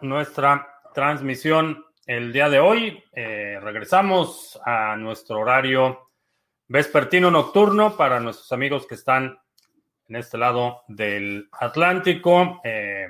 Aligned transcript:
nuestra 0.00 0.80
transmisión 0.94 1.84
el 2.06 2.32
día 2.32 2.48
de 2.48 2.58
hoy. 2.58 3.04
Eh, 3.12 3.58
regresamos 3.60 4.58
a 4.64 4.96
nuestro 4.96 5.40
horario 5.40 6.08
vespertino 6.68 7.30
nocturno 7.30 7.94
para 7.94 8.18
nuestros 8.18 8.50
amigos 8.52 8.86
que 8.86 8.94
están 8.94 9.38
en 10.08 10.16
este 10.16 10.38
lado 10.38 10.84
del 10.88 11.50
Atlántico. 11.52 12.62
Eh, 12.64 13.08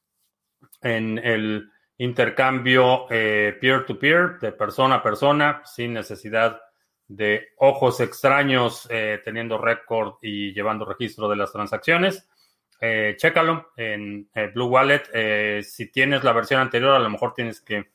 en 0.81 1.17
el 1.19 1.69
intercambio 1.99 3.07
eh, 3.09 3.57
peer-to-peer, 3.59 4.39
de 4.39 4.51
persona 4.53 4.95
a 4.95 5.03
persona, 5.03 5.61
sin 5.65 5.93
necesidad 5.93 6.61
de 7.07 7.49
ojos 7.57 7.99
extraños 7.99 8.87
eh, 8.89 9.21
teniendo 9.23 9.57
récord 9.57 10.15
y 10.21 10.53
llevando 10.53 10.85
registro 10.85 11.27
de 11.27 11.35
las 11.35 11.51
transacciones. 11.51 12.27
Eh, 12.79 13.15
chécalo 13.17 13.71
en 13.75 14.29
Blue 14.53 14.67
Wallet. 14.67 15.63
si 15.63 15.91
tienes 15.91 16.23
la 16.23 16.31
versión 16.31 16.61
anterior, 16.61 16.95
a 16.95 16.99
lo 16.99 17.09
mejor 17.09 17.33
tienes 17.33 17.59
que 17.59 17.91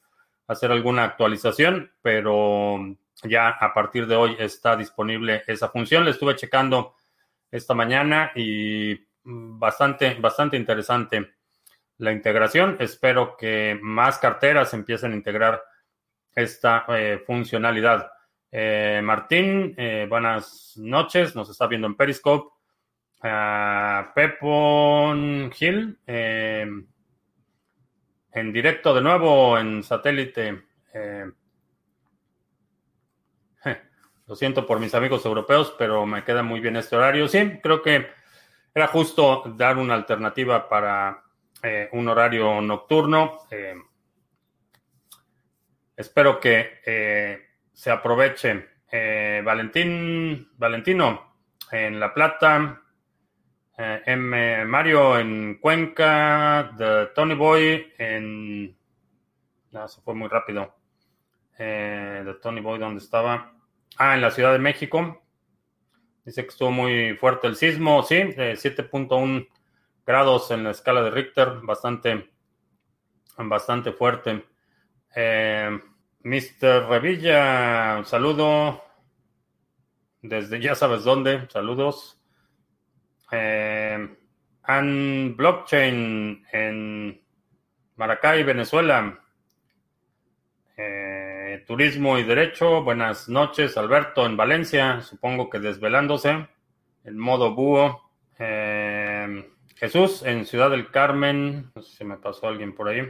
hacer 0.48 0.70
alguna 0.70 1.04
actualización, 1.04 1.90
pero 2.02 2.78
ya 3.22 3.48
a 3.48 3.72
partir 3.72 4.06
de 4.06 4.16
hoy 4.16 4.36
está 4.38 4.76
disponible 4.76 5.44
esa 5.46 5.70
función. 5.70 6.04
Le 6.04 6.10
estuve 6.10 6.36
checando 6.36 6.94
esta 7.50 7.72
mañana 7.72 8.32
y 8.34 9.00
bastante, 9.22 10.14
bastante 10.20 10.58
interesante 10.58 11.32
la 11.98 12.12
integración. 12.12 12.76
Espero 12.80 13.36
que 13.36 13.78
más 13.80 14.18
carteras 14.18 14.74
empiecen 14.74 15.12
a 15.12 15.16
integrar 15.16 15.62
esta 16.34 16.84
eh, 16.88 17.22
funcionalidad. 17.26 18.10
Eh, 18.50 19.00
Martín, 19.02 19.74
eh, 19.76 20.06
buenas 20.08 20.74
noches. 20.76 21.34
Nos 21.34 21.50
está 21.50 21.66
viendo 21.66 21.86
en 21.86 21.96
Periscope. 21.96 22.52
Uh, 23.22 24.12
Pepon 24.14 25.50
Hill, 25.58 25.98
en 26.06 26.86
directo 28.52 28.94
de 28.94 29.00
nuevo 29.00 29.56
en 29.58 29.82
satélite. 29.82 30.62
lo 34.26 34.36
siento 34.36 34.66
por 34.66 34.78
mis 34.78 34.94
amigos 34.94 35.24
europeos, 35.24 35.74
pero 35.78 36.04
me 36.04 36.22
queda 36.22 36.42
muy 36.42 36.60
bien 36.60 36.76
este 36.76 36.96
horario. 36.96 37.26
Sí, 37.26 37.60
creo 37.62 37.80
que 37.80 38.08
era 38.74 38.88
justo 38.88 39.42
dar 39.56 39.78
una 39.78 39.94
alternativa 39.94 40.68
para 40.68 41.23
eh, 41.64 41.88
un 41.92 42.06
horario 42.08 42.60
nocturno. 42.60 43.46
Eh, 43.50 43.74
espero 45.96 46.38
que 46.38 46.80
eh, 46.84 47.38
se 47.72 47.90
aproveche. 47.90 48.74
Valentín, 49.42 50.52
Valentino 50.56 51.34
en 51.72 51.98
La 51.98 52.14
Plata, 52.14 52.80
M. 53.76 54.64
Mario 54.66 55.18
en 55.18 55.58
Cuenca, 55.60 56.72
The 56.78 57.06
Tony 57.06 57.34
Boy 57.34 57.92
en... 57.98 58.78
No, 59.72 59.88
se 59.88 60.00
fue 60.00 60.14
muy 60.14 60.28
rápido. 60.28 60.76
The 61.56 62.36
Tony 62.40 62.60
Boy, 62.60 62.78
¿dónde 62.78 63.02
estaba? 63.02 63.52
Ah, 63.96 64.14
en 64.14 64.20
la 64.20 64.30
Ciudad 64.30 64.52
de 64.52 64.60
México. 64.60 65.24
Dice 66.24 66.42
que 66.42 66.50
estuvo 66.50 66.70
muy 66.70 67.16
fuerte 67.16 67.48
el 67.48 67.56
sismo, 67.56 68.04
sí, 68.04 68.14
7.1 68.14 69.48
grados 70.06 70.50
en 70.50 70.64
la 70.64 70.70
escala 70.70 71.02
de 71.02 71.10
Richter, 71.10 71.60
bastante, 71.62 72.30
bastante 73.36 73.92
fuerte. 73.92 74.44
Eh, 75.14 75.78
Mr. 76.22 76.88
Revilla, 76.88 77.96
un 77.98 78.04
saludo 78.04 78.82
desde 80.22 80.58
ya 80.58 80.74
sabes 80.74 81.04
dónde, 81.04 81.46
saludos. 81.50 82.18
Eh, 83.30 84.08
Blockchain 85.36 86.46
en 86.50 87.22
Maracay, 87.96 88.42
Venezuela. 88.42 89.20
Eh, 90.76 91.62
turismo 91.66 92.18
y 92.18 92.24
Derecho, 92.24 92.82
buenas 92.82 93.28
noches, 93.28 93.76
Alberto, 93.76 94.24
en 94.26 94.36
Valencia, 94.36 95.02
supongo 95.02 95.50
que 95.50 95.60
desvelándose, 95.60 96.48
en 97.04 97.18
modo 97.18 97.54
búho. 97.54 98.10
Eh, 98.38 98.83
Jesús 99.76 100.22
en 100.22 100.46
Ciudad 100.46 100.70
del 100.70 100.90
Carmen, 100.90 101.70
no 101.74 101.82
sé 101.82 101.96
si 101.96 102.04
me 102.04 102.16
pasó 102.16 102.48
alguien 102.48 102.74
por 102.74 102.88
ahí. 102.88 103.02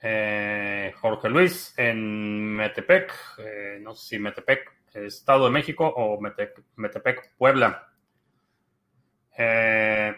Eh, 0.00 0.92
Jorge 1.00 1.28
Luis 1.28 1.72
en 1.78 2.54
Metepec, 2.56 3.12
eh, 3.38 3.78
no 3.80 3.94
sé 3.94 4.08
si 4.08 4.18
Metepec, 4.18 4.70
Estado 4.92 5.46
de 5.46 5.50
México 5.50 5.86
o 5.86 6.20
Metepec, 6.20 7.36
Puebla. 7.36 7.88
Eh, 9.36 10.14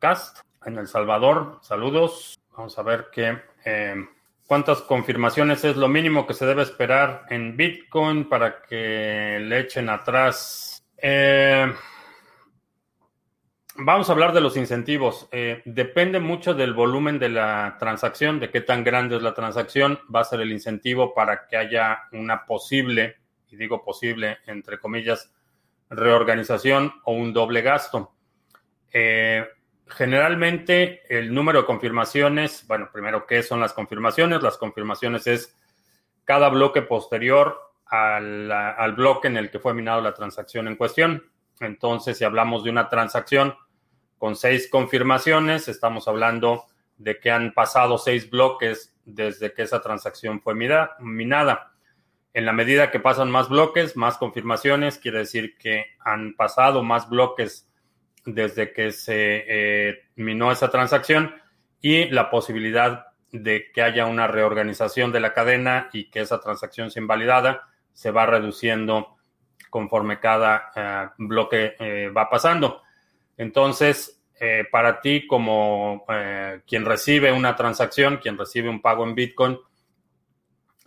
Cast 0.00 0.40
en 0.64 0.78
El 0.78 0.86
Salvador, 0.86 1.58
saludos. 1.62 2.38
Vamos 2.56 2.78
a 2.78 2.82
ver 2.82 3.06
qué. 3.12 3.38
¿Cuántas 4.48 4.80
confirmaciones 4.80 5.62
es 5.64 5.76
lo 5.76 5.88
mínimo 5.88 6.26
que 6.26 6.32
se 6.32 6.46
debe 6.46 6.62
esperar 6.62 7.26
en 7.28 7.54
Bitcoin 7.54 8.30
para 8.30 8.62
que 8.62 9.38
le 9.42 9.60
echen 9.60 9.90
atrás? 9.90 10.82
Eh, 10.96 11.70
Vamos 13.80 14.08
a 14.08 14.12
hablar 14.12 14.32
de 14.32 14.40
los 14.40 14.56
incentivos. 14.56 15.28
Eh, 15.30 15.62
depende 15.64 16.18
mucho 16.18 16.52
del 16.52 16.74
volumen 16.74 17.20
de 17.20 17.28
la 17.28 17.76
transacción, 17.78 18.40
de 18.40 18.50
qué 18.50 18.60
tan 18.60 18.82
grande 18.82 19.14
es 19.14 19.22
la 19.22 19.34
transacción, 19.34 20.00
va 20.12 20.22
a 20.22 20.24
ser 20.24 20.40
el 20.40 20.50
incentivo 20.50 21.14
para 21.14 21.46
que 21.46 21.56
haya 21.56 22.08
una 22.10 22.44
posible, 22.44 23.18
y 23.48 23.54
digo 23.54 23.84
posible, 23.84 24.38
entre 24.48 24.80
comillas, 24.80 25.32
reorganización 25.90 26.92
o 27.04 27.12
un 27.12 27.32
doble 27.32 27.62
gasto. 27.62 28.16
Eh, 28.92 29.46
generalmente 29.86 31.02
el 31.08 31.32
número 31.32 31.60
de 31.60 31.66
confirmaciones, 31.66 32.66
bueno, 32.66 32.88
primero, 32.92 33.26
¿qué 33.26 33.44
son 33.44 33.60
las 33.60 33.74
confirmaciones? 33.74 34.42
Las 34.42 34.58
confirmaciones 34.58 35.28
es 35.28 35.56
cada 36.24 36.48
bloque 36.48 36.82
posterior 36.82 37.56
al, 37.86 38.50
al 38.50 38.92
bloque 38.94 39.28
en 39.28 39.36
el 39.36 39.52
que 39.52 39.60
fue 39.60 39.72
minado 39.72 40.00
la 40.00 40.14
transacción 40.14 40.66
en 40.66 40.74
cuestión. 40.74 41.30
Entonces, 41.60 42.18
si 42.18 42.24
hablamos 42.24 42.64
de 42.64 42.70
una 42.70 42.88
transacción, 42.88 43.54
con 44.18 44.36
seis 44.36 44.68
confirmaciones. 44.68 45.68
Estamos 45.68 46.08
hablando 46.08 46.66
de 46.96 47.18
que 47.18 47.30
han 47.30 47.54
pasado 47.54 47.96
seis 47.98 48.28
bloques 48.28 48.94
desde 49.04 49.54
que 49.54 49.62
esa 49.62 49.80
transacción 49.80 50.40
fue 50.40 50.54
minada. 50.54 51.72
En 52.34 52.44
la 52.44 52.52
medida 52.52 52.90
que 52.90 53.00
pasan 53.00 53.30
más 53.30 53.48
bloques, 53.48 53.96
más 53.96 54.18
confirmaciones, 54.18 54.98
quiere 54.98 55.18
decir 55.18 55.56
que 55.56 55.86
han 56.00 56.34
pasado 56.34 56.82
más 56.82 57.08
bloques 57.08 57.68
desde 58.26 58.72
que 58.72 58.92
se 58.92 59.44
eh, 59.48 59.98
minó 60.16 60.52
esa 60.52 60.70
transacción 60.70 61.34
y 61.80 62.06
la 62.10 62.30
posibilidad 62.30 63.06
de 63.32 63.70
que 63.72 63.82
haya 63.82 64.06
una 64.06 64.26
reorganización 64.26 65.12
de 65.12 65.20
la 65.20 65.32
cadena 65.32 65.88
y 65.92 66.10
que 66.10 66.20
esa 66.20 66.40
transacción 66.40 66.90
sea 66.90 67.02
invalidada 67.02 67.68
se 67.92 68.10
va 68.10 68.26
reduciendo 68.26 69.16
conforme 69.70 70.18
cada 70.20 70.70
eh, 70.74 71.08
bloque 71.18 71.76
eh, 71.78 72.10
va 72.10 72.28
pasando. 72.28 72.82
Entonces, 73.38 74.22
para 74.70 75.00
ti 75.00 75.26
como 75.26 76.04
quien 76.66 76.84
recibe 76.84 77.32
una 77.32 77.56
transacción, 77.56 78.18
quien 78.18 78.36
recibe 78.36 78.68
un 78.68 78.82
pago 78.82 79.04
en 79.04 79.14
Bitcoin, 79.14 79.58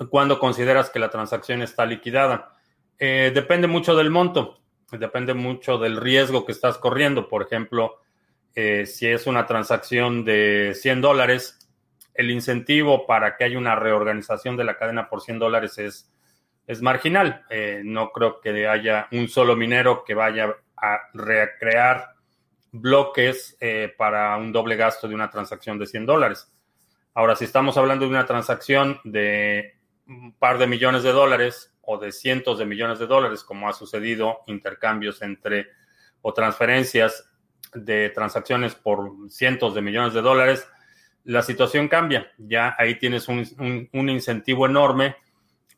¿cuándo 0.09 0.38
consideras 0.38 0.89
que 0.89 1.00
la 1.00 1.09
transacción 1.09 1.62
está 1.62 1.86
liquidada? 1.86 2.56
depende 3.00 3.68
mucho 3.68 3.95
del 3.95 4.12
monto 4.12 4.62
depende 4.98 5.33
mucho 5.33 5.77
del 5.77 5.98
riesgo 5.98 6.45
que 6.45 6.51
estás 6.51 6.77
corriendo. 6.77 7.27
Por 7.27 7.44
ejemplo, 7.44 8.00
eh, 8.56 8.86
si 8.86 9.07
es 9.07 9.27
una 9.27 9.45
transacción 9.45 10.24
de 10.24 10.74
100 10.75 11.01
dólares, 11.01 11.69
el 12.13 12.30
incentivo 12.30 13.06
para 13.07 13.38
que 13.38 13.45
haya 13.45 13.57
una 13.57 13.75
reorganización 13.75 14.57
de 14.57 14.65
la 14.65 14.77
cadena 14.77 15.09
por 15.09 15.21
100 15.21 15.39
dólares 15.39 15.77
es, 15.77 16.12
es 16.68 16.81
marginal. 16.81 17.45
Eh, 17.50 17.81
no 17.83 18.12
creo 18.12 18.42
que 18.42 18.68
haya 18.68 19.07
un 19.12 19.27
solo 19.27 19.56
minero 19.56 20.04
que 20.04 20.13
vaya 20.13 20.56
a 20.75 21.00
recrear 21.13 22.15
bloques 22.71 23.57
eh, 23.59 23.94
para 23.97 24.38
un 24.38 24.51
doble 24.51 24.75
gasto 24.75 25.07
de 25.07 25.15
una 25.15 25.29
transacción 25.29 25.77
de 25.77 25.88
100 25.88 26.06
dólares. 26.06 26.51
Ahora, 27.13 27.35
si 27.35 27.45
estamos 27.45 27.77
hablando 27.77 28.06
de 28.06 28.12
una 28.12 28.25
transacción 28.25 29.00
de 29.03 29.75
un 30.07 30.33
par 30.33 30.57
de 30.57 30.68
millones 30.68 31.03
de 31.03 31.12
dólares, 31.12 31.71
o 31.81 31.97
de 31.97 32.12
cientos 32.12 32.59
de 32.59 32.65
millones 32.65 33.00
de 33.00 33.07
dólares, 33.07 33.44
como 33.44 33.68
ha 33.68 33.73
sucedido 33.73 34.39
intercambios 34.47 35.21
entre 35.21 35.68
o 36.21 36.33
transferencias 36.33 37.29
de 37.73 38.09
transacciones 38.09 38.75
por 38.75 39.12
cientos 39.29 39.73
de 39.73 39.81
millones 39.81 40.13
de 40.13 40.21
dólares, 40.21 40.68
la 41.23 41.41
situación 41.41 41.88
cambia. 41.88 42.31
Ya 42.38 42.75
ahí 42.77 42.95
tienes 42.95 43.27
un, 43.27 43.89
incentivo 43.91 44.65
enorme 44.65 45.15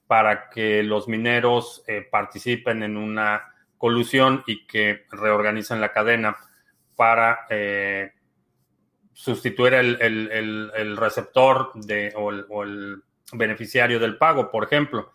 para 0.07 0.49
que 0.49 0.83
los 0.83 1.07
mineros 1.07 1.83
eh, 1.87 2.05
participen 2.09 2.83
en 2.83 2.97
una 2.97 3.53
colusión 3.77 4.43
y 4.47 4.65
que 4.65 5.05
reorganicen 5.11 5.81
la 5.81 5.91
cadena 5.91 6.37
para 6.95 7.45
eh, 7.49 8.11
sustituir 9.13 9.73
el, 9.73 10.97
receptor 10.97 11.71
de, 11.75 12.13
o 12.15 12.63
el 12.63 13.03
beneficiario 13.33 13.99
del 13.99 14.17
pago, 14.17 14.49
por 14.49 14.63
ejemplo. 14.63 15.13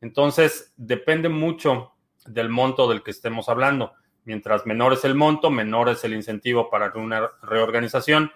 Entonces, 0.00 0.72
depende 0.76 1.28
mucho 1.28 1.94
del 2.26 2.48
monto 2.48 2.88
del 2.88 3.02
que 3.02 3.10
estemos 3.10 3.48
hablando. 3.48 3.92
Mientras 4.24 4.66
menor 4.66 4.94
es 4.94 5.04
el 5.04 5.14
monto, 5.14 5.50
menor 5.50 5.88
es 5.90 6.04
el 6.04 6.14
incentivo 6.14 6.70
para 6.70 6.92
una 6.94 7.30
reorganización 7.42 8.32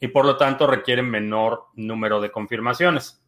y 0.00 0.08
por 0.08 0.24
lo 0.24 0.36
tanto 0.36 0.66
requiere 0.66 1.02
menor 1.02 1.66
número 1.74 2.20
de 2.20 2.30
confirmaciones. 2.30 3.22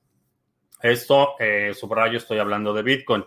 Esto, 0.82 1.34
eh, 1.38 1.72
subrayo, 1.75 2.19
estoy 2.19 2.38
hablando 2.38 2.72
de 2.72 2.82
Bitcoin. 2.82 3.25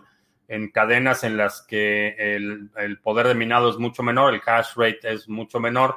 En 0.52 0.70
cadenas 0.70 1.24
en 1.24 1.36
las 1.38 1.62
que 1.62 2.14
el, 2.18 2.70
el, 2.76 2.98
poder 3.00 3.26
de 3.26 3.34
minado 3.34 3.70
es 3.70 3.78
mucho 3.78 4.02
menor, 4.02 4.34
el 4.34 4.42
hash 4.44 4.74
rate 4.76 5.00
es 5.12 5.28
mucho 5.28 5.60
menor, 5.60 5.96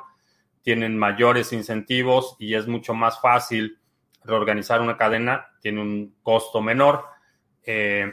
tienen 0.62 0.98
mayores 0.98 1.52
incentivos 1.52 2.38
y 2.40 2.56
es 2.56 2.66
mucho 2.66 2.94
más 2.94 3.20
fácil 3.20 3.78
reorganizar 4.24 4.82
una 4.82 4.98
cadena, 4.98 5.48
tiene 5.62 5.82
un 5.82 6.16
costo 6.24 6.62
menor. 6.62 7.06
Eh, 7.64 8.12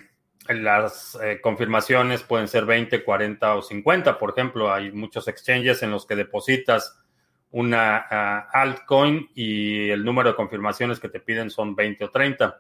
las 0.49 1.17
eh, 1.23 1.41
confirmaciones 1.41 2.23
pueden 2.23 2.49
ser 2.49 2.65
20, 2.65 3.05
40 3.05 3.55
o 3.55 3.63
50. 3.63 4.19
Por 4.19 4.31
ejemplo, 4.31 4.73
hay 4.73 4.91
muchos 4.91 5.29
exchanges 5.29 5.83
en 5.83 5.91
los 5.91 6.07
que 6.07 6.17
depositas 6.17 6.99
una 7.53 8.07
ah, 8.11 8.49
altcoin 8.53 9.29
y 9.35 9.91
el 9.91 10.05
número 10.05 10.31
de 10.31 10.37
confirmaciones 10.37 10.99
que 10.99 11.09
te 11.09 11.21
piden 11.21 11.51
son 11.51 11.77
20 11.77 12.05
o 12.05 12.11
30. 12.11 12.59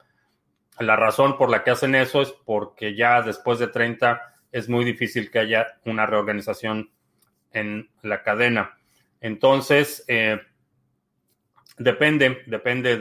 La 0.79 0.97
razón 0.97 1.37
por 1.37 1.51
la 1.51 1.63
que 1.63 1.71
hacen 1.71 1.95
eso 1.95 2.23
es 2.23 2.33
porque 2.33 2.95
ya 2.95 3.23
después 3.23 3.59
de 3.59 3.69
30 3.69 4.21
es 4.51 4.69
muy 4.69 4.85
difícil 4.85 5.31
que 5.31 5.39
haya 5.39 5.67
una 5.85 6.07
reorganización 6.07 6.91
en 7.53 7.91
la 8.03 8.23
cadena. 8.23 8.79
Entonces, 9.21 10.05
eh, 10.09 10.41
depende, 11.79 12.43
depende 12.47 12.97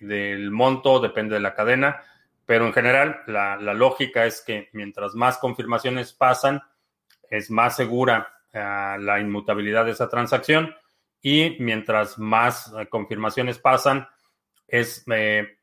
del 0.00 0.50
monto, 0.50 1.00
depende 1.00 1.34
de 1.34 1.40
la 1.40 1.54
cadena 1.54 2.02
pero 2.46 2.66
en 2.66 2.72
general, 2.72 3.22
la, 3.26 3.56
lógica 3.56 4.26
es 4.26 4.42
que 4.42 4.68
mientras 4.72 5.14
más 5.14 5.38
confirmaciones 5.38 6.12
pasan, 6.12 6.62
es 7.30 7.50
más 7.50 7.76
segura 7.76 8.28
eh, 8.52 8.96
la 8.98 9.20
inmutabilidad 9.20 9.84
de 9.84 9.92
esa 9.92 10.08
transacción 10.08 10.74
y 11.20 11.56
mientras 11.60 12.18
más 12.18 12.72
eh, 12.78 12.88
confirmaciones 12.88 13.58
pasan, 13.58 14.06
es, 14.66 15.04
eh, 15.12 15.56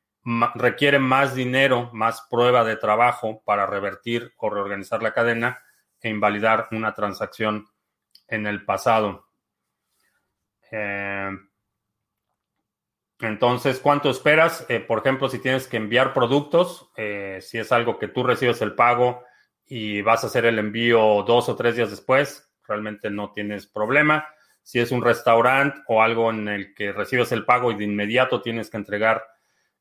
requiere 0.56 1.00
más 1.00 1.33
dinero, 1.33 1.89
más 1.94 2.25
prueba 2.30 2.63
de 2.63 2.75
trabajo 2.75 3.42
para 3.45 3.66
revertir 3.66 4.33
o 4.38 4.50
reorganizar 4.50 5.01
la 5.01 5.13
cadena 5.13 5.63
e 6.01 6.10
invalidar 6.10 6.68
una 6.71 6.94
transacción 6.94 7.68
en 8.27 8.48
el 8.48 8.63
pasado. 8.66 9.27
Entonces, 13.19 13.80
¿cuánto 13.80 14.10
esperas? 14.10 14.66
Eh, 14.69 14.80
por 14.80 15.00
ejemplo, 15.00 15.27
si 15.27 15.39
tienes 15.39 15.68
que 15.68 15.77
enviar 15.77 16.13
productos, 16.13 16.89
eh, 16.95 17.39
si 17.42 17.57
es 17.57 17.71
algo 17.71 18.00
que 18.00 18.07
tú 18.07 18.24
recibes 18.24 18.62
el 18.62 18.75
pago 18.75 19.24
y 19.66 20.01
vas 20.01 20.24
a 20.24 20.27
hacer 20.27 20.45
el 20.45 20.57
envío 20.57 21.24
dos 21.24 21.50
o 21.50 21.56
tres 21.56 21.75
días 21.75 21.89
después, 21.89 22.50
realmente 22.66 23.10
no 23.10 23.31
tienes 23.33 23.68
problema. 23.68 24.25
Si 24.63 24.80
es 24.80 24.92
un 24.92 25.04
restaurante 25.04 25.81
o 25.88 26.01
algo 26.01 26.30
en 26.30 26.48
el 26.48 26.74
que 26.74 26.94
recibes 26.94 27.31
el 27.33 27.44
pago 27.44 27.71
y 27.71 27.75
de 27.75 27.83
inmediato 27.83 28.42
tienes 28.42 28.69
que 28.69 28.77
entregar 28.77 29.25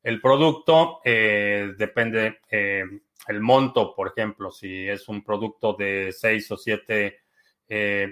el 0.03 0.21
producto, 0.21 1.01
eh, 1.03 1.73
depende 1.77 2.39
el 2.49 3.41
monto, 3.41 3.93
por 3.95 4.07
ejemplo, 4.07 4.51
si 4.51 4.87
es 4.87 5.07
un 5.07 5.23
producto 5.23 5.73
de 5.73 6.11
seis 6.11 6.49
o 6.51 6.57
siete 6.57 7.19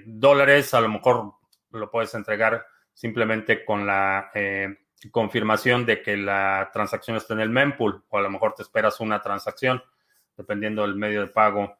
dólares, 0.05 0.73
a 0.75 0.81
lo 0.81 0.89
mejor 0.89 1.33
lo 1.71 1.89
puedes 1.89 2.13
entregar 2.13 2.63
simplemente 2.93 3.65
con 3.65 3.87
la 3.87 4.31
confirmación 5.11 5.85
de 5.85 6.01
que 6.01 6.15
la 6.17 6.69
transacción 6.71 7.17
está 7.17 7.33
en 7.33 7.39
el 7.39 7.49
mempool 7.49 8.03
o 8.09 8.17
a 8.17 8.21
lo 8.21 8.29
mejor 8.29 8.53
te 8.53 8.61
esperas 8.61 8.99
una 8.99 9.21
transacción 9.21 9.81
dependiendo 10.37 10.83
del 10.83 10.95
medio 10.95 11.21
de 11.21 11.27
pago 11.27 11.79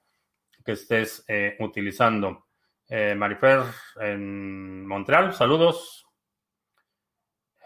que 0.66 0.74
estés 0.74 1.24
eh, 1.28 1.56
utilizando. 1.60 2.48
Eh, 2.90 3.16
Marifer 3.16 3.62
en 4.02 4.86
Montreal, 4.86 5.34
saludos. 5.34 6.06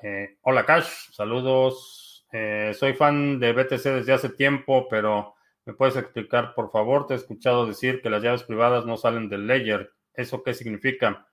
Eh, 0.03 0.37
hola 0.41 0.65
Cash, 0.65 1.11
saludos. 1.11 2.00
Soy 2.31 2.93
fan 2.93 3.39
de 3.39 3.53
BTC 3.53 3.83
desde 3.83 4.13
hace 4.13 4.29
tiempo, 4.29 4.87
pero 4.89 5.35
¿me 5.65 5.73
puedes 5.73 5.95
explicar, 5.95 6.53
por 6.53 6.71
favor? 6.71 7.07
Te 7.07 7.13
he 7.13 7.17
escuchado 7.17 7.65
decir 7.65 8.01
que 8.01 8.09
las 8.09 8.23
llaves 8.23 8.43
privadas 8.43 8.85
no 8.85 8.97
salen 8.97 9.29
del 9.29 9.47
ledger. 9.47 9.93
¿Eso 10.13 10.43
qué 10.43 10.53
significa? 10.53 11.27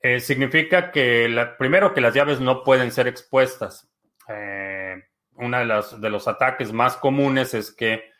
Eh, 0.00 0.18
significa 0.20 0.90
que, 0.90 1.46
primero, 1.58 1.94
que 1.94 2.00
las 2.00 2.14
llaves 2.14 2.40
no 2.40 2.64
pueden 2.64 2.90
ser 2.90 3.06
expuestas. 3.06 3.88
Eh, 4.28 5.02
uno 5.36 5.58
de, 5.58 5.98
de 5.98 6.10
los 6.10 6.26
ataques 6.26 6.72
más 6.72 6.96
comunes 6.96 7.54
es 7.54 7.72
que 7.72 8.12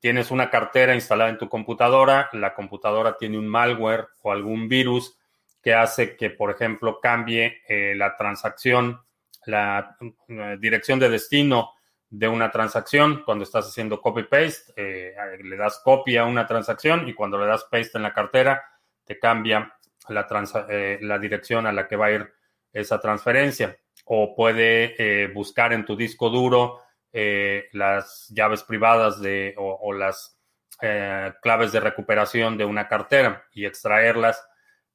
tienes 0.00 0.30
una 0.30 0.50
cartera 0.50 0.94
instalada 0.94 1.30
en 1.30 1.38
tu 1.38 1.48
computadora, 1.48 2.28
la 2.32 2.54
computadora 2.54 3.16
tiene 3.16 3.38
un 3.38 3.48
malware 3.48 4.08
o 4.22 4.32
algún 4.32 4.68
virus 4.68 5.18
que 5.62 5.74
hace 5.74 6.16
que, 6.16 6.30
por 6.30 6.50
ejemplo, 6.50 7.00
cambie 7.00 7.62
eh, 7.68 7.94
la 7.96 8.16
transacción, 8.16 9.00
la 9.46 9.96
dirección 10.58 10.98
de 10.98 11.08
destino 11.08 11.72
de 12.10 12.28
una 12.28 12.50
transacción. 12.50 13.22
Cuando 13.24 13.44
estás 13.44 13.68
haciendo 13.68 14.00
copy-paste, 14.00 14.74
le 15.42 15.56
das 15.56 15.80
copia 15.82 16.22
a 16.22 16.26
una 16.26 16.46
transacción 16.46 17.08
y 17.08 17.14
cuando 17.14 17.38
le 17.38 17.46
das 17.46 17.64
paste 17.70 17.96
en 17.96 18.02
la 18.02 18.12
cartera, 18.12 18.62
te 19.04 19.18
cambia 19.18 19.74
la, 20.08 20.26
eh, 20.68 20.98
la 21.02 21.18
dirección 21.18 21.66
a 21.66 21.72
la 21.72 21.88
que 21.88 21.96
va 21.96 22.06
a 22.06 22.12
ir 22.12 22.32
esa 22.72 23.00
transferencia. 23.00 23.76
O 24.04 24.34
puede 24.34 24.94
eh, 24.98 25.28
buscar 25.28 25.72
en 25.72 25.84
tu 25.84 25.96
disco 25.96 26.30
duro 26.30 26.80
eh, 27.12 27.68
las 27.72 28.28
llaves 28.34 28.62
privadas 28.62 29.20
de, 29.20 29.54
o, 29.56 29.92
las 29.92 30.36
claves 31.42 31.72
de 31.72 31.80
recuperación 31.80 32.56
de 32.56 32.64
una 32.64 32.88
cartera 32.88 33.44
y 33.52 33.66
extraerlas 33.66 34.42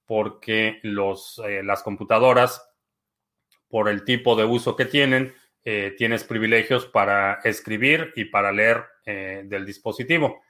porque 0.04 0.80
los, 0.82 1.40
las 1.62 1.84
computadoras, 1.84 2.75
por 3.70 3.90
el 3.90 4.04
tipo 4.04 4.36
de 4.36 4.46
uso 4.46 4.76
que 4.76 4.86
tienen, 4.86 5.34
tienes 5.98 6.24
privilegios 6.24 6.86
para 6.86 7.40
escribir 7.44 8.14
y 8.16 8.26
para 8.26 8.52
leer 8.52 8.86
del 9.06 9.66
dispositivo. 9.66 10.44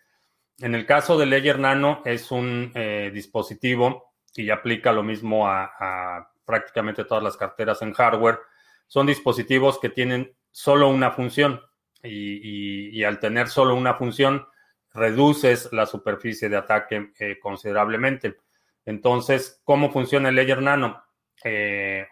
En 0.60 0.75
el 0.75 0.86
caso 0.86 1.17
de 1.17 1.25
Ledger 1.25 1.57
Nano 1.57 2.01
es 2.03 2.31
un 2.31 2.74
dispositivo 3.13 4.13
y 4.36 4.50
aplica 4.50 4.91
lo 4.91 5.03
mismo 5.03 5.48
a, 5.48 6.29
prácticamente 6.45 7.05
todas 7.05 7.24
las 7.24 7.38
carteras 7.38 7.81
en 7.81 7.93
hardware, 7.93 8.39
son 8.88 9.07
dispositivos 9.07 9.79
que 9.79 9.89
tienen 9.89 10.36
solo 10.51 10.89
una 10.89 11.12
función 11.12 11.62
y, 12.03 13.03
al 13.03 13.19
tener 13.19 13.48
solo 13.48 13.74
una 13.74 13.95
función 13.95 14.45
reduces 14.93 15.69
la 15.72 15.86
superficie 15.86 16.50
de 16.50 16.57
ataque 16.57 17.12
considerablemente. 17.41 18.38
Entonces, 18.86 19.62
¿cómo 19.63 19.91
funciona 19.91 20.29
el 20.29 20.36
Ledger 20.36 20.62
Nano 20.62 21.04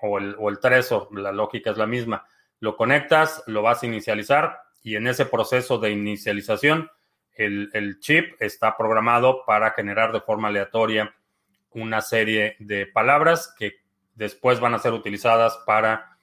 o, 0.01 0.17
el, 0.17 0.35
o 0.37 0.49
el 0.49 0.59
Trezor? 0.59 1.07
La 1.17 1.31
lógica 1.31 1.71
es 1.71 1.77
la 1.77 1.87
misma. 1.87 2.25
Lo 2.59 2.77
conectas, 2.77 3.43
lo 3.47 3.61
vas 3.61 3.83
a 3.83 3.85
inicializar 3.85 4.59
y 4.83 4.95
en 4.95 5.07
ese 5.07 5.25
proceso 5.25 5.77
de 5.77 5.91
inicialización, 5.91 6.89
el, 7.35 7.69
el 7.73 7.99
chip 7.99 8.35
está 8.39 8.77
programado 8.77 9.43
para 9.45 9.71
generar 9.71 10.11
de 10.11 10.21
forma 10.21 10.49
aleatoria 10.49 11.15
una 11.71 12.01
serie 12.01 12.55
de 12.59 12.85
palabras 12.85 13.53
que 13.57 13.77
después 14.13 14.59
van 14.59 14.75
a 14.75 14.79
ser 14.79 14.93
utilizadas 14.93 15.57
para 15.65 16.17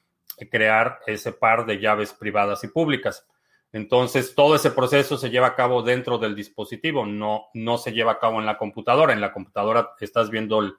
crear 0.51 1.01
ese 1.07 1.33
par 1.33 1.67
de 1.67 1.81
llaves 1.81 2.13
privadas 2.13 2.63
y 2.65 2.69
públicas. 2.69 3.27
Entonces, 3.73 4.35
todo 4.35 4.57
ese 4.57 4.71
proceso 4.71 5.17
se 5.17 5.31
lleva 5.31 5.49
a 5.49 5.55
cabo 5.55 5.83
dentro 5.83 6.19
del 6.19 6.35
dispositivo, 6.35 7.07
no, 7.07 7.47
no 7.55 7.79
se 7.79 7.93
lleva 7.93 8.13
a 8.13 8.19
cabo 8.19 8.41
en 8.41 8.47
la 8.47 8.59
computadora. 8.59 9.13
En 9.13 9.21
la 9.21 9.33
computadora 9.33 9.91
estás 10.01 10.31
viendo 10.31 10.61
el, 10.61 10.75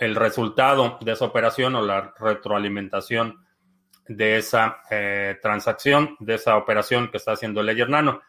resultado 0.00 0.98
de 1.00 1.12
esa 1.12 1.24
operación 1.24 1.74
o 1.74 1.82
la 1.82 2.14
retroalimentación 2.18 3.44
de 4.06 4.38
esa 4.38 4.82
eh, 4.90 5.38
transacción, 5.42 6.16
de 6.20 6.34
esa 6.34 6.56
operación 6.56 7.10
que 7.10 7.18
está 7.18 7.32
haciendo 7.32 7.60
el 7.60 7.66
Ledger 7.66 7.90
Nano, 7.90 8.22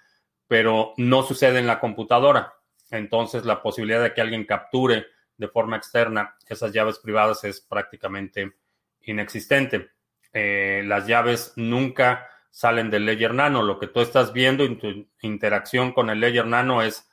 pero 0.48 0.94
no 0.98 1.24
sucede 1.24 1.60
en 1.60 1.68
la 1.68 1.80
computadora. 1.80 2.54
Entonces, 2.92 3.46
la 3.46 3.62
posibilidad 3.62 4.02
de 4.02 4.14
que 4.14 4.22
alguien 4.22 4.46
capture 4.46 5.06
de 5.38 5.48
forma 5.48 5.78
externa 5.78 6.36
esas 6.48 6.74
llaves 6.74 7.00
privadas 7.00 7.44
es 7.44 7.62
prácticamente 7.62 8.54
inexistente. 9.02 9.92
Eh, 10.34 10.84
las 10.86 11.08
llaves 11.08 11.54
nunca 11.56 12.28
salen 12.52 12.90
del 12.90 13.06
Ledger 13.06 13.34
Nano. 13.34 13.64
Lo 13.64 13.80
que 13.80 13.88
tú 13.88 14.02
estás 14.02 14.34
viendo 14.34 14.64
en 14.64 14.80
tu 14.80 15.08
interacción 15.22 15.94
con 15.94 16.10
el 16.10 16.20
Ledger 16.20 16.46
Nano 16.46 16.82
es, 16.82 17.10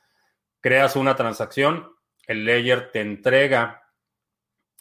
creas 0.60 0.96
una 0.96 1.14
transacción, 1.14 1.92
el 2.26 2.44
Ledger 2.44 2.90
te 2.90 3.00
entrega 3.00 3.85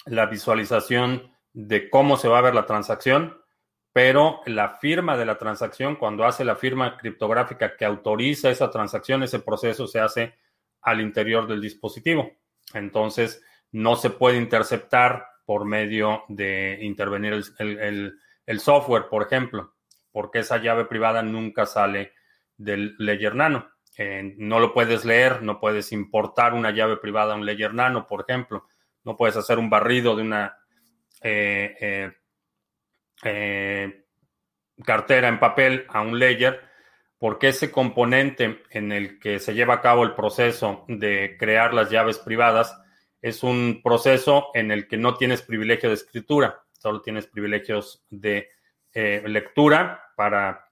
la 0.05 0.27
visualización 0.27 1.31
de 1.53 1.89
cómo 1.89 2.17
se 2.17 2.27
va 2.27 2.39
a 2.39 2.41
ver 2.41 2.55
la 2.55 2.65
transacción, 2.65 3.41
pero 3.93 4.41
la 4.45 4.71
firma 4.77 5.15
de 5.17 5.25
la 5.25 5.38
transacción, 5.38 5.95
cuando 5.95 6.25
hace 6.25 6.43
la 6.43 6.55
firma 6.55 6.97
criptográfica 6.97 7.77
que 7.77 7.85
autoriza 7.85 8.50
esa 8.50 8.69
transacción, 8.69 9.24
ese 9.24 9.39
proceso 9.39 9.88
se 9.88 10.00
hace 10.00 10.35
al 10.81 11.01
interior 11.01 11.47
del 11.47 11.62
dispositivo. 11.62 12.29
Entonces, 12.74 13.41
no 13.71 13.95
se 13.95 14.09
puede 14.09 14.38
interceptar 14.38 15.27
por 15.45 15.65
medio 15.65 16.24
de 16.27 16.79
intervenir 16.81 17.41
el, 17.59 18.59
software, 18.59 19.07
por 19.09 19.24
ejemplo, 19.24 19.75
porque 20.12 20.39
esa 20.39 20.57
llave 20.57 20.85
privada 20.85 21.21
nunca 21.21 21.65
sale 21.65 22.13
del 22.57 22.95
Ledger 22.97 23.35
Nano. 23.35 23.69
Eh, 23.97 24.35
no 24.38 24.59
lo 24.59 24.74
puedes 24.74 25.05
leer, 25.05 25.41
no 25.41 25.59
puedes 25.59 25.91
importar 25.91 26.53
una 26.53 26.71
llave 26.71 26.97
privada 26.97 27.33
a 27.33 27.38
un 27.38 27.45
Ledger 27.45 27.74
Nano, 27.74 28.07
por 28.07 28.25
ejemplo. 28.27 28.67
No 29.05 29.15
puedes 29.15 29.38
hacer 29.38 29.59
un 29.59 29.69
barrido 29.69 30.15
de 30.15 30.21
una 30.24 30.57
eh, 31.21 32.12
eh, 33.24 34.05
cartera 34.83 35.29
en 35.29 35.39
papel 35.39 35.85
a 35.89 36.01
un 36.01 36.19
Ledger 36.19 36.62
porque 37.17 37.50
ese 37.50 37.71
componente 37.71 38.63
en 38.69 38.91
el 38.91 39.19
que 39.19 39.39
se 39.39 39.53
lleva 39.53 39.75
a 39.75 39.81
cabo 39.81 40.03
el 40.03 40.15
proceso 40.15 40.85
de 40.88 41.38
crear 41.39 41.74
las 41.74 41.89
llaves 41.89 42.19
privadas 42.19 42.77
es 43.21 43.41
un 43.41 43.81
proceso 43.83 44.50
en 44.53 44.71
el 44.71 44.88
que 44.88 44.97
no 44.97 45.15
tienes 45.15 45.41
privilegio 45.41 45.89
de 45.89 45.95
escritura, 45.95 46.62
solo 46.74 47.01
tienes 47.01 47.25
privilegios 47.25 48.05
de 48.09 48.50
eh, 48.93 49.24
lectura 49.25 50.12
para 50.15 50.69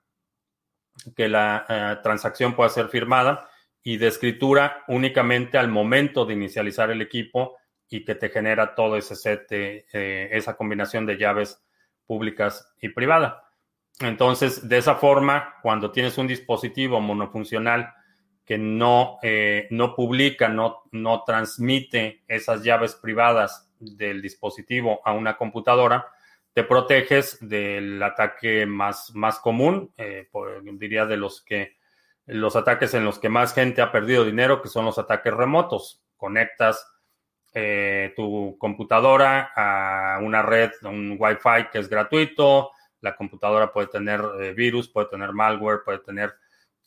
que 1.16 1.28
la 1.28 1.66
eh, 1.68 1.98
transacción 2.04 2.56
pueda 2.56 2.70
ser 2.70 2.90
firmada 2.90 3.50
y 3.82 3.98
de 3.98 4.08
escritura 4.08 4.84
únicamente 4.88 5.58
al 5.58 5.70
momento 5.70 6.26
de 6.26 6.34
inicializar 6.34 6.92
el 6.92 7.02
equipo 7.02 7.58
y 7.94 8.04
que 8.04 8.16
te 8.16 8.30
genera 8.30 8.74
todo 8.74 8.98
ese 8.98 9.16
set, 9.16 9.46
eh, 9.52 10.28
esa 10.32 10.56
combinación 10.56 11.06
de 11.06 11.16
llaves 11.16 11.64
públicas 12.08 12.74
y 12.82 12.90
privadas. 12.90 13.36
Entonces, 14.00 14.68
de 14.68 14.80
esa 14.80 14.96
forma, 14.96 15.58
cuando 15.62 15.92
tienes 15.92 16.18
un 16.18 16.26
dispositivo 16.26 17.00
monofuncional 17.00 17.94
que 18.44 18.58
no, 18.58 19.20
eh, 19.22 19.68
no 19.70 19.94
publica, 19.94 20.50
no, 20.50 20.82
no 20.92 21.24
transmite 21.24 22.24
esas 22.28 22.64
llaves 22.64 22.96
privadas 22.96 23.72
del 23.80 24.24
dispositivo 24.24 25.00
a 25.06 25.14
una 25.14 25.38
computadora, 25.38 26.08
te 26.52 26.64
proteges 26.64 27.38
del 27.48 28.02
ataque 28.02 28.66
más, 28.66 29.14
más 29.14 29.40
común, 29.40 29.94
eh, 29.98 30.30
diría 30.80 31.06
de 31.06 31.18
los 31.18 31.44
que 31.44 31.78
los 32.26 32.56
ataques 32.56 32.96
en 32.96 33.06
los 33.06 33.20
que 33.20 33.30
más 33.30 33.54
gente 33.54 33.84
ha 33.84 33.92
perdido 33.92 34.26
dinero, 34.26 34.64
que 34.64 34.70
son 34.70 34.86
los 34.86 34.98
ataques 34.98 35.34
remotos. 35.34 36.02
Conectas 36.18 36.93
eh, 37.54 38.14
tu 38.16 38.58
computadora 38.58 39.52
a 39.56 40.20
una 40.22 40.42
red, 40.42 40.72
un 40.84 41.18
Wi-Fi 41.20 41.70
que 41.72 41.80
es 41.80 41.90
gratuito, 41.90 42.72
la 43.02 43.16
computadora 43.16 43.72
puede 43.72 43.88
tener 43.88 44.22
eh, 44.40 44.54
virus, 44.54 44.90
puede 44.90 45.08
tener 45.08 45.34
malware, 45.34 45.84
puede 45.84 46.00
tener 46.00 46.34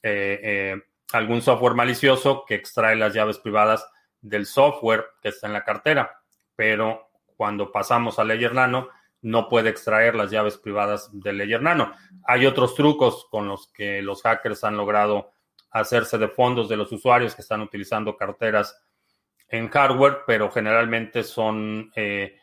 eh, 0.03 0.75
algún 1.13 1.43
software 1.43 1.75
malicioso 1.75 2.45
que 2.47 2.55
extrae 2.55 2.97
las 2.97 3.15
llaves 3.15 3.39
privadas 3.39 3.89
del 4.21 4.47
software 4.47 5.07
que 5.23 5.29
está 5.29 5.47
en 5.47 5.53
la 5.53 5.65
cartera. 5.65 6.21
Pero 6.55 7.11
cuando 7.37 7.71
pasamos 7.71 8.19
a 8.19 8.25
Ledger 8.25 8.55
Nano, 8.55 8.89
no 9.23 9.49
puede 9.49 9.71
extraer 9.71 10.15
las 10.15 10.31
llaves 10.31 10.57
privadas 10.57 11.11
del 11.13 11.39
Ledger 11.39 11.63
Nano. 11.63 11.93
Hay 12.25 12.47
otros 12.47 12.75
trucos 12.75 13.27
con 13.31 13.49
los 13.49 13.69
que 13.73 14.03
los 14.03 14.23
hackers 14.23 14.65
han 14.65 14.77
logrado 14.77 15.33
hacerse 15.71 16.19
de 16.19 16.29
fondos 16.29 16.69
de 16.69 16.77
los 16.77 16.91
usuarios 16.93 17.35
que 17.35 17.43
están 17.43 17.61
utilizando 17.61 18.17
carteras 18.17 18.81
en 19.49 19.69
hardware, 19.69 20.19
pero 20.27 20.51
generalmente 20.51 21.23
son 21.23 21.93
eh, 21.95 22.37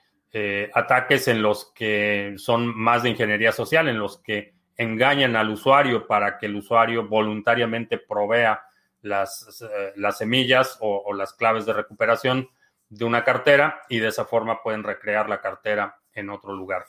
ataques 0.74 1.28
en 1.28 1.42
los 1.42 1.72
que 1.74 2.34
son 2.38 2.76
más 2.76 3.04
de 3.04 3.10
ingeniería 3.10 3.52
social, 3.52 3.88
en 3.88 4.00
los 4.00 4.18
que 4.20 4.54
engañan 4.78 5.36
al 5.36 5.50
usuario 5.50 6.08
para 6.08 6.38
que 6.38 6.48
el 6.48 6.56
usuario 6.56 7.08
voluntariamente 7.08 7.98
provea 7.98 8.64
las, 9.02 9.62
eh, 9.62 9.94
las 9.96 10.18
semillas 10.18 10.78
o, 10.82 11.14
las 11.14 11.34
claves 11.34 11.66
de 11.66 11.74
recuperación 11.74 12.50
de 12.90 13.06
una 13.06 13.24
cartera 13.24 13.82
y 13.90 14.00
de 14.00 14.08
esa 14.08 14.26
forma 14.26 14.62
pueden 14.62 14.84
recrear 14.84 15.30
la 15.30 15.42
cartera 15.42 16.00
en 16.14 16.30
otro 16.30 16.54
lugar. 16.54 16.86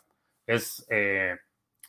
Es 0.47 0.87
eh, 0.91 1.37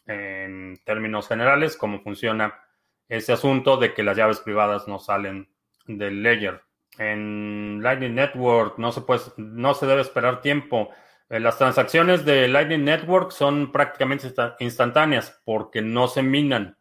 en 0.05 0.79
términos 0.83 1.27
generales 1.27 1.77
cómo 1.77 2.01
funciona 2.01 2.61
ese 3.07 3.33
asunto 3.33 3.77
de 3.77 3.93
que 3.93 4.03
las 4.03 4.17
llaves 4.17 4.39
privadas 4.39 4.87
no 4.87 4.99
salen 4.99 5.49
del 5.85 6.23
ledger. 6.23 6.61
En 6.97 7.81
Lightning 7.81 8.15
Network 8.15 8.77
no 8.77 8.91
se, 8.91 9.01
puede, 9.01 9.21
no 9.37 9.73
se 9.73 9.85
debe 9.85 10.01
esperar 10.01 10.41
tiempo 10.41 10.91
eh, 11.29 11.39
las 11.39 11.57
transacciones 11.57 12.23
de 12.23 12.47
Lightning 12.47 12.83
Network 12.83 13.31
son 13.31 13.71
prácticamente 13.71 14.31
instantáneas 14.59 15.41
porque 15.43 15.81
no 15.81 16.07
se 16.07 16.21
minan. 16.21 16.77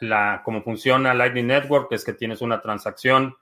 La, 0.00 0.42
como 0.44 0.62
funciona 0.62 1.12
Lightning 1.12 1.48
Network 1.48 1.92
es 1.92 2.04
que 2.04 2.14
tienes 2.14 2.40
una 2.40 2.62
transacción, 2.62 3.36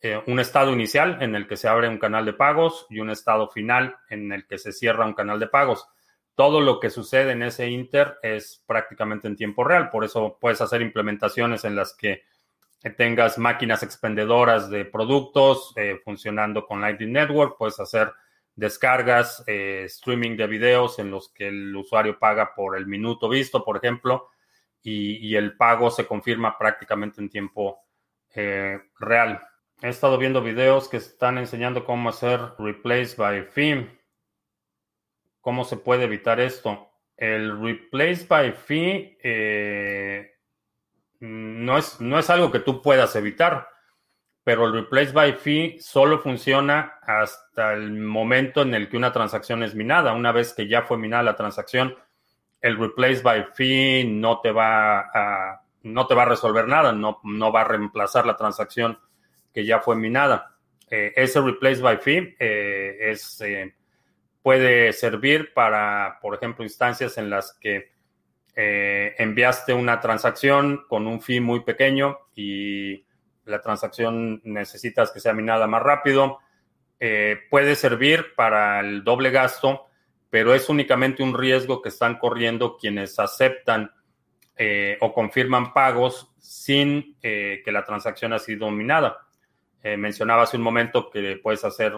eh, 0.00 0.22
un 0.26 0.38
estado 0.38 0.72
inicial 0.72 1.20
en 1.22 1.34
el 1.34 1.48
que 1.48 1.56
se 1.56 1.68
abre 1.68 1.88
un 1.88 1.98
canal 1.98 2.24
de 2.24 2.32
pagos 2.32 2.86
y 2.90 3.00
un 3.00 3.10
estado 3.10 3.48
final 3.48 3.96
en 4.08 4.30
el 4.30 4.46
que 4.46 4.58
se 4.58 4.72
cierra 4.72 5.06
un 5.06 5.14
canal 5.14 5.40
de 5.40 5.48
pagos. 5.48 5.88
Todo 6.34 6.60
lo 6.60 6.78
que 6.78 6.90
sucede 6.90 7.32
en 7.32 7.42
ese 7.42 7.68
inter 7.68 8.18
es 8.22 8.62
prácticamente 8.66 9.26
en 9.26 9.36
tiempo 9.36 9.64
real. 9.64 9.90
Por 9.90 10.04
eso 10.04 10.38
puedes 10.40 10.60
hacer 10.60 10.80
implementaciones 10.80 11.64
en 11.64 11.74
las 11.74 11.94
que 11.94 12.22
tengas 12.90 13.38
máquinas 13.38 13.82
expendedoras 13.82 14.68
de 14.68 14.84
productos 14.84 15.72
eh, 15.76 16.00
funcionando 16.04 16.66
con 16.66 16.80
Lightning 16.80 17.12
Network. 17.12 17.56
Puedes 17.56 17.78
hacer 17.78 18.12
descargas, 18.56 19.44
eh, 19.46 19.84
streaming 19.86 20.36
de 20.36 20.46
videos 20.46 20.98
en 20.98 21.10
los 21.10 21.32
que 21.32 21.48
el 21.48 21.74
usuario 21.76 22.18
paga 22.18 22.54
por 22.54 22.76
el 22.76 22.86
minuto 22.86 23.28
visto, 23.28 23.64
por 23.64 23.76
ejemplo, 23.76 24.28
y, 24.82 25.36
el 25.36 25.56
pago 25.56 25.92
se 25.92 26.06
confirma 26.06 26.58
prácticamente 26.58 27.20
en 27.20 27.30
tiempo 27.30 27.78
eh, 28.34 28.80
real. 28.98 29.40
He 29.80 29.88
estado 29.88 30.18
viendo 30.18 30.42
videos 30.42 30.88
que 30.88 30.96
están 30.96 31.38
enseñando 31.38 31.84
cómo 31.84 32.08
hacer 32.08 32.40
replace 32.58 33.14
by 33.16 33.44
fee. 33.44 33.88
¿Cómo 35.40 35.64
se 35.64 35.76
puede 35.76 36.04
evitar 36.04 36.40
esto? 36.40 36.90
El 37.16 37.60
replace 37.62 38.26
by 38.26 38.52
fee 38.52 39.16
no, 41.22 41.78
es, 41.78 42.00
no 42.00 42.18
es 42.18 42.28
algo 42.30 42.52
que 42.52 42.60
tú 42.60 42.82
puedas 42.82 43.16
evitar 43.16 43.68
pero 44.44 44.66
el 44.66 44.72
replace 44.72 45.12
by 45.12 45.34
fee 45.34 45.76
solo 45.80 46.18
funciona 46.18 46.94
hasta 47.02 47.74
el 47.74 47.92
momento 47.92 48.62
en 48.62 48.74
el 48.74 48.88
que 48.88 48.96
una 48.96 49.12
transacción 49.12 49.62
es 49.62 49.74
minada. 49.74 50.14
Una 50.14 50.32
vez 50.32 50.52
que 50.52 50.66
ya 50.66 50.82
fue 50.82 50.98
minada 50.98 51.22
la 51.22 51.36
transacción, 51.36 51.96
el 52.60 52.76
replace 52.76 53.22
by 53.22 53.46
fee 53.54 54.04
no 54.04 54.40
te 54.40 54.50
va 54.50 55.00
a, 55.00 55.62
no 55.84 56.06
te 56.06 56.14
va 56.14 56.22
a 56.22 56.28
resolver 56.28 56.66
nada, 56.66 56.92
no, 56.92 57.20
no 57.22 57.52
va 57.52 57.60
a 57.60 57.68
reemplazar 57.68 58.26
la 58.26 58.36
transacción 58.36 58.98
que 59.54 59.64
ya 59.64 59.78
fue 59.78 59.94
minada. 59.94 60.56
Eh, 60.90 61.12
ese 61.14 61.40
replace 61.40 61.80
by 61.80 61.98
fee 61.98 62.36
eh, 62.40 62.96
es, 63.00 63.40
eh, 63.42 63.72
puede 64.42 64.92
servir 64.92 65.54
para, 65.54 66.18
por 66.20 66.34
ejemplo, 66.34 66.64
instancias 66.64 67.16
en 67.16 67.30
las 67.30 67.56
que 67.60 67.91
enviaste 68.54 69.72
una 69.72 70.00
transacción 70.00 70.84
con 70.88 71.06
un 71.06 71.20
fee 71.22 71.40
muy 71.40 71.60
pequeño 71.60 72.18
y 72.34 73.04
la 73.44 73.60
transacción 73.60 74.40
necesitas 74.44 75.10
que 75.10 75.20
sea 75.20 75.32
minada 75.32 75.66
más 75.66 75.82
rápido. 75.82 76.38
Eh, 77.00 77.38
puede 77.50 77.74
servir 77.74 78.34
para 78.36 78.80
el 78.80 79.02
doble 79.02 79.30
gasto, 79.30 79.86
pero 80.30 80.54
es 80.54 80.68
únicamente 80.68 81.22
un 81.22 81.36
riesgo 81.36 81.82
que 81.82 81.88
están 81.88 82.18
corriendo 82.18 82.76
quienes 82.76 83.18
aceptan 83.18 83.90
eh, 84.56 84.96
o 85.00 85.12
confirman 85.12 85.72
pagos 85.72 86.32
sin 86.38 87.16
que 87.20 87.62
la 87.66 87.84
transacción 87.84 88.32
ha 88.32 88.38
sido 88.38 88.70
minada. 88.70 89.28
mencionaba 89.96 90.42
hace 90.42 90.56
un 90.56 90.62
momento 90.62 91.08
que 91.10 91.38
puedes 91.42 91.64
hacer, 91.64 91.92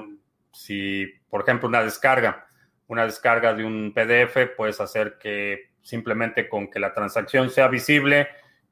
si 0.52 1.06
por 1.30 1.42
ejemplo 1.42 1.68
una 1.68 1.82
descarga, 1.82 2.46
una 2.86 3.06
descarga 3.06 3.54
de 3.54 3.64
un 3.64 3.92
PDF, 3.94 4.54
puedes 4.54 4.80
hacer 4.80 5.18
que 5.18 5.70
simplemente 5.84 6.48
con 6.48 6.68
que 6.68 6.80
la 6.80 6.92
transacción 6.92 7.50
sea 7.50 7.68
visible, 7.68 8.28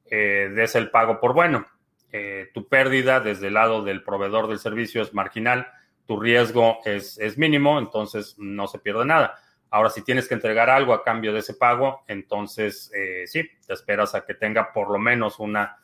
eh, 0.09 0.51
des 0.53 0.75
el 0.75 0.89
pago 0.89 1.19
por 1.19 1.33
bueno. 1.33 1.65
Eh, 2.11 2.49
tu 2.53 2.67
pérdida 2.67 3.19
desde 3.19 3.47
el 3.47 3.53
lado 3.53 3.83
del 3.83 4.03
proveedor 4.03 4.47
del 4.47 4.59
servicio 4.59 5.01
es 5.01 5.13
marginal, 5.13 5.67
tu 6.05 6.19
riesgo 6.19 6.79
es, 6.85 7.37
mínimo, 7.37 7.79
entonces 7.79 8.35
no 8.37 8.67
se 8.67 8.79
pierde 8.79 9.05
nada. 9.05 9.39
Ahora, 9.69 9.89
si 9.89 10.03
tienes 10.03 10.27
que 10.27 10.33
entregar 10.33 10.69
algo 10.69 10.93
a 10.93 11.03
cambio 11.03 11.33
de 11.33 11.39
ese 11.39 11.53
pago, 11.53 12.03
entonces 12.07 12.91
eh, 12.93 13.23
sí, 13.25 13.49
te 13.65 13.73
esperas 13.73 14.13
a 14.13 14.25
que 14.25 14.33
tenga 14.33 14.73
por 14.73 14.91
lo 14.91 14.99
menos 14.99 15.39
una, 15.39 15.77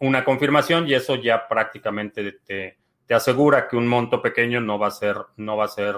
una 0.00 0.24
confirmación 0.24 0.86
y 0.88 0.94
eso 0.94 1.16
ya 1.16 1.48
prácticamente 1.48 2.32
te, 2.46 2.78
te, 3.06 3.14
asegura 3.14 3.68
que 3.68 3.76
un 3.76 3.86
monto 3.86 4.22
pequeño 4.22 4.60
no 4.60 4.78
va 4.78 4.86
a 4.86 4.92
ser, 4.92 5.16
no 5.36 5.56
va 5.56 5.64
a 5.64 5.68
ser 5.68 5.96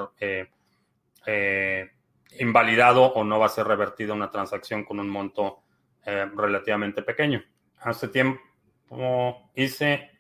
invalidado 2.39 3.05
o 3.05 3.25
no 3.25 3.39
va 3.39 3.47
a 3.47 3.51
ser 3.51 3.67
revertida 3.67 4.15
una 4.15 4.31
transacción 4.31 4.85
con 4.85 5.01
un 5.01 5.09
monto 5.09 5.63
relativamente 6.05 7.03
pequeño 7.03 7.43
hace 7.81 8.09
tiempo 8.09 8.41
hice, 9.55 10.11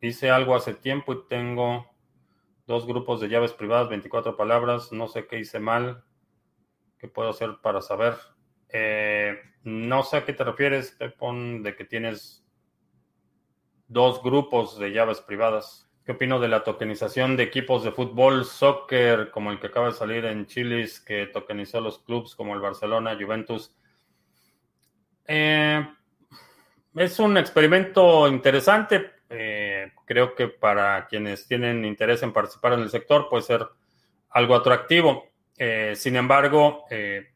hice 0.00 0.30
algo 0.30 0.54
hace 0.54 0.74
tiempo 0.74 1.12
y 1.12 1.26
tengo 1.28 1.86
dos 2.66 2.86
grupos 2.86 3.20
de 3.20 3.28
llaves 3.28 3.52
privadas, 3.52 3.88
24 3.88 4.36
palabras, 4.36 4.92
no 4.92 5.08
sé 5.08 5.26
qué 5.26 5.38
hice 5.38 5.58
mal, 5.58 6.04
qué 6.98 7.08
puedo 7.08 7.30
hacer 7.30 7.58
para 7.62 7.80
saber. 7.80 8.14
Eh, 8.68 9.38
no 9.62 10.02
sé 10.02 10.18
a 10.18 10.24
qué 10.24 10.32
te 10.32 10.44
refieres, 10.44 10.92
Pepon, 10.92 11.62
de 11.62 11.74
que 11.74 11.84
tienes 11.84 12.46
dos 13.86 14.22
grupos 14.22 14.78
de 14.78 14.92
llaves 14.92 15.20
privadas. 15.20 15.87
¿Qué 16.08 16.12
opino 16.12 16.40
de 16.40 16.48
la 16.48 16.64
tokenización 16.64 17.36
de 17.36 17.42
equipos 17.42 17.84
de 17.84 17.92
fútbol, 17.92 18.46
soccer, 18.46 19.30
como 19.30 19.50
el 19.52 19.60
que 19.60 19.66
acaba 19.66 19.88
de 19.88 19.92
salir 19.92 20.24
en 20.24 20.46
Chilis, 20.46 21.00
que 21.00 21.26
tokenizó 21.26 21.82
los 21.82 21.98
clubes 21.98 22.34
como 22.34 22.54
el 22.54 22.62
Barcelona, 22.62 23.14
Juventus? 23.20 23.76
Eh, 25.26 25.86
es 26.94 27.18
un 27.18 27.36
experimento 27.36 28.26
interesante. 28.26 29.16
Eh, 29.28 29.92
creo 30.06 30.34
que 30.34 30.48
para 30.48 31.06
quienes 31.08 31.46
tienen 31.46 31.84
interés 31.84 32.22
en 32.22 32.32
participar 32.32 32.72
en 32.72 32.80
el 32.80 32.88
sector 32.88 33.28
puede 33.28 33.42
ser 33.42 33.68
algo 34.30 34.54
atractivo. 34.54 35.26
Eh, 35.58 35.92
sin 35.94 36.16
embargo, 36.16 36.86
de 36.88 37.34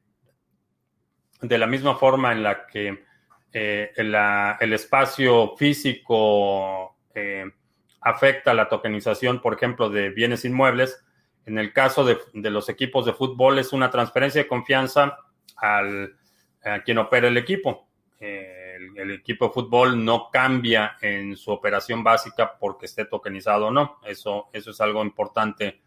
la 1.43 1.67
misma 1.67 1.95
forma 1.97 2.33
en 2.33 2.43
la 2.43 2.67
que 2.67 3.05
el 3.52 4.73
espacio 4.73 5.57
físico 5.59 6.97
afecta 8.02 8.54
la 8.54 8.68
tokenización, 8.68 9.40
por 9.40 9.54
ejemplo, 9.54 9.88
de 9.90 10.11
bienes 10.11 10.44
inmuebles, 10.44 11.04
en 11.47 11.59
el 11.59 11.73
caso 11.73 12.04
de, 12.04 12.18
los 12.35 12.68
equipos 12.68 13.04
de 13.06 13.12
fútbol 13.12 13.59
es 13.59 13.73
una 13.73 13.90
transferencia 13.90 14.42
de 14.42 14.49
confianza 14.49 15.18
al, 15.56 16.16
a 16.64 16.82
quien 16.82 16.99
opera 16.99 17.28
el 17.28 17.37
equipo 17.37 17.88
el, 18.97 19.11
equipo 19.11 19.47
de 19.47 19.52
fútbol 19.52 20.04
no 20.04 20.30
cambia 20.30 20.97
en 21.00 21.36
su 21.36 21.50
operación 21.50 22.02
básica 22.02 22.56
porque 22.58 22.86
esté 22.86 23.04
tokenizado 23.04 23.67
o 23.67 23.71
no. 23.71 23.99
Eso, 24.04 24.49
eso 24.52 24.71
es 24.71 24.80
algo 24.80 25.02
importante 25.02 25.80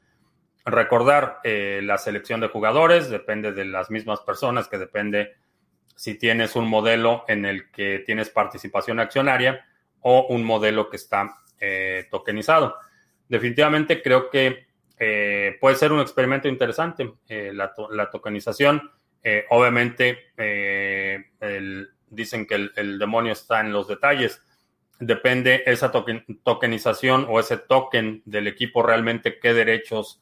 recordar. 0.65 1.39
Eh, 1.43 1.81
la 1.83 1.97
selección 1.97 2.41
de 2.41 2.47
jugadores 2.47 3.09
depende 3.09 3.51
de 3.51 3.65
las 3.65 3.89
mismas 3.89 4.21
personas, 4.21 4.67
que 4.67 4.77
depende 4.77 5.35
si 5.95 6.15
tienes 6.15 6.55
un 6.55 6.67
modelo 6.67 7.23
en 7.27 7.45
el 7.45 7.71
que 7.71 8.03
tienes 8.05 8.29
participación 8.29 8.99
accionaria 8.99 9.65
o 10.01 10.27
un 10.29 10.43
modelo 10.43 10.89
que 10.89 10.97
está 10.97 11.35
eh, 11.59 12.07
tokenizado. 12.09 12.75
Definitivamente 13.27 14.01
creo 14.01 14.29
que 14.29 14.67
eh, 14.97 15.57
puede 15.59 15.75
ser 15.75 15.91
un 15.91 15.99
experimento 15.99 16.47
interesante 16.47 17.13
la, 17.27 17.73
la, 17.89 18.09
tokenización. 18.09 18.91
obviamente, 19.49 20.31
el, 20.37 21.89
dicen 22.09 22.45
que 22.45 22.69
el, 22.75 22.99
demonio 22.99 23.33
está 23.33 23.59
en 23.59 23.71
los 23.71 23.87
detalles. 23.87 24.41
Depende 24.99 25.63
esa 25.65 25.91
tokenización 25.91 27.25
o 27.29 27.39
ese 27.39 27.57
token 27.57 28.21
del 28.25 28.47
equipo 28.47 28.81
realmente 28.81 29.39
qué 29.39 29.53
derechos 29.53 30.21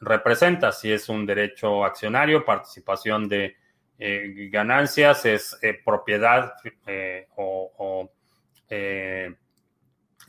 representa. 0.00 0.72
Si 0.72 0.90
es 0.90 1.08
un 1.08 1.26
derecho 1.26 1.84
accionario, 1.84 2.44
participación 2.44 3.28
de 3.28 3.56
eh, 3.98 4.48
ganancias, 4.50 5.24
es 5.24 5.58
eh, 5.62 5.78
propiedad 5.84 6.54
eh, 6.86 7.28
o, 7.36 8.10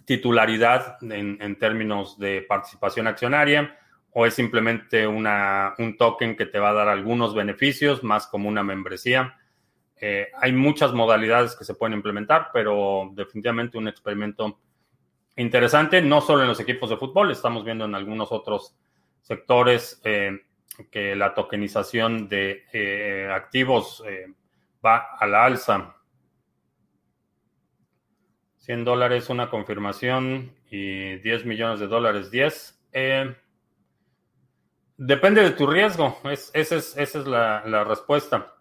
titularidad 0.08 0.98
en, 1.04 1.38
en, 1.41 1.60
términos 1.60 2.17
de 2.17 2.41
participación 2.41 3.08
accionaria, 3.08 3.78
o 4.13 4.26
es 4.26 4.34
simplemente 4.34 5.06
una, 5.06 5.76
un 5.80 5.98
token 5.98 6.38
que 6.38 6.46
te 6.46 6.60
va 6.60 6.70
a 6.70 6.74
dar 6.74 6.88
algunos 6.88 7.36
beneficios, 7.36 8.06
más 8.06 8.26
como 8.26 8.48
una 8.48 8.63
membresía. 8.63 9.38
Eh, 10.00 10.30
hay 10.39 10.54
muchas 10.54 10.93
modalidades 10.93 11.58
que 11.58 11.65
se 11.65 11.76
pueden 11.76 11.98
implementar, 11.98 12.52
pero 12.54 13.12
definitivamente 13.13 13.78
un 13.78 13.89
experimento 13.89 14.60
interesante, 15.36 16.02
no 16.02 16.22
solo 16.22 16.43
en 16.43 16.48
los 16.48 16.60
equipos 16.62 16.89
de 16.89 16.96
fútbol, 16.96 17.30
estamos 17.30 17.65
viendo 17.65 17.84
en 17.84 17.93
algunos 17.93 18.32
otros 18.32 18.78
sectores 19.22 20.00
eh, 20.06 20.39
que 20.89 21.17
la 21.17 21.34
tokenización 21.34 22.30
de 22.30 22.63
eh, 22.72 23.30
activos 23.30 24.02
va 24.84 25.17
a 25.20 25.28
la 25.28 25.43
alza. 25.43 25.97
100 28.68 28.86
dólares 28.86 29.30
una 29.30 29.50
confirmación 29.50 30.54
y 30.70 31.16
10 31.16 31.46
millones 31.46 31.80
de 31.80 31.88
dólares 31.88 32.30
10. 32.30 32.80
depende 34.98 35.42
de 35.42 35.52
tu 35.52 35.66
riesgo, 35.66 36.20
esa 36.54 36.76
es, 36.76 37.16
la, 37.16 37.64
la 37.66 37.84
respuesta 37.84 38.54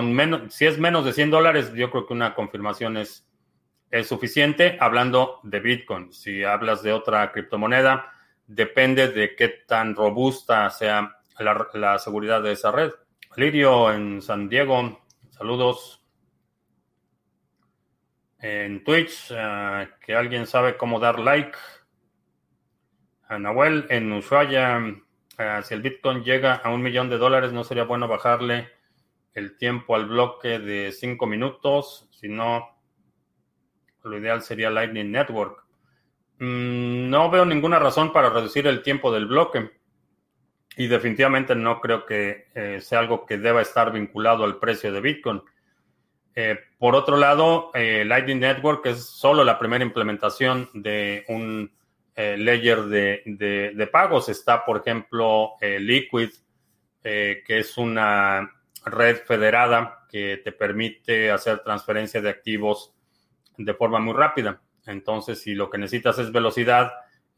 menos, 0.00 0.54
si 0.54 0.66
es 0.66 0.78
menos 0.78 1.04
de 1.04 1.12
100 1.12 1.30
dólares, 1.30 1.72
yo 1.74 1.90
creo 1.90 2.06
que 2.06 2.14
una 2.14 2.34
confirmación 2.34 2.96
es, 2.96 3.26
es 3.90 4.06
suficiente. 4.06 4.76
Hablando 4.80 5.40
de 5.42 5.60
Bitcoin, 5.60 6.12
si 6.12 6.44
hablas 6.44 6.82
de 6.82 6.92
otra 6.92 7.30
criptomoneda, 7.32 8.12
depende 8.46 9.08
de 9.08 9.34
qué 9.36 9.48
tan 9.48 9.94
robusta 9.94 10.70
sea 10.70 11.16
la, 11.38 11.98
seguridad 11.98 12.42
de 12.42 12.52
esa 12.52 12.70
red. 12.70 12.92
Lirio 13.36 13.92
en 13.92 14.22
San 14.22 14.48
Diego, 14.48 15.00
saludos. 15.30 16.01
En 18.42 18.82
Twitch, 18.84 19.30
eh, 19.30 19.88
que 20.04 20.14
alguien 20.14 20.46
sabe 20.46 20.76
cómo 20.76 21.00
dar 21.00 21.18
like. 21.18 21.56
A 23.28 23.38
Nahuel 23.38 23.86
en 23.88 24.12
Ushuaia, 24.12 24.78
eh, 25.38 25.60
si 25.62 25.74
el 25.74 25.80
Bitcoin 25.80 26.24
llega 26.24 26.56
a 26.56 26.70
un 26.70 26.82
millón 26.82 27.08
de 27.08 27.18
dólares, 27.18 27.52
¿no 27.52 27.64
sería 27.64 27.84
bueno 27.84 28.08
bajarle 28.08 28.68
el 29.34 29.56
tiempo 29.56 29.94
al 29.94 30.06
bloque 30.06 30.58
de 30.58 30.92
5 30.92 31.26
minutos, 31.26 32.08
si 32.10 32.28
no, 32.28 32.68
lo 34.02 34.18
ideal 34.18 34.42
sería 34.42 34.70
Lightning 34.70 35.10
Network. 35.10 35.64
Mm, 36.38 37.08
no 37.08 37.30
veo 37.30 37.44
ninguna 37.44 37.78
razón 37.78 38.12
para 38.12 38.30
reducir 38.30 38.66
el 38.66 38.82
tiempo 38.82 39.12
del 39.12 39.26
bloque 39.26 39.70
y 40.76 40.86
definitivamente 40.88 41.54
no 41.54 41.80
creo 41.80 42.04
que 42.06 42.48
eh, 42.54 42.80
sea 42.80 42.98
algo 42.98 43.24
que 43.26 43.38
deba 43.38 43.62
estar 43.62 43.92
vinculado 43.92 44.44
al 44.44 44.58
precio 44.58 44.92
de 44.92 45.00
Bitcoin. 45.00 45.42
Eh, 46.34 46.58
por 46.78 46.94
otro 46.94 47.16
lado, 47.16 47.70
eh, 47.74 48.04
Lightning 48.06 48.40
Network 48.40 48.86
es 48.86 49.04
solo 49.04 49.44
la 49.44 49.58
primera 49.58 49.84
implementación 49.84 50.68
de 50.72 51.24
un 51.28 51.70
layer 52.14 52.82
de, 52.82 53.22
de, 53.74 53.86
pagos. 53.86 54.28
Está, 54.28 54.64
por 54.64 54.78
ejemplo, 54.78 55.54
Liquid, 55.60 56.28
que 57.02 57.42
es 57.46 57.78
una 57.78 58.52
red 58.84 59.16
federada 59.24 60.06
que 60.10 60.40
te 60.44 60.52
permite 60.52 61.30
hacer 61.30 61.60
transferencia 61.60 62.20
de 62.20 62.28
activos 62.28 62.94
de 63.56 63.74
forma 63.74 63.98
muy 63.98 64.14
rápida. 64.14 64.60
Entonces, 64.86 65.40
si 65.40 65.54
lo 65.54 65.70
que 65.70 65.78
necesitas 65.78 66.18
es 66.18 66.32
velocidad, 66.32 66.92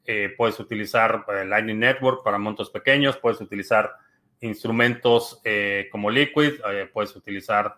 eh, 0.07 0.35
puedes 0.37 0.59
utilizar 0.61 1.25
eh, 1.29 1.45
Lightning 1.45 1.79
Network 1.79 2.23
para 2.23 2.39
montos 2.39 2.71
pequeños, 2.71 3.17
puedes 3.17 3.41
utilizar 3.41 3.93
instrumentos 4.41 5.41
eh, 5.45 5.89
como 5.91 6.11
Liquid, 6.11 6.61
puedes 6.93 7.17
utilizar 7.17 7.77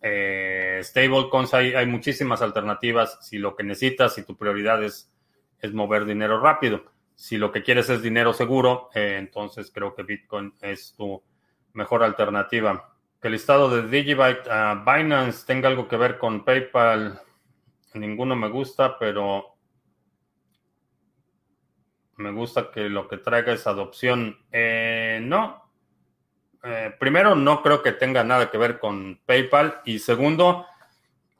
stablecoins, 0.00 1.54
hay, 1.54 1.74
hay, 1.74 1.86
muchísimas 1.86 2.40
alternativas 2.42 3.18
si 3.20 3.38
lo 3.38 3.56
que 3.56 3.64
necesitas, 3.64 4.14
si 4.14 4.22
tu 4.22 4.36
prioridad 4.36 4.82
es, 4.82 5.12
es 5.60 5.72
mover 5.72 6.04
dinero 6.04 6.40
rápido. 6.40 6.84
Si 7.14 7.36
lo 7.36 7.50
que 7.50 7.64
quieres 7.64 7.90
es 7.90 8.00
dinero 8.00 8.32
seguro, 8.32 8.90
entonces 8.94 9.72
creo 9.74 9.94
que 9.94 10.04
Bitcoin 10.04 10.54
es 10.60 10.94
tu 10.96 11.20
mejor 11.72 12.04
alternativa. 12.04 12.94
Que 13.20 13.26
el 13.26 13.32
listado 13.32 13.68
de 13.68 13.88
Digibyte 13.88 14.46
a 14.48 14.84
Binance 14.86 15.44
tenga 15.44 15.68
algo 15.68 15.88
que 15.88 15.96
ver 15.96 16.18
con 16.18 16.44
PayPal. 16.44 17.20
ninguno 17.94 18.36
me 18.36 18.48
gusta, 18.48 18.96
pero 18.98 19.56
me 22.18 22.30
gusta 22.30 22.70
que 22.70 22.88
lo 22.88 23.08
que 23.08 23.16
traiga 23.18 23.52
es 23.52 23.66
adopción. 23.66 24.38
Eh, 24.52 25.20
no. 25.22 25.67
Eh, 26.62 26.94
primero, 26.98 27.34
no 27.34 27.62
creo 27.62 27.82
que 27.82 27.92
tenga 27.92 28.24
nada 28.24 28.50
que 28.50 28.58
ver 28.58 28.78
con 28.78 29.20
PayPal. 29.24 29.80
Y 29.84 29.98
segundo, 29.98 30.66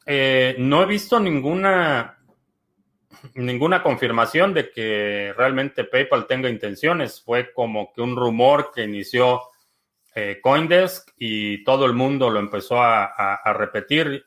eh, 0.06 0.56
no 0.58 0.82
he 0.82 0.86
visto 0.86 1.18
ninguna, 1.20 2.18
ninguna 3.34 3.82
confirmación 3.82 4.54
de 4.54 4.70
que 4.70 5.34
realmente 5.36 5.84
PayPal 5.84 6.26
tenga 6.26 6.48
intenciones. 6.48 7.20
Fue 7.20 7.52
como 7.52 7.92
que 7.92 8.00
un 8.00 8.16
rumor 8.16 8.70
que 8.74 8.84
inició 8.84 9.42
Coindesk 10.42 11.10
y 11.16 11.62
todo 11.62 11.86
el 11.86 11.92
mundo 11.92 12.28
lo 12.28 12.40
empezó 12.40 12.82
a, 12.82 13.40
repetir 13.54 14.26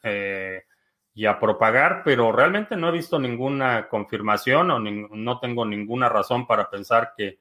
y 1.14 1.26
a 1.26 1.38
propagar, 1.38 2.02
pero 2.06 2.32
realmente 2.32 2.78
no 2.78 2.88
he 2.88 2.94
visto 2.94 3.20
ninguna 3.20 3.90
confirmación 3.90 4.72
o 4.72 4.80
no 4.80 5.40
tengo 5.40 5.66
ninguna 5.66 6.08
razón 6.08 6.48
para 6.48 6.70
pensar 6.70 7.12
que 7.18 7.40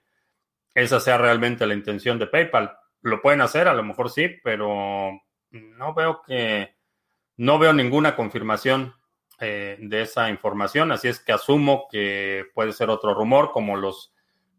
esa 0.75 1.01
sea 1.01 1.19
realmente 1.19 1.67
la 1.67 1.75
intención 1.75 2.19
de 2.19 2.27
PayPal. 2.27 2.77
Lo 3.03 3.23
pueden 3.23 3.41
hacer, 3.41 3.69
a 3.69 3.75
lo 3.75 3.83
mejor 3.83 4.11
sí, 4.11 4.29
pero 4.43 5.21
no 5.51 5.95
veo 5.95 6.23
que 6.27 6.75
no 7.37 7.59
veo 7.59 7.73
ninguna 7.73 8.15
confirmación 8.17 8.95
eh, 9.41 9.79
de 9.81 10.03
esa 10.03 10.29
información, 10.29 10.93
así 10.93 11.09
es 11.09 11.19
que 11.21 11.33
asumo 11.33 11.89
que 11.91 12.45
puede 12.55 12.73
ser 12.73 12.91
otro 12.91 13.15
rumor, 13.15 13.51
como 13.53 13.77
los 13.77 14.13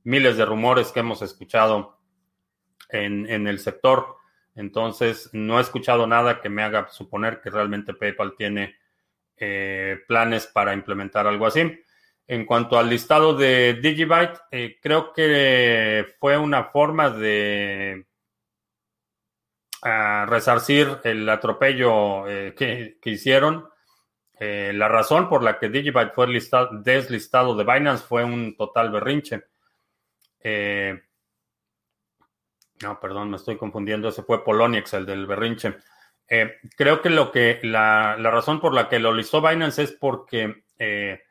miles 0.04 0.38
de 0.38 0.46
rumores 0.46 0.92
que 0.92 1.02
hemos 1.02 1.22
escuchado 1.22 2.00
en, 2.90 3.30
en 3.30 3.48
el 3.48 3.60
sector. 3.60 4.18
Entonces, 4.56 5.30
no 5.34 5.60
he 5.60 5.62
escuchado 5.62 6.08
nada 6.08 6.42
que 6.42 6.50
me 6.50 6.64
haga 6.64 6.90
suponer 6.90 7.40
que 7.42 7.52
realmente 7.52 7.94
PayPal 7.94 8.36
tiene 8.36 8.76
eh, 9.38 9.98
planes 10.08 10.46
para 10.46 10.74
implementar 10.74 11.26
algo 11.26 11.48
así. 11.48 11.82
En 12.28 12.46
cuanto 12.46 12.78
al 12.78 12.90
listado 12.90 13.36
de 13.36 13.80
Digibyte, 13.82 14.40
eh, 14.52 14.78
creo 14.82 15.14
que 15.14 16.06
fue 16.20 16.38
una 16.38 16.66
forma 16.66 17.10
de 17.10 18.06
ah, 19.82 20.26
resarcir 20.28 21.00
el 21.04 21.28
atropello 21.30 22.28
eh, 22.28 22.54
que, 22.56 23.10
hicieron. 23.10 23.70
la 24.40 24.88
razón 24.88 25.30
por 25.30 25.44
la 25.44 25.60
que 25.60 25.70
Digibyte 25.70 26.14
fue 26.14 26.28
deslistado 26.28 27.56
de 27.56 27.64
Binance 27.64 28.04
fue 28.06 28.24
un 28.24 28.56
total 28.56 28.92
berrinche. 28.92 29.44
no, 32.84 33.00
perdón, 33.00 33.30
me 33.30 33.38
estoy 33.38 33.58
confundiendo. 33.58 34.10
Ese 34.10 34.24
fue 34.24 34.44
Poloniex, 34.44 34.94
el 34.94 35.06
del 35.06 35.28
berrinche. 35.28 35.76
Eh, 36.34 36.60
creo 36.78 37.02
que 37.02 37.10
lo 37.10 37.30
que 37.30 37.60
la, 37.62 38.16
razón 38.16 38.62
por 38.62 38.74
la 38.74 38.88
que 38.88 39.00
lo 39.00 39.14
listó 39.14 39.42
Binance 39.42 39.84
es 39.84 39.92
porque 39.92 40.64
eh, 40.80 41.24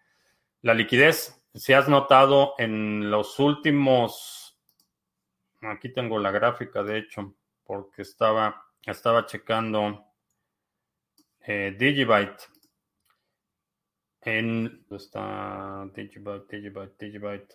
la 0.61 0.75
liquidez, 0.75 1.43
si 1.55 1.73
has 1.73 1.89
notado 1.89 2.53
en 2.59 3.11
los 3.11 3.39
últimos, 3.39 4.61
aquí 5.63 5.91
tengo 5.91 6.19
la 6.19 6.31
gráfica 6.31 6.83
de 6.83 6.99
hecho, 6.99 7.35
porque 7.71 8.03
estaba, 8.03 8.65
estaba 8.85 9.27
checando 9.27 10.05
eh, 11.39 11.77
Digibyte. 11.79 12.49
En, 14.23 14.85
está 14.91 15.87
Digibyte, 15.95 16.57
Digibyte, 16.57 16.97
Digibyte? 16.99 17.55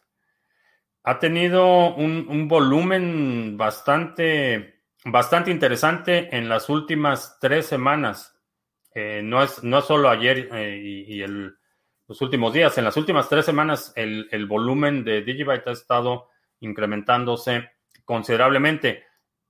Ha 1.04 1.20
tenido 1.20 1.94
un, 1.96 2.28
un 2.30 2.48
volumen 2.48 3.58
bastante 3.58 4.84
bastante 5.04 5.52
interesante 5.52 6.34
en 6.34 6.48
las 6.48 6.70
últimas 6.70 7.38
tres 7.42 7.66
semanas. 7.66 8.40
Eh, 8.94 9.20
no, 9.22 9.44
es, 9.44 9.66
no 9.66 9.82
solo 9.82 10.10
ayer 10.10 10.48
eh, 10.54 10.78
y, 10.82 11.26
los 12.08 12.22
últimos 12.22 12.54
días, 12.54 12.78
en 12.78 12.86
las 12.86 12.96
últimas 12.96 13.28
tres 13.28 13.44
semanas 13.44 13.92
el, 13.98 14.46
volumen 14.48 15.04
de 15.04 15.24
Digibyte 15.24 15.68
ha 15.68 15.74
estado 15.74 16.30
incrementándose 16.62 17.70
considerablemente 18.06 19.05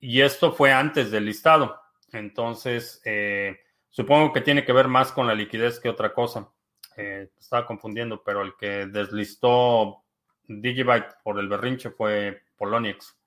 y 0.08 0.22
esto 0.22 0.54
fue 0.54 0.72
antes 0.72 1.12
del 1.12 1.26
listado. 1.26 1.82
Entonces, 2.12 3.02
eh, 3.06 3.60
supongo 3.90 4.32
que 4.34 4.42
tiene 4.42 4.64
que 4.64 4.74
ver 4.74 4.88
más 4.88 5.12
con 5.12 5.28
la 5.28 5.36
liquidez 5.36 5.80
que 5.80 5.90
otra 5.90 6.14
cosa. 6.14 6.50
estaba 6.96 7.66
confundiendo, 7.66 8.24
pero 8.24 8.42
el 8.42 8.56
que 8.56 8.86
deslistó 8.86 10.04
Digibyte 10.48 11.16
por 11.24 11.40
el 11.40 11.50
berrinche 11.50 11.90
fue 11.90 12.44
Poloniex 12.56 13.18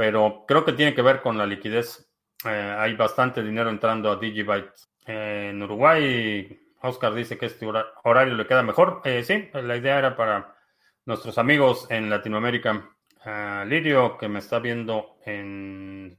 pero 0.00 0.46
creo 0.48 0.64
que 0.64 0.72
tiene 0.72 0.94
que 0.94 1.02
ver 1.02 1.20
con 1.20 1.36
la 1.36 1.44
liquidez. 1.44 2.10
Eh, 2.46 2.74
hay 2.78 2.96
bastante 2.96 3.42
dinero 3.42 3.68
entrando 3.68 4.10
a 4.10 4.16
Digibyte. 4.16 4.72
en 5.04 5.62
Uruguay, 5.62 6.58
Oscar 6.80 7.12
dice 7.12 7.36
que 7.36 7.44
este 7.44 7.66
horario 8.04 8.34
le 8.34 8.46
queda 8.46 8.62
mejor. 8.62 9.02
Eh, 9.04 9.22
sí, 9.22 9.50
la 9.52 9.76
idea 9.76 9.98
era 9.98 10.16
para 10.16 10.56
nuestros 11.04 11.36
amigos 11.36 11.86
en 11.90 12.08
Latinoamérica. 12.08 12.88
Lirio, 13.24 14.16
que 14.18 14.28
me 14.28 14.38
está 14.38 14.58
viendo 14.58 15.18
en 15.24 16.18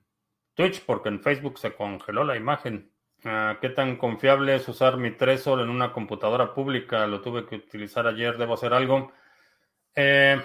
Twitch, 0.53 0.85
porque 0.85 1.09
en 1.09 1.21
Facebook 1.21 1.57
se 1.57 1.73
congeló 1.73 2.23
la 2.23 2.35
imagen. 2.35 2.91
¿Qué 3.61 3.69
tan 3.69 3.97
confiable 3.97 4.55
es 4.55 4.67
usar 4.67 4.97
mi 4.97 5.11
Trezor 5.11 5.61
en 5.61 5.69
una 5.69 5.93
computadora 5.93 6.53
pública? 6.53 7.05
Lo 7.07 7.21
tuve 7.21 7.45
que 7.45 7.55
utilizar 7.55 8.07
ayer, 8.07 8.37
¿debo 8.37 8.55
hacer 8.55 8.73
algo? 8.73 9.11
Eh, 9.95 10.41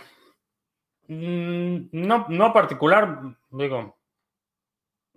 Mm, 1.08 1.88
no, 1.92 2.26
no 2.28 2.52
particular, 2.52 3.36
digo, 3.50 3.96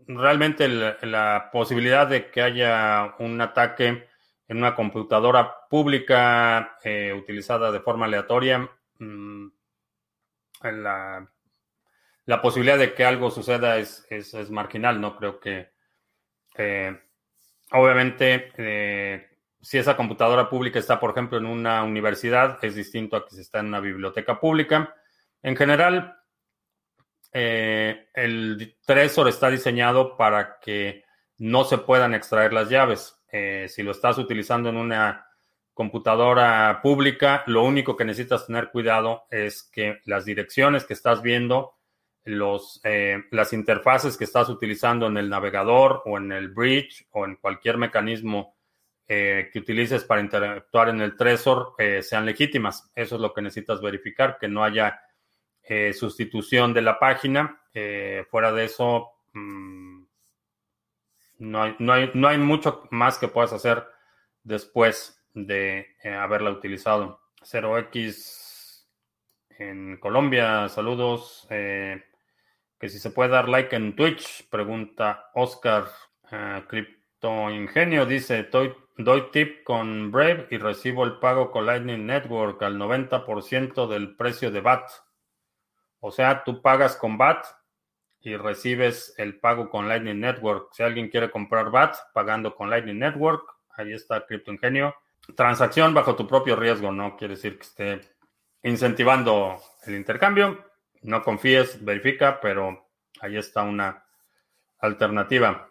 realmente 0.08 0.67
la 0.67 1.49
posibilidad 1.52 2.08
de 2.08 2.30
que 2.32 2.41
haya 2.41 3.15
un 3.19 3.41
ataque 3.41 4.08
en 4.47 4.58
una 4.58 4.75
computadora 4.75 5.67
pública 5.69 6.78
eh, 6.84 7.13
utilizada 7.13 7.71
de 7.71 7.80
forma 7.82 8.06
aleatoria, 8.06 8.69
mm, 8.99 9.47
la, 10.62 11.30
la, 12.26 12.41
posibilidad 12.41 12.78
de 12.78 12.93
que 12.93 13.06
algo 13.06 13.32
suceda 13.32 13.78
es, 13.78 14.06
es, 14.10 14.50
marginal, 14.50 15.00
no 15.00 15.15
creo 15.15 15.39
que, 15.39 15.72
obviamente, 17.72 18.52
eh, 18.58 19.30
si 19.62 19.78
esa 19.78 19.95
computadora 19.95 20.50
pública 20.50 20.80
está, 20.80 21.00
por 21.00 21.12
ejemplo, 21.12 21.38
en 21.38 21.45
una 21.45 21.84
universidad, 21.84 22.63
es 22.63 22.76
distinto 22.76 23.15
a 23.15 23.26
que 23.26 23.36
se 23.36 23.41
está 23.41 23.60
en 23.60 23.67
una 23.67 23.80
biblioteca 23.80 24.39
pública. 24.39 24.95
En 25.41 25.56
general, 25.56 26.17
eh, 27.34 28.10
el 28.13 28.78
Trezor 28.86 29.28
está 29.28 29.50
diseñado 29.50 30.17
para 30.17 30.60
que 30.60 31.04
no 31.38 31.63
se 31.63 31.78
puedan 31.78 32.13
extraer 32.13 32.54
las 32.54 32.69
llaves. 32.69 33.15
Eh, 33.32 33.67
si 33.69 33.84
lo 33.84 33.91
estás 33.91 34.17
utilizando 34.17 34.69
en 34.69 34.78
una 34.78 35.29
computadora 35.80 36.82
pública, 36.84 37.42
lo 37.48 37.63
único 37.63 37.96
que 37.96 38.04
necesitas 38.04 38.46
tener 38.48 38.70
cuidado 38.70 39.24
es 39.32 39.63
que 39.63 40.02
las 40.04 40.26
direcciones 40.26 40.84
que 40.84 40.92
estás 40.92 41.22
viendo, 41.22 41.78
los, 42.26 42.82
eh, 42.84 43.24
las 43.32 43.54
interfaces 43.54 44.18
que 44.18 44.26
estás 44.26 44.50
utilizando 44.50 45.08
en 45.08 45.15
el 45.15 45.30
navegador 45.30 46.02
o 46.04 46.18
en 46.18 46.34
el 46.34 46.50
bridge 46.50 47.08
o 47.12 47.24
en 47.24 47.38
cualquier 47.38 47.78
mecanismo 47.78 48.58
que 49.08 49.52
utilices 49.56 50.04
para 50.04 50.22
interactuar 50.22 50.89
en 50.89 51.02
el 51.02 51.15
Trezor 51.15 51.74
sean 52.02 52.28
legítimas. 52.28 52.92
Eso 52.94 53.15
es 53.15 53.22
lo 53.22 53.34
que 53.34 53.42
necesitas 53.42 53.82
verificar, 53.82 54.38
que 54.38 54.48
no 54.48 54.63
haya 54.63 55.00
eh, 55.70 55.94
sustitución 55.94 56.74
de 56.74 56.82
la 56.82 56.98
página. 56.98 57.62
Eh, 57.72 58.26
fuera 58.32 58.52
de 58.52 58.65
eso, 58.65 59.12
mm, 59.34 60.02
no, 61.38 61.62
hay, 61.62 61.76
no, 61.78 61.94
hay, 61.94 62.10
no, 62.15 62.28
hay, 62.28 62.39
mucho 62.39 62.88
más 62.89 63.20
que 63.20 63.28
puedas 63.28 63.54
hacer 63.54 63.86
después 64.44 65.19
de 65.34 65.88
eh, 66.04 66.13
haberla 66.13 66.52
utilizado. 66.52 67.22
0x 67.42 68.86
en 69.58 69.98
Colombia, 69.98 70.68
saludos. 70.70 71.48
que 71.50 72.89
si 72.89 73.00
se 73.00 73.12
puede 73.12 73.32
dar 73.32 73.50
like 73.50 73.76
en 73.76 73.96
Twitch, 73.96 74.50
pregunta 74.50 75.30
Oscar. 75.34 75.86
Crypto 76.68 77.50
Ingenio 77.50 78.06
dice, 78.06 78.44
doy, 78.44 78.74
doy 78.98 79.32
tip 79.32 79.63
con 79.63 80.12
Brave 80.12 80.48
y 80.52 80.58
recibo 80.58 81.06
el 81.06 81.20
pago 81.20 81.52
con 81.52 81.65
Lightning 81.65 82.06
Network 82.06 82.62
al 82.63 82.78
90% 82.78 83.88
del 83.88 84.15
precio 84.15 84.52
de 84.52 84.62
BAT. 84.62 84.89
O 86.00 86.12
sea, 86.12 86.44
tú 86.44 86.62
pagas 86.62 86.96
con 86.96 87.18
BAT 87.18 87.46
y 88.22 88.36
recibes 88.36 89.13
el 89.18 89.39
pago 89.39 89.70
con 89.70 89.88
Lightning 89.88 90.20
Network. 90.20 90.70
Si 90.74 90.84
alguien 90.84 91.10
quiere 91.10 91.32
comprar 91.32 91.72
BAT 91.72 91.96
pagando 92.13 92.56
con 92.56 92.70
Lightning 92.70 93.00
Network, 93.00 93.44
ahí 93.76 93.94
está 93.94 94.26
Crypto 94.26 94.52
Ingenio. 94.52 94.96
Transacción 95.36 95.94
bajo 95.94 96.16
tu 96.16 96.28
propio 96.28 96.56
riesgo, 96.56 96.92
no 96.92 97.16
quiere 97.16 97.36
decir 97.36 97.58
que 97.58 97.64
esté 97.64 98.02
incentivando 98.64 99.58
el 99.86 99.96
intercambio. 99.96 100.66
No 101.02 101.24
confíes, 101.24 101.84
verifica, 101.84 102.40
pero 102.42 102.90
ahí 103.22 103.38
está 103.38 103.64
una 103.64 104.04
alternativa. 104.80 105.70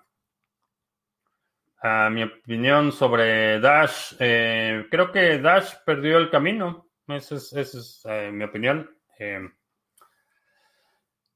mi 2.11 2.23
opinión 2.23 2.93
sobre 2.93 3.61
Dash, 3.61 4.15
eh, 4.19 4.87
creo 4.91 5.13
que 5.13 5.39
Dash 5.39 5.75
perdió 5.85 6.19
el 6.19 6.31
camino. 6.31 6.89
Esa 7.07 7.37
es, 7.37 8.03
eh, 8.05 8.31
mi 8.33 8.45
opinión. 8.45 8.91
Eh, 9.19 9.49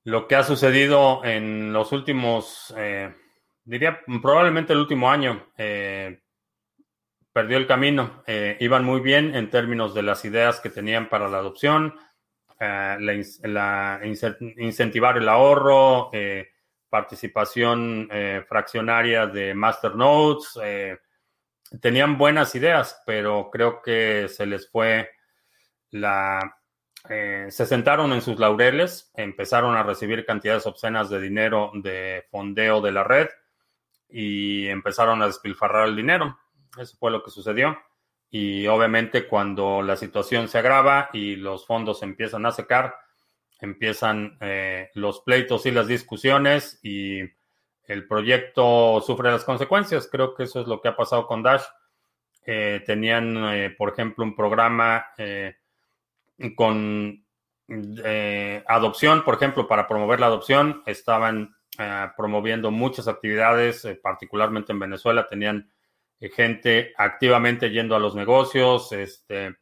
lo 0.05 0.27
que 0.27 0.37
ha 0.37 0.43
sucedido 0.43 1.25
en 1.25 1.73
los 1.73 1.93
últimos, 1.93 2.75
diría 3.65 4.01
probablemente 4.21 4.73
el 4.73 4.81
último 4.81 5.09
año, 5.09 5.53
perdió 7.33 7.57
el 7.57 7.67
camino. 7.67 8.23
Eh, 8.27 8.57
iban 8.61 8.85
muy 8.85 9.01
bien 9.01 9.35
en 9.35 9.51
términos 9.51 9.95
de 9.95 10.03
las 10.03 10.25
ideas 10.25 10.61
que 10.61 10.71
tenían 10.71 11.09
para 11.09 11.29
la 11.29 11.39
adopción, 11.39 11.95
eh, 12.61 13.25
la, 13.43 14.01
incentivar 14.59 15.17
el 15.17 15.29
ahorro, 15.29 16.11
eh, 16.13 16.49
participación 16.89 18.09
fraccionaria 18.47 19.27
de 19.27 19.55
masternodes. 19.55 20.59
tenían 21.81 22.19
buenas 22.19 22.55
ideas, 22.55 23.03
pero 23.07 23.49
creo 23.51 23.81
que 23.81 24.29
se 24.29 24.45
les 24.45 24.71
fue 24.71 25.11
la... 25.91 26.59
se 27.09 27.67
sentaron 27.67 28.13
en 28.13 28.21
sus 28.21 28.39
laureles, 28.39 29.11
empezaron 29.15 29.75
a 29.75 29.83
recibir 29.83 30.27
cantidades 30.27 30.67
obscenas 30.67 31.09
de 31.09 31.21
dinero 31.21 31.73
de 31.75 32.27
fondeo 32.31 32.83
de 32.83 32.93
la 32.93 33.05
red 33.05 33.29
y 34.11 34.69
empezaron 34.69 35.23
a 35.23 35.27
despilfarrar 35.27 35.89
el 35.89 35.97
dinero. 35.97 36.39
Eso 36.79 36.97
fue 36.99 37.11
lo 37.11 37.23
que 37.23 37.31
sucedió. 37.31 37.79
Y 38.31 38.67
obviamente 38.67 39.29
cuando 39.29 39.83
la 39.83 39.97
situación 39.97 40.49
se 40.49 40.59
agrava 40.59 41.11
y 41.13 41.37
los 41.37 41.67
fondos 41.67 42.03
empiezan 42.03 42.47
a 42.47 42.53
secar, 42.53 42.97
empiezan 43.61 44.39
eh, 44.41 44.91
los 44.95 45.21
pleitos 45.21 45.67
y 45.67 45.71
las 45.71 45.87
discusiones 45.87 46.81
y 46.83 47.21
el 47.85 48.09
proyecto 48.09 49.01
sufre 49.01 49.31
las 49.31 49.45
consecuencias. 49.45 50.09
Creo 50.11 50.35
que 50.35 50.45
eso 50.45 50.63
es 50.63 50.67
lo 50.67 50.81
que 50.81 50.89
ha 50.89 50.97
pasado 50.97 51.27
con 51.27 51.43
Dash. 51.43 51.63
Eh, 52.45 52.83
tenían, 52.87 53.37
eh, 53.55 53.75
por 53.77 53.91
ejemplo, 53.93 54.25
un 54.25 54.35
programa 54.35 55.07
con 56.57 57.25
adopción, 58.67 59.25
por 59.25 59.35
ejemplo, 59.35 59.69
para 59.69 59.87
promover 59.87 60.21
la 60.21 60.27
adopción. 60.27 60.83
Estaban 60.87 61.55
promoviendo 62.17 62.71
muchas 62.71 63.09
actividades, 63.09 63.87
particularmente 64.03 64.73
en 64.73 64.79
Venezuela. 64.79 65.29
Tenían 65.29 65.71
gente 66.31 66.93
activamente 66.97 67.71
yendo 67.71 67.97
a 67.97 67.99
los 67.99 68.15
negocios, 68.15 68.93
este, 68.93 69.57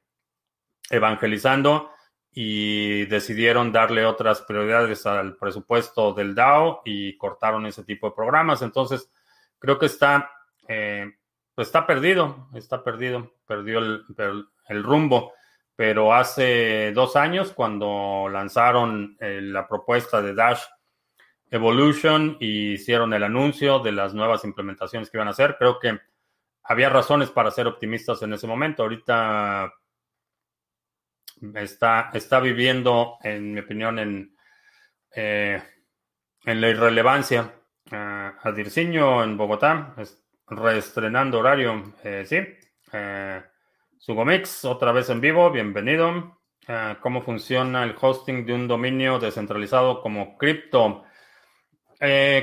evangelizando 0.91 1.91
y 2.33 3.07
decidieron 3.07 3.73
darle 3.73 4.05
otras 4.05 4.43
prioridades 4.43 5.05
al 5.07 5.37
presupuesto 5.37 6.13
del 6.13 6.35
DAO 6.35 6.83
y 6.85 7.17
cortaron 7.17 7.67
ese 7.67 7.85
tipo 7.85 8.09
de 8.09 8.15
programas. 8.15 8.63
Entonces, 8.63 9.11
creo 9.59 9.79
que 9.79 9.87
está, 9.87 10.31
eh, 10.69 11.11
pues 11.55 11.69
está 11.69 11.87
perdido, 11.87 12.49
está 12.55 12.85
perdido, 12.85 13.35
perdió 13.47 13.79
el, 13.79 14.05
el, 14.69 14.83
rumbo. 14.83 15.33
Pero 15.75 16.13
hace 16.13 16.93
dos 16.93 17.17
años, 17.17 17.53
cuando 17.53 18.29
lanzaron 18.31 19.17
eh, 19.19 19.41
la 19.43 19.67
propuesta 19.67 20.21
de 20.21 20.35
Dash 20.35 20.61
Evolution 21.51 22.37
y 22.39 22.75
hicieron 22.75 23.13
el 23.15 23.25
anuncio 23.25 23.81
de 23.81 23.93
las 23.93 24.15
nuevas 24.15 24.45
implementaciones 24.45 25.11
que 25.11 25.17
iban 25.17 25.29
a 25.29 25.33
hacer, 25.33 25.57
creo 25.59 25.81
que 25.81 25.99
había 26.71 26.89
razones 26.89 27.31
para 27.31 27.51
ser 27.51 27.67
optimistas 27.67 28.23
en 28.23 28.33
ese 28.33 28.47
momento. 28.47 28.85
Ahorita 28.85 29.75
está, 31.55 32.11
está 32.15 32.39
viviendo, 32.39 33.17
en 33.25 33.55
mi 33.55 33.61
opinión, 33.61 33.99
en, 33.99 34.37
eh, 35.17 35.61
en 36.45 36.61
la 36.61 36.69
irrelevancia. 36.69 37.57
Uh, 37.91 38.47
Adirciño 38.49 39.25
en 39.25 39.37
Bogotá, 39.37 39.97
reestrenando 40.47 41.41
horario, 41.41 41.93
eh, 42.05 42.25
sí. 42.25 42.39
Eh, 42.93 43.43
Sugomix, 43.99 44.65
otra 44.65 44.93
vez 44.93 45.11
en 45.11 45.21
vivo, 45.21 45.51
bienvenido. 45.51 46.41
¿Cómo 47.01 47.21
funciona 47.23 47.83
el 47.83 47.97
hosting 48.01 48.47
de 48.47 48.53
un 48.53 48.69
dominio 48.69 49.19
descentralizado 49.19 50.01
como 50.01 50.39
cripto? 50.39 51.03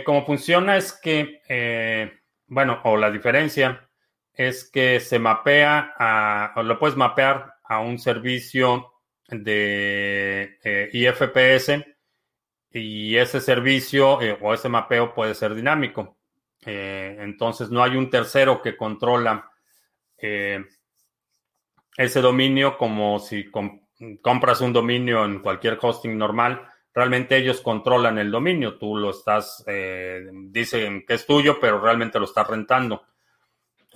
¿Cómo 0.05 0.25
funciona 0.25 0.75
es 0.75 0.91
que, 0.91 2.19
bueno, 2.47 2.81
o 2.83 2.97
la 2.97 3.09
diferencia 3.09 3.86
es 4.37 4.69
que 4.69 4.99
se 4.99 5.17
mapea 5.17 5.95
a, 5.97 6.53
o 6.55 6.63
lo 6.63 6.77
puedes 6.77 6.95
mapear 6.95 7.55
a 7.63 7.79
un 7.79 7.97
servicio 7.97 8.93
de 9.27 10.59
eh, 10.63 10.89
IFPS 10.93 11.83
y 12.71 13.17
ese 13.17 13.41
servicio 13.41 14.21
eh, 14.21 14.37
o 14.39 14.53
ese 14.53 14.69
mapeo 14.69 15.13
puede 15.13 15.33
ser 15.33 15.55
dinámico. 15.55 16.19
Eh, 16.63 17.17
entonces 17.19 17.71
no 17.71 17.83
hay 17.83 17.95
un 17.97 18.11
tercero 18.11 18.61
que 18.61 18.77
controla 18.77 19.51
ese 20.19 20.61
dominio 22.21 22.75
como 22.75 23.19
si 23.19 23.51
compras 24.21 24.61
un 24.61 24.73
dominio 24.73 25.25
en 25.25 25.39
cualquier 25.39 25.77
hosting 25.81 26.17
normal. 26.17 26.67
Realmente 26.93 27.37
ellos 27.37 27.61
controlan 27.61 28.17
el 28.17 28.31
dominio, 28.31 28.79
tú 28.79 28.95
lo 28.97 29.11
estás, 29.11 29.63
dicen 30.49 31.05
que 31.05 31.13
es 31.13 31.27
tuyo, 31.27 31.59
pero 31.59 31.79
realmente 31.79 32.17
lo 32.17 32.25
estás 32.25 32.47
rentando. 32.47 33.03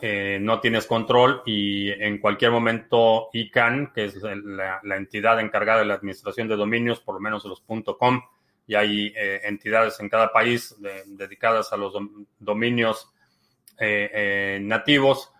Eh, 0.03 0.39
no 0.41 0.59
tienes 0.59 0.87
control 0.87 1.43
y 1.45 1.91
en 1.91 2.17
cualquier 2.17 2.49
momento 2.49 3.29
ICANN, 3.33 3.91
que 3.93 4.05
es 4.05 4.15
la, 4.15 4.81
entidad 4.97 5.39
encargada 5.39 5.81
de 5.81 5.85
la 5.85 5.93
administración 5.93 6.47
de 6.47 6.55
dominios, 6.55 6.99
por 7.01 7.13
lo 7.13 7.21
menos 7.21 7.45
los 7.45 7.61
.com, 7.99 8.19
y 8.65 8.73
hay 8.73 9.13
eh, 9.15 9.41
entidades 9.43 9.99
en 9.99 10.09
cada 10.09 10.33
país 10.33 10.75
dedicadas 11.05 11.71
a 11.71 11.77
los 11.77 11.93
dominios 12.39 13.13
eh, 13.79 14.57
nativos, 14.63 15.31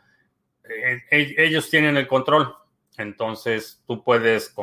e-, 0.63 1.33
ellos 1.37 1.67
tienen 1.71 1.97
el 1.97 2.07
control. 2.07 2.55
Entonces 2.99 3.83
tú 3.87 4.03
puedes 4.03 4.55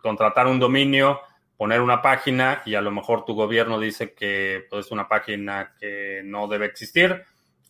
contratar 0.00 0.46
un 0.46 0.58
dominio, 0.58 1.20
poner 1.58 1.82
una 1.82 2.00
página 2.00 2.62
y 2.64 2.76
a 2.76 2.80
lo 2.80 2.92
mejor 2.92 3.26
tu 3.26 3.34
gobierno 3.34 3.78
dice 3.78 4.14
que 4.14 4.64
pues, 4.70 4.86
es 4.86 4.92
una 4.92 5.06
página 5.06 5.74
que 5.78 6.22
no 6.24 6.48
debe 6.48 6.64
existir 6.64 7.26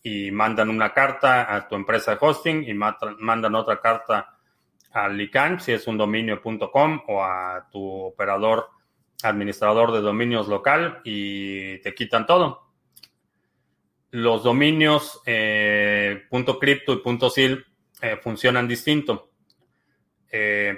y 0.06 0.30
mandan 0.30 0.70
una 0.70 0.92
carta 0.94 1.52
a 1.52 1.66
tu 1.66 1.74
empresa 1.74 2.12
de 2.12 2.18
hosting 2.20 2.62
y 2.68 2.74
mandan 2.74 3.56
otra 3.56 3.80
carta 3.80 4.38
al 4.92 5.20
ICANN, 5.20 5.58
si 5.58 5.72
es 5.72 5.88
un 5.88 5.98
dominio.com 5.98 7.02
o 7.08 7.24
a 7.24 7.66
tu 7.72 7.84
operador 8.04 8.70
administrador 9.24 9.90
de 9.90 10.00
dominios 10.02 10.46
local 10.46 11.00
y 11.02 11.78
te 11.78 11.92
quitan 11.92 12.24
todo. 12.24 12.68
Los 14.12 14.44
dominios 14.44 15.20
eh, 15.26 16.28
.crypto 16.60 16.92
y 16.92 17.30
.sil 17.34 17.66
eh, 18.00 18.16
funcionan 18.22 18.68
distinto. 18.68 19.32
Eh, 20.30 20.72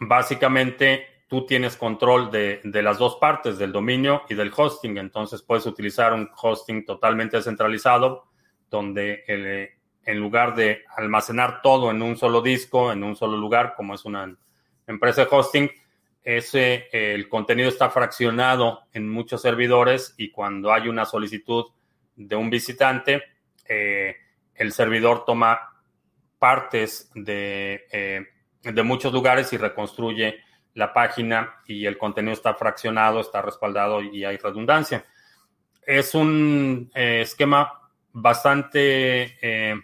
básicamente 0.00 1.13
tú 1.26 1.46
tienes 1.46 1.76
control 1.76 2.30
de, 2.30 2.60
las 2.64 2.98
dos 2.98 3.16
partes, 3.16 3.58
del 3.58 3.72
dominio 3.72 4.22
y 4.28 4.34
del 4.34 4.52
hosting. 4.54 4.98
Entonces 4.98 5.42
puedes 5.42 5.66
utilizar 5.66 6.12
un 6.12 6.30
hosting 6.40 6.84
totalmente 6.84 7.36
descentralizado, 7.36 8.26
donde 8.70 9.24
en 10.04 10.20
lugar 10.20 10.54
de 10.54 10.84
almacenar 10.96 11.62
todo 11.62 11.90
en 11.90 12.02
un 12.02 12.16
solo 12.16 12.42
disco, 12.42 12.92
en 12.92 13.02
un 13.02 13.16
solo 13.16 13.36
lugar, 13.36 13.74
como 13.76 13.94
es 13.94 14.04
una 14.04 14.36
empresa 14.86 15.22
de 15.22 15.28
hosting, 15.30 15.70
ese, 16.22 16.88
el 16.90 17.28
contenido 17.28 17.68
está 17.68 17.90
fraccionado 17.90 18.84
en 18.92 19.08
muchos 19.08 19.42
servidores 19.42 20.14
y 20.16 20.30
cuando 20.30 20.72
hay 20.72 20.88
una 20.88 21.04
solicitud 21.04 21.66
de 22.16 22.36
un 22.36 22.48
visitante, 22.48 23.22
eh, 23.68 24.16
el 24.54 24.72
servidor 24.72 25.24
toma 25.24 25.60
partes 26.38 27.10
de, 27.14 27.86
eh, 27.92 28.26
de 28.62 28.82
muchos 28.82 29.12
lugares 29.12 29.52
y 29.52 29.58
reconstruye 29.58 30.38
la 30.74 30.92
página 30.92 31.60
y 31.66 31.86
el 31.86 31.96
contenido 31.96 32.32
está 32.32 32.54
fraccionado, 32.54 33.20
está 33.20 33.40
respaldado 33.40 34.02
y 34.02 34.24
hay 34.24 34.36
redundancia. 34.36 35.04
Es 35.86 36.14
un 36.14 36.90
eh, 36.94 37.20
esquema 37.22 37.80
bastante, 38.12 39.38
eh, 39.40 39.74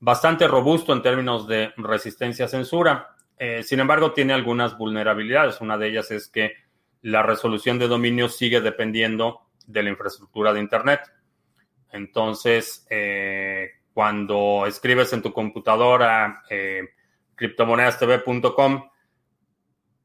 bastante 0.00 0.46
robusto 0.46 0.92
en 0.92 1.02
términos 1.02 1.48
de 1.48 1.72
resistencia 1.78 2.44
a 2.44 2.48
censura. 2.48 3.16
Eh, 3.38 3.62
sin 3.62 3.80
embargo, 3.80 4.12
tiene 4.12 4.34
algunas 4.34 4.76
vulnerabilidades. 4.76 5.60
Una 5.60 5.78
de 5.78 5.88
ellas 5.88 6.10
es 6.10 6.28
que 6.28 6.52
la 7.02 7.22
resolución 7.22 7.78
de 7.78 7.88
dominio 7.88 8.28
sigue 8.28 8.60
dependiendo 8.60 9.48
de 9.66 9.82
la 9.82 9.90
infraestructura 9.90 10.52
de 10.52 10.60
Internet. 10.60 11.00
Entonces, 11.92 12.86
cuando 13.92 14.64
escribes 14.66 15.12
en 15.12 15.22
tu 15.22 15.32
computadora 15.32 16.42
criptomonedastv.com, 17.36 18.88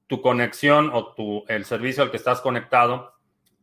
tu 0.10 0.22
conexión 0.24 0.90
o 0.92 1.14
tu, 1.14 1.46
el 1.48 1.66
servicio 1.66 2.02
al 2.02 2.10
que 2.10 2.18
estás 2.18 2.42
conectado 2.42 3.14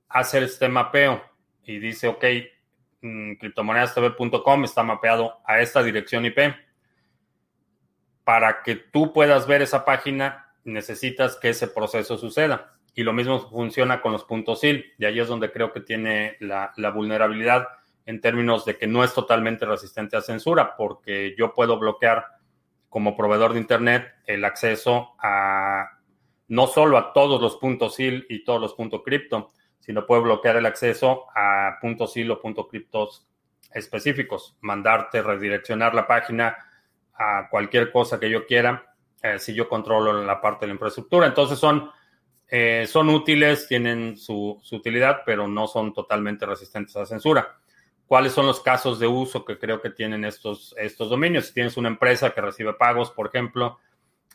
hace 0.09 0.39
este 0.45 0.69
mapeo 0.69 1.21
y 1.65 1.81
dice, 1.81 2.07
ok, 2.07 2.25
mm, 3.03 3.33
criptomonedastv.com 3.35 4.65
está 4.65 4.85
mapeado 4.85 5.41
a 5.45 5.61
esta 5.61 5.83
dirección 5.83 6.25
IP. 6.25 6.55
Para 8.23 8.63
que 8.63 8.77
tú 8.77 9.13
puedas 9.13 9.49
ver 9.49 9.61
esa 9.61 9.85
página, 9.85 10.53
necesitas 10.63 11.37
que 11.37 11.49
ese 11.49 11.67
proceso 11.67 12.17
suceda. 12.17 12.77
Y 12.95 13.03
lo 13.03 13.13
mismo 13.13 13.41
funciona 13.51 14.01
con 14.01 14.13
los 14.13 14.23
puntos 14.23 14.61
SIL. 14.61 14.95
Y 14.99 15.05
ahí 15.05 15.19
es 15.19 15.27
donde 15.27 15.51
creo 15.51 15.73
que 15.73 15.81
tiene 15.81 16.37
la, 16.39 16.73
la 16.77 16.91
vulnerabilidad 16.91 17.67
en 18.05 18.21
términos 18.21 18.65
de 18.65 18.79
que 18.79 18.87
no 18.87 19.03
es 19.03 19.13
totalmente 19.13 19.67
resistente 19.67 20.17
a 20.17 20.21
censura, 20.21 20.77
porque 20.77 21.35
yo 21.37 21.53
puedo 21.55 21.77
bloquear 21.77 22.25
como 22.89 23.17
proveedor 23.17 23.53
de 23.53 23.59
Internet 23.59 24.15
el 24.27 24.45
acceso 24.45 25.17
a 25.19 25.96
no 26.49 26.67
solo 26.67 26.99
a 26.99 27.13
todos 27.13 27.41
los 27.41 27.57
puntos 27.57 27.97
SIL 27.97 28.27
y 28.29 28.45
todos 28.45 28.61
los 28.61 28.75
puntos 28.75 29.03
cripto, 29.05 29.51
sino 29.81 30.07
puede 30.07 30.23
bloquear 30.23 30.57
el 30.57 30.67
acceso 30.67 31.27
a 31.35 31.79
puntos 31.81 32.13
SIL 32.13 32.31
o 32.31 32.41
puntos 32.41 32.67
criptos 32.69 33.27
específicos, 33.73 34.57
mandarte, 34.61 35.23
redireccionar 35.23 35.95
la 35.95 36.07
página 36.07 36.57
a 37.15 37.49
cualquier 37.51 37.91
cosa 37.93 38.19
que 38.19 38.31
yo 38.31 38.47
quiera, 38.47 38.95
eh, 39.23 39.39
si 39.39 39.55
yo 39.55 39.69
controlo 39.69 40.25
la 40.25 40.41
parte 40.41 40.65
de 40.65 40.69
la 40.69 40.75
infraestructura. 40.75 41.27
Entonces 41.27 41.59
son, 41.59 41.91
eh, 42.49 42.87
son 42.89 43.09
útiles, 43.11 43.67
tienen 43.69 44.17
su, 44.17 44.59
su, 44.63 44.77
utilidad, 44.77 45.23
pero 45.25 45.49
no 45.49 45.67
son 45.67 45.93
totalmente 45.93 46.47
resistentes 46.47 46.97
a 46.97 47.01
la 47.01 47.07
censura. 47.07 47.59
¿Cuáles 48.07 48.33
son 48.33 48.47
los 48.47 48.61
casos 48.61 49.01
de 49.01 49.07
uso 49.07 49.45
que 49.45 49.59
creo 49.59 49.81
que 49.81 49.91
tienen 49.91 50.25
estos, 50.25 50.75
estos 50.79 51.11
dominios? 51.11 51.47
Si 51.47 51.55
tienes 51.55 51.77
una 51.77 51.89
empresa 51.89 52.31
que 52.31 52.41
recibe 52.41 52.73
pagos, 52.75 53.11
por 53.11 53.29
ejemplo, 53.29 53.79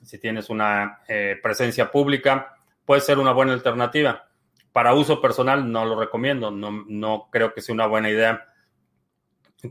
si 0.03 0.17
tienes 0.17 0.49
una 0.49 1.01
eh, 1.07 1.39
presencia 1.41 1.91
pública, 1.91 2.55
puede 2.85 3.01
ser 3.01 3.19
una 3.19 3.31
buena 3.31 3.53
alternativa. 3.53 4.27
Para 4.71 4.93
uso 4.93 5.21
personal 5.21 5.69
no 5.71 5.85
lo 5.85 5.99
recomiendo, 5.99 6.49
no, 6.49 6.85
no 6.87 7.29
creo 7.31 7.53
que 7.53 7.61
sea 7.61 7.73
una 7.73 7.87
buena 7.87 8.09
idea 8.09 8.47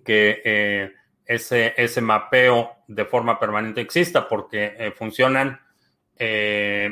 que 0.05 0.41
eh, 0.45 0.93
ese, 1.25 1.75
ese 1.77 2.01
mapeo 2.01 2.77
de 2.87 3.05
forma 3.05 3.39
permanente 3.39 3.81
exista 3.81 4.29
porque 4.29 4.75
eh, 4.79 4.93
funcionan 4.93 5.61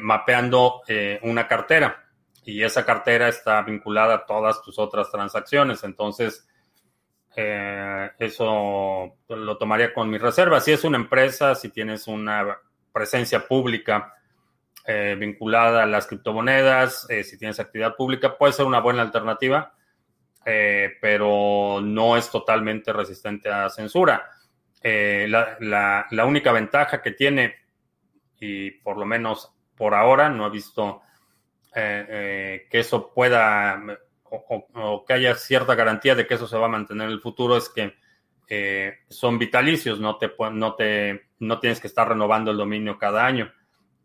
mapeando 0.01 0.81
una 1.21 1.47
cartera 1.47 2.09
y 2.45 2.63
esa 2.63 2.87
cartera 2.87 3.29
está 3.29 3.61
vinculada 3.61 4.15
a 4.15 4.25
todas 4.25 4.63
tus 4.63 4.79
otras 4.79 5.11
transacciones. 5.11 5.85
Entonces, 5.85 6.49
eso 7.37 9.19
lo 9.29 9.59
tomaría 9.59 9.93
con 9.93 10.09
mi 10.09 10.17
reserva. 10.17 10.63
Si 10.63 10.73
es 10.73 10.83
una 10.83 10.97
empresa, 10.97 11.55
si 11.55 11.69
tienes 11.69 12.09
una 12.09 12.59
presencia 12.93 13.47
pública 13.47 14.15
vinculada 15.19 15.83
a 15.83 15.87
las 15.87 16.07
criptomonedas, 16.07 17.07
si 17.23 17.39
tienes 17.39 17.61
actividad 17.61 17.95
pública, 17.95 18.39
puede 18.39 18.55
ser 18.55 18.65
una 18.65 18.81
buena 18.81 19.03
alternativa 19.03 19.75
eh, 20.51 20.97
pero 20.99 21.79
no 21.83 22.17
es 22.17 22.31
totalmente 22.31 22.91
resistente 22.91 23.51
a 23.51 23.69
censura. 23.69 24.31
Eh, 24.83 25.27
la, 25.29 26.25
única 26.25 26.53
ventaja 26.53 27.03
que 27.03 27.11
tiene, 27.11 27.57
y 28.41 28.71
por 28.71 28.97
lo 28.97 29.05
menos 29.05 29.53
por 29.77 29.95
ahora 29.95 30.31
no 30.31 30.47
he 30.47 30.51
visto 30.51 31.03
eh, 31.75 32.67
que 32.71 32.81
eso 32.81 33.13
pueda 33.13 33.79
o, 34.31 35.05
que 35.07 35.13
haya 35.13 35.35
cierta 35.35 35.75
garantía 35.75 36.15
de 36.15 36.27
que 36.27 36.35
eso 36.35 36.47
se 36.47 36.57
va 36.57 36.65
a 36.65 36.71
mantener 36.71 37.09
en 37.09 37.13
el 37.13 37.21
futuro, 37.21 37.59
es 37.59 37.69
que 37.69 37.95
son 39.09 39.39
vitalicios, 39.39 40.01
no, 40.01 40.17
te, 40.17 40.33
no, 40.53 40.75
te, 40.75 41.29
no 41.41 41.59
tienes 41.59 41.81
que 41.81 41.87
estar 41.87 42.09
renovando 42.09 42.51
el 42.51 42.57
dominio 42.57 42.99
cada 42.99 43.25
año. 43.27 43.53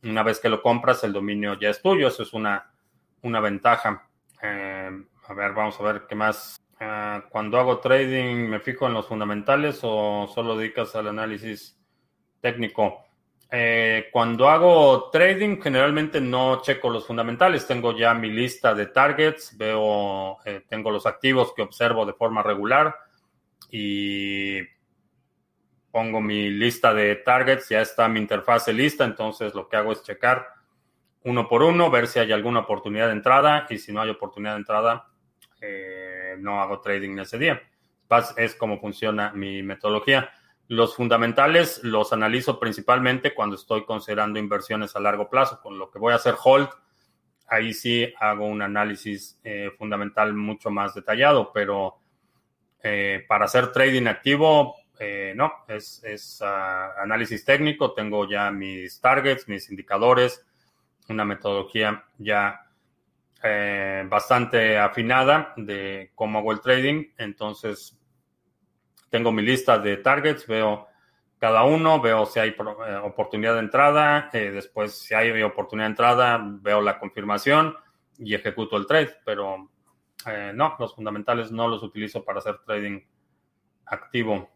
Una 0.04 0.24
vez 0.24 0.40
que 0.40 0.50
lo 0.50 0.62
compras, 0.62 1.04
el 1.04 1.14
dominio 1.14 1.58
ya 1.60 1.70
es 1.70 1.82
tuyo, 1.82 2.08
eso 2.10 2.24
es 2.24 2.34
una, 2.34 2.72
una 3.22 3.40
ventaja. 3.40 4.10
A 4.42 5.34
ver, 5.34 5.54
vamos 5.54 5.80
a 5.80 5.84
ver 5.84 6.06
qué 6.08 6.16
más. 6.16 6.60
Ah, 6.80 7.24
cuando 7.30 7.58
hago 7.58 7.80
trading, 7.80 8.50
¿me 8.50 8.60
fijo 8.60 8.88
en 8.88 8.94
los 8.94 9.08
fundamentales 9.08 9.80
o 9.84 10.28
solo 10.34 10.58
dedicas 10.58 10.96
al 10.96 11.08
análisis 11.08 11.80
técnico? 12.42 13.06
Eh, 13.50 14.08
cuando 14.12 14.50
hago 14.50 15.10
trading, 15.12 15.62
generalmente 15.62 16.20
no 16.20 16.62
checo 16.62 16.90
los 16.90 17.08
fundamentales. 17.08 17.66
Tengo 17.66 17.96
ya 17.96 18.14
mi 18.14 18.30
lista 18.32 18.74
de 18.74 18.88
targets, 18.88 19.56
veo, 19.58 20.40
eh, 20.44 20.66
tengo 20.68 20.92
los 20.92 21.06
activos 21.06 21.54
que 21.56 21.62
observo 21.62 22.06
de 22.06 22.14
forma 22.14 22.44
regular 22.44 22.94
y 23.76 24.62
pongo 25.90 26.22
mi 26.22 26.52
lista 26.52 26.94
de 26.94 27.16
targets, 27.16 27.70
ya 27.70 27.82
está 27.82 28.08
mi 28.08 28.20
interfase 28.20 28.72
lista, 28.72 29.04
entonces 29.04 29.56
lo 29.56 29.68
que 29.68 29.78
hago 29.78 29.92
es 29.92 30.04
checar 30.04 30.46
uno 31.24 31.48
por 31.48 31.64
uno, 31.64 31.90
ver 31.90 32.06
si 32.06 32.20
hay 32.20 32.32
alguna 32.32 32.60
oportunidad 32.60 33.08
de 33.08 33.14
entrada 33.14 33.66
y 33.72 33.80
si 33.80 33.92
no 33.92 34.02
hay 34.02 34.12
oportunidad 34.12 34.52
de 34.52 34.60
entrada, 34.60 35.08
eh, 35.60 36.36
no 36.38 36.62
hago 36.62 36.82
trading 36.82 37.18
ese 37.18 37.40
día. 37.40 37.64
Es 38.38 38.54
como 38.54 38.80
funciona 38.80 39.32
mi 39.34 39.64
metodología. 39.64 40.30
Los 40.68 40.96
fundamentales 40.96 41.84
los 41.84 42.14
analizo 42.14 42.60
principalmente 42.60 43.34
cuando 43.34 43.56
estoy 43.56 43.86
considerando 43.86 44.38
inversiones 44.38 44.96
a 44.96 45.00
largo 45.00 45.32
plazo. 45.32 45.60
Con 45.64 45.80
lo 45.80 45.90
que 45.90 45.98
voy 45.98 46.14
a 46.14 46.18
hacer 46.18 46.36
hold, 46.44 46.70
ahí 47.48 47.74
sí 47.74 48.14
hago 48.20 48.46
un 48.46 48.62
análisis 48.62 49.40
eh, 49.44 49.72
fundamental 49.80 50.36
mucho 50.36 50.70
más 50.70 50.94
detallado, 50.94 51.52
pero 51.52 52.03
eh, 52.84 53.26
para 53.28 53.46
hacer 53.46 53.72
trading 53.72 54.08
activo, 54.08 54.76
no, 55.36 55.52
es, 55.68 56.02
es 56.06 56.42
ah, 56.42 56.94
análisis 57.02 57.44
técnico. 57.44 57.94
Tengo 57.94 58.30
ya 58.30 58.52
mis 58.52 59.02
targets, 59.02 59.50
mis 59.50 59.70
indicadores, 59.70 60.46
una 61.10 61.26
metodología 61.26 62.06
ya 62.18 62.64
eh, 63.46 64.06
bastante 64.08 64.78
afinada 64.78 65.54
de 65.58 66.12
cómo 66.16 66.40
hago 66.40 66.54
el 66.54 66.62
trading. 66.62 67.12
Entonces, 67.18 68.00
tengo 69.10 69.34
mi 69.34 69.42
lista 69.42 69.78
de 69.78 69.98
targets, 69.98 70.48
veo 70.48 70.88
cada 71.40 71.66
uno, 71.66 72.00
veo 72.00 72.26
si 72.26 72.40
hay 72.40 72.52
eh, 72.52 72.96
oportunidad 73.04 73.56
de 73.56 73.60
entrada, 73.60 74.30
eh, 74.32 74.50
después 74.52 74.98
si 74.98 75.14
hay 75.14 75.44
oportunidad 75.44 75.88
de 75.88 75.92
entrada, 75.92 76.42
veo 76.42 76.80
la 76.82 76.98
confirmación 76.98 77.76
y 78.18 78.34
ejecuto 78.34 78.78
el 78.78 78.88
trade, 78.88 79.14
pero 79.26 79.70
no, 80.54 80.76
los 80.80 80.96
fundamentales 80.96 81.52
no 81.52 81.68
los 81.68 81.84
utilizo 81.84 82.24
para 82.24 82.40
hacer 82.40 82.60
trading 82.66 83.02
activo. 83.86 84.50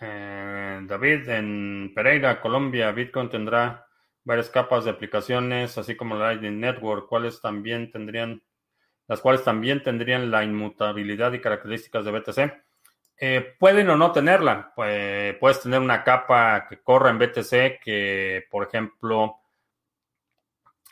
David, 0.00 1.28
en 1.28 1.92
Pereira, 1.94 2.40
Colombia, 2.40 2.90
Bitcoin 2.92 3.30
tendrá 3.30 3.86
varias 4.24 4.50
capas 4.50 4.84
de 4.84 4.90
aplicaciones, 4.90 5.78
así 5.78 5.96
como 5.96 6.16
la 6.16 6.28
Lightning 6.28 6.60
Network, 6.60 7.08
cuáles 7.08 7.40
también 7.40 7.90
tendrían, 7.90 8.42
las 9.06 9.20
cuales 9.20 9.44
también 9.44 9.82
tendrían 9.82 10.30
la 10.30 10.44
inmutabilidad 10.44 11.32
y 11.32 11.40
características 11.40 12.04
de 12.04 12.10
BTC. 12.10 12.64
Eh, 13.16 13.54
pueden 13.58 13.88
o 13.90 13.96
no 13.96 14.12
tenerla. 14.12 14.72
puedes 14.74 15.60
tener 15.62 15.80
una 15.80 16.02
capa 16.02 16.66
que 16.68 16.82
corra 16.82 17.10
en 17.10 17.18
BTC 17.18 17.80
que, 17.82 18.44
por 18.50 18.66
ejemplo, 18.66 19.36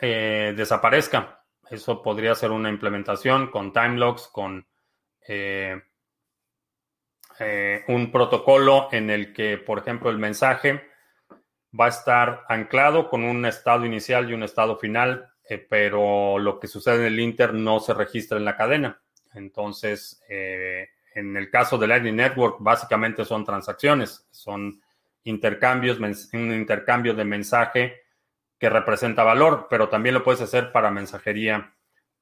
eh, 0.00 0.54
desaparezca. 0.56 1.41
Eso 1.72 2.02
podría 2.02 2.34
ser 2.34 2.50
una 2.50 2.68
implementación 2.68 3.50
con 3.50 3.72
time 3.72 3.96
logs, 3.96 4.28
con 4.28 4.66
eh, 5.26 5.80
un 7.88 8.12
protocolo 8.12 8.90
en 8.92 9.08
el 9.08 9.32
que, 9.32 9.56
por 9.56 9.78
ejemplo, 9.78 10.10
el 10.10 10.18
mensaje 10.18 10.82
va 11.78 11.86
a 11.86 11.88
estar 11.88 12.44
anclado 12.50 13.08
con 13.08 13.24
un 13.24 13.46
estado 13.46 13.86
inicial 13.86 14.28
y 14.28 14.34
un 14.34 14.42
estado 14.42 14.76
final, 14.76 15.32
eh, 15.48 15.66
pero 15.66 16.38
lo 16.38 16.60
que 16.60 16.68
sucede 16.68 17.06
en 17.06 17.12
el 17.14 17.20
Inter 17.20 17.54
no 17.54 17.80
se 17.80 17.94
registra 17.94 18.36
en 18.36 18.44
la 18.44 18.58
cadena. 18.58 19.00
Entonces, 19.32 20.22
eh, 20.28 20.90
en 21.14 21.34
el 21.38 21.48
caso 21.48 21.78
de 21.78 21.86
Lightning 21.86 22.16
Network, 22.16 22.56
básicamente 22.60 23.24
son 23.24 23.46
transacciones, 23.46 24.28
son 24.30 24.78
intercambios, 25.24 25.98
un 25.98 26.52
intercambio 26.52 27.14
de 27.14 27.24
mensaje 27.24 28.01
que 28.62 28.70
representa 28.70 29.24
valor, 29.24 29.66
pero 29.68 29.88
también 29.88 30.14
lo 30.14 30.22
puedes 30.22 30.40
hacer 30.40 30.70
para 30.70 30.92
mensajería 30.92 31.74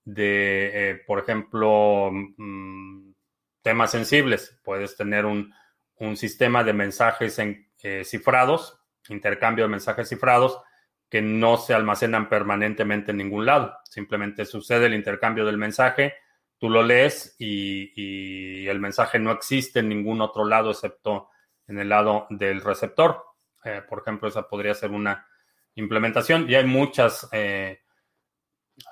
de, 0.06 0.70
eh, 0.72 0.94
por 1.06 1.18
ejemplo, 1.18 2.10
mm, 2.10 3.12
temas 3.60 3.90
sensibles. 3.90 4.58
Puedes 4.64 4.96
tener 4.96 5.26
un, 5.26 5.52
un 5.96 6.16
sistema 6.16 6.64
de 6.64 6.72
mensajes 6.72 7.38
en, 7.40 7.68
cifrados 8.04 8.80
intercambio 9.10 9.64
de 9.64 9.70
mensajes 9.70 10.08
cifrados 10.08 10.62
que 11.10 11.20
no 11.20 11.58
se 11.58 11.74
almacenan 11.74 12.30
permanentemente 12.30 13.10
en 13.10 13.18
ningún 13.18 13.44
lado. 13.44 13.76
Simplemente 13.84 14.46
sucede 14.46 14.86
el 14.86 14.94
intercambio 14.94 15.44
del 15.44 15.58
mensaje, 15.58 16.14
tú 16.56 16.70
lo 16.70 16.82
lees 16.82 17.36
y, 17.38 18.66
el 18.66 18.80
mensaje 18.80 19.18
no 19.18 19.30
existe 19.30 19.80
en 19.80 19.90
ningún 19.90 20.22
otro 20.22 20.46
lado 20.46 20.70
excepto 20.70 21.28
en 21.66 21.80
el 21.80 21.90
lado 21.90 22.26
del 22.30 22.62
receptor. 22.62 23.24
Eh, 23.62 23.82
por 23.86 23.98
ejemplo, 23.98 24.26
esa 24.26 24.48
podría 24.48 24.72
ser 24.72 24.90
una 24.90 25.26
implementación. 25.80 26.48
Y 26.48 26.54
hay 26.54 26.64
muchas 26.64 27.28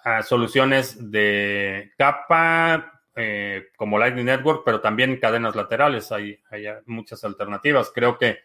eh, 0.05 0.23
soluciones 0.23 1.11
de 1.11 1.93
capa 1.97 3.03
eh, 3.15 3.69
como 3.77 3.99
Lightning 3.99 4.27
Network, 4.27 4.63
pero 4.65 4.81
también 4.81 5.19
cadenas 5.19 5.55
laterales. 5.55 6.13
Hay, 6.13 6.39
muchas 6.87 7.25
alternativas. 7.25 7.91
Creo 7.95 8.19
que 8.19 8.41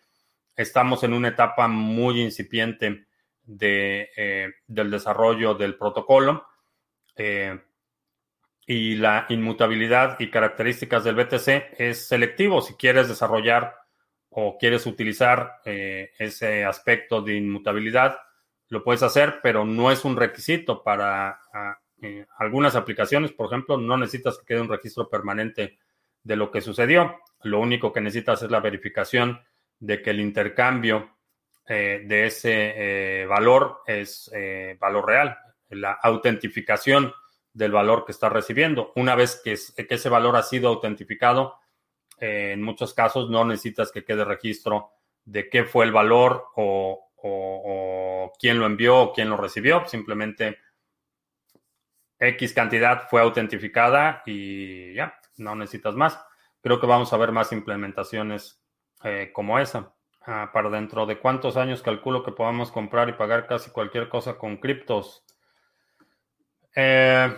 estamos 0.56 1.04
en 1.04 1.14
una 1.14 1.30
etapa 1.30 1.68
muy 1.68 2.22
incipiente 2.22 3.06
de, 3.44 4.10
eh, 4.16 4.52
del 4.68 4.90
desarrollo 4.92 5.54
del 5.54 5.76
protocolo 5.76 6.48
y 8.66 8.96
la 8.96 9.28
inmutabilidad 9.30 10.20
y 10.20 10.32
características 10.32 11.04
del 11.04 11.16
BTC 11.16 11.76
es 11.78 12.08
selectivo. 12.08 12.62
Si 12.62 12.74
quieres 12.74 13.08
desarrollar 13.08 13.76
o 14.30 14.58
quieres 14.58 14.88
utilizar 14.88 15.62
ese 15.64 16.66
aspecto 16.66 17.22
de 17.22 17.36
inmutabilidad, 17.36 18.18
lo 18.74 18.84
puedes 18.84 19.04
hacer, 19.04 19.40
pero 19.42 19.64
no 19.64 19.92
es 19.92 20.04
un 20.04 20.16
requisito 20.16 20.84
para 20.84 21.40
algunas 22.38 22.76
aplicaciones. 22.76 23.32
Por 23.32 23.48
ejemplo, 23.48 23.78
no 23.78 23.98
necesitas 23.98 24.40
que 24.40 24.46
quede 24.46 24.62
un 24.62 24.70
registro 24.70 25.08
permanente 25.08 25.78
de 26.24 26.36
lo 26.36 26.52
que 26.52 26.60
sucedió. 26.60 27.20
Lo 27.44 27.60
único 27.60 27.94
que 27.94 28.02
necesitas 28.02 28.42
es 28.42 28.52
la 28.52 28.60
verificación 28.60 29.40
de 29.80 30.02
que 30.02 30.10
el 30.10 30.20
intercambio 30.20 31.18
eh, 31.68 32.04
de 32.06 32.26
ese 32.26 32.74
eh, 33.22 33.26
valor 33.26 33.82
es 33.86 34.30
eh, 34.34 34.76
valor 34.80 35.06
real. 35.06 35.38
La 35.70 35.94
autentificación 35.94 37.14
del 37.54 37.72
valor 37.72 38.06
que 38.06 38.12
está 38.12 38.30
recibiendo. 38.30 38.92
Una 38.96 39.16
vez 39.16 39.40
que, 39.44 39.54
ese 39.54 40.10
valor 40.10 40.36
ha 40.36 40.44
sido 40.44 40.70
autentificado, 40.70 41.60
eh, 42.20 42.52
en 42.54 42.64
muchos 42.64 42.94
casos 42.94 43.30
no 43.30 43.46
necesitas 43.46 43.92
que 43.92 44.04
quede 44.04 44.26
registro 44.26 44.92
de 45.26 45.50
qué 45.50 45.64
fue 45.64 45.86
el 45.86 45.92
valor 45.92 46.48
o, 46.56 47.12
o 47.24 48.32
quién 48.40 48.60
lo 48.60 48.66
envió 48.66 48.98
o 48.98 49.14
quién 49.14 49.30
lo 49.30 49.38
recibió. 49.38 49.86
Simplemente 49.88 50.60
X 52.20 52.54
cantidad 52.54 53.08
fue 53.10 53.22
autentificada 53.22 54.24
y 54.26 54.94
ya, 54.94 55.20
no 55.38 55.56
necesitas 55.56 55.96
más. 55.96 56.20
Creo 56.62 56.80
que 56.80 56.88
vamos 56.88 57.12
a 57.12 57.18
ver 57.18 57.32
más 57.32 57.52
implementaciones 57.52 58.62
eh, 59.04 59.32
como 59.34 59.60
esa. 59.60 59.94
Ah, 60.26 60.52
para 60.54 60.70
dentro 60.70 61.06
de 61.06 61.20
cuántos 61.20 61.58
años 61.58 61.82
calculo 61.82 62.24
que 62.24 62.32
podamos 62.32 62.72
comprar 62.72 63.10
y 63.10 63.14
pagar 63.14 63.46
casi 63.46 63.72
cualquier 63.72 64.08
cosa 64.08 64.38
con 64.38 64.58
criptos. 64.58 65.26
Eh, 66.76 67.36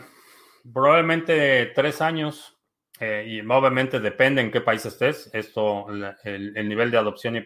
probablemente 0.72 1.72
tres 1.74 2.02
años. 2.02 2.52
Eh, 3.00 3.26
y 3.28 3.40
obviamente 3.42 4.00
depende 4.00 4.42
en 4.42 4.52
qué 4.52 4.62
país 4.62 4.86
estés. 4.86 5.30
Esto, 5.34 5.88
el, 6.24 6.70
nivel 6.70 6.92
de 6.92 6.98
adopción 6.98 7.36
y 7.36 7.42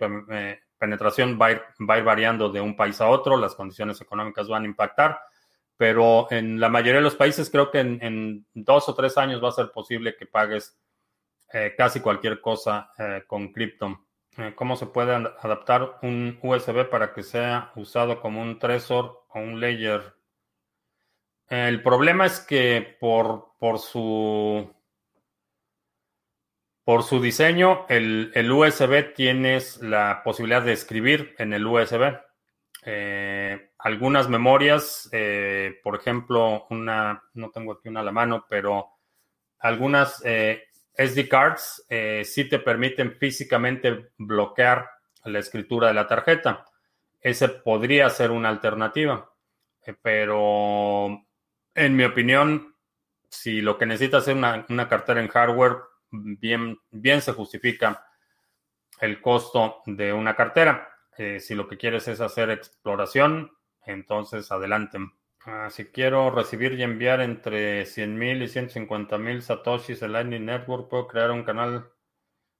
penetración 0.80 1.38
va 1.40 1.48
a, 1.48 1.52
ir, 1.52 1.62
variando 2.04 2.50
de 2.50 2.62
un 2.62 2.76
país 2.76 3.00
a 3.02 3.08
otro. 3.08 3.38
Las 3.38 3.54
condiciones 3.56 4.02
económicas 4.02 4.48
van 4.48 4.64
a 4.64 4.68
impactar. 4.68 5.20
Pero 5.78 6.28
en 6.32 6.60
la 6.60 6.70
mayoría 6.70 6.96
de 6.96 7.02
los 7.02 7.16
países 7.16 7.50
creo 7.50 7.70
que 7.70 7.80
en, 7.80 8.46
dos 8.54 8.90
o 8.90 8.96
tres 8.96 9.18
años 9.18 9.44
va 9.44 9.50
a 9.50 9.54
ser 9.54 9.72
posible 9.72 10.16
que 10.18 10.26
pagues 10.26 10.78
casi 11.78 12.00
cualquier 12.00 12.42
cosa 12.42 12.92
con 13.28 13.52
cripto. 13.54 14.10
Eh, 14.40 14.54
cómo 14.56 14.78
se 14.78 14.86
puede 14.86 15.14
adaptar 15.14 15.98
un 16.02 16.40
USB 16.42 16.90
para 16.90 17.14
que 17.14 17.24
sea 17.24 17.74
usado 17.76 18.22
como 18.22 18.42
un 18.42 18.58
Trezor 18.58 19.26
o 19.30 19.40
un 19.40 19.60
Layer. 19.60 20.16
El 21.50 21.84
problema 21.84 22.26
es 22.26 22.40
que 22.40 22.96
por, 23.02 23.56
por 23.60 23.80
su 23.80 24.72
por 26.90 27.04
su 27.04 27.22
diseño, 27.22 27.86
el, 27.88 28.52
USB 28.52 29.14
tienes 29.14 29.80
la 29.80 30.24
posibilidad 30.24 30.64
de 30.64 30.74
escribir 30.74 31.36
en 31.38 31.54
el 31.54 31.68
USB. 31.68 32.18
Eh, 32.84 33.70
algunas 33.78 34.28
memorias, 34.28 35.08
eh, 35.12 35.80
por 35.84 35.96
ejemplo, 35.96 36.66
una, 36.72 37.22
no 37.36 37.52
tengo 37.52 37.74
aquí 37.74 37.90
una 37.90 38.00
a 38.00 38.04
la 38.04 38.12
mano, 38.12 38.48
pero 38.50 38.88
algunas 39.60 40.24
SD 41.00 41.30
cards 41.30 41.86
eh, 41.90 42.24
sí 42.26 42.46
te 42.50 42.58
permiten 42.58 43.18
físicamente 43.20 44.10
bloquear 44.18 44.90
la 45.26 45.38
escritura 45.38 45.90
de 45.90 45.94
la 45.94 46.08
tarjeta. 46.08 46.66
Ese 47.22 47.50
podría 47.50 48.10
ser 48.10 48.32
una 48.32 48.50
alternativa, 48.50 49.32
eh, 49.86 49.94
pero 50.02 51.24
en 51.76 51.96
mi 51.96 52.04
opinión, 52.04 52.76
si 53.30 53.62
lo 53.62 53.78
que 53.78 53.86
necesitas 53.86 54.28
es 54.28 54.36
una, 54.36 54.90
cartera 54.90 55.22
en 55.22 55.28
hardware, 55.28 55.78
bien, 56.12 56.78
bien 56.92 57.22
se 57.22 57.34
justifica 57.34 58.06
el 59.00 59.22
costo 59.22 59.82
de 59.86 60.14
una 60.14 60.36
cartera. 60.36 60.90
Eh, 61.18 61.40
si 61.40 61.56
lo 61.56 61.68
que 61.68 61.78
quieres 61.78 62.08
es 62.08 62.22
hacer 62.22 62.50
exploración, 62.50 63.52
entonces 63.86 64.52
adelante. 64.52 65.00
Ah, 65.46 65.70
si 65.70 65.86
quiero 65.86 66.32
recibir 66.32 66.74
y 66.74 66.84
enviar 66.84 67.22
entre 67.22 67.86
100.000 67.86 68.44
y 68.44 68.48
150.000 68.48 69.42
satoshis 69.42 70.02
en 70.02 70.14
Lightning 70.14 70.46
Network, 70.46 70.90
puedo 70.90 71.08
crear 71.08 71.32
un 71.32 71.44
canal 71.44 71.90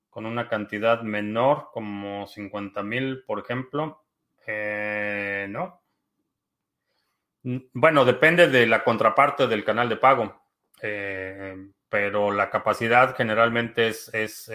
con 0.10 0.26
una 0.26 0.48
cantidad 0.48 1.02
menor, 1.02 1.70
como 1.74 2.26
50.000, 2.28 3.26
por 3.26 3.40
ejemplo. 3.40 4.04
Eh, 4.48 5.48
no. 5.50 5.82
Bueno, 7.74 8.06
depende 8.06 8.48
de 8.48 8.66
la 8.68 8.84
contraparte 8.84 9.48
del 9.48 9.64
canal 9.64 9.88
de 9.88 9.96
pago, 9.96 10.44
eh, 10.82 11.56
pero 11.90 12.32
la 12.32 12.50
capacidad 12.50 13.16
generalmente 13.16 13.88
es, 13.90 14.14
es 14.14 14.50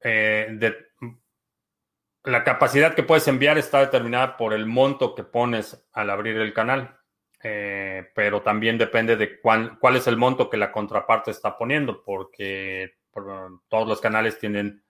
eh, 0.00 0.48
de, 0.50 0.76
la 2.24 2.44
capacidad 2.44 2.94
que 2.94 3.02
puedes 3.02 3.26
enviar 3.28 3.58
está 3.58 3.80
determinada 3.80 4.36
por 4.36 4.52
el 4.52 4.66
monto 4.66 5.14
que 5.14 5.24
pones 5.24 5.88
al 5.92 6.10
abrir 6.10 6.36
el 6.36 6.52
canal, 6.52 6.98
eh, 7.42 8.10
pero 8.14 8.42
también 8.42 8.78
depende 8.78 9.16
de 9.16 9.40
cuál, 9.40 9.78
cuál 9.78 9.96
es 9.96 10.06
el 10.06 10.16
monto 10.16 10.50
que 10.50 10.56
la 10.56 10.72
contraparte 10.72 11.30
está 11.30 11.56
poniendo, 11.56 12.02
porque 12.02 12.98
todos 13.68 13.88
los 13.88 14.00
canales 14.00 14.38
tienen, 14.38 14.84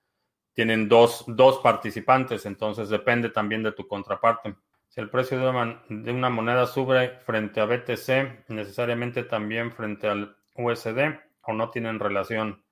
tienen 0.53 0.89
dos, 0.89 1.25
dos, 1.29 1.59
participantes, 1.59 2.45
entonces 2.45 2.89
depende 2.89 3.31
también 3.31 3.63
de 3.63 3.73
tu 3.73 3.87
contraparte. 3.87 4.57
Si 4.89 5.01
el 5.01 5.09
precio 5.09 5.39
de 5.39 5.49
una, 5.49 5.83
de 5.89 6.13
una 6.13 6.31
moneda 6.31 6.67
sube 6.67 7.21
frente 7.25 7.61
a 7.61 7.67
BTC, 7.67 8.49
necesariamente 8.49 9.23
también 9.23 9.71
frente 9.73 10.09
al 10.09 10.37
USD 10.59 11.19
o 11.43 11.55
no 11.55 11.71
tienen 11.71 11.99
relación. 11.99 12.63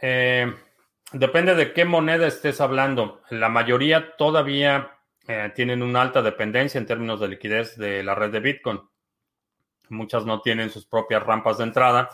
Eh, 0.00 0.50
Depende 1.12 1.54
de 1.54 1.72
qué 1.72 1.84
moneda 1.84 2.26
estés 2.26 2.60
hablando. 2.60 3.22
La 3.30 3.48
mayoría 3.48 4.16
todavía 4.16 4.98
eh, 5.28 5.52
tienen 5.54 5.82
una 5.82 6.02
alta 6.02 6.20
dependencia 6.20 6.78
en 6.78 6.86
términos 6.86 7.20
de 7.20 7.28
liquidez 7.28 7.76
de 7.76 8.02
la 8.02 8.16
red 8.16 8.32
de 8.32 8.40
Bitcoin. 8.40 8.80
Muchas 9.88 10.26
no 10.26 10.40
tienen 10.40 10.68
sus 10.70 10.84
propias 10.84 11.22
rampas 11.22 11.58
de 11.58 11.64
entrada. 11.64 12.10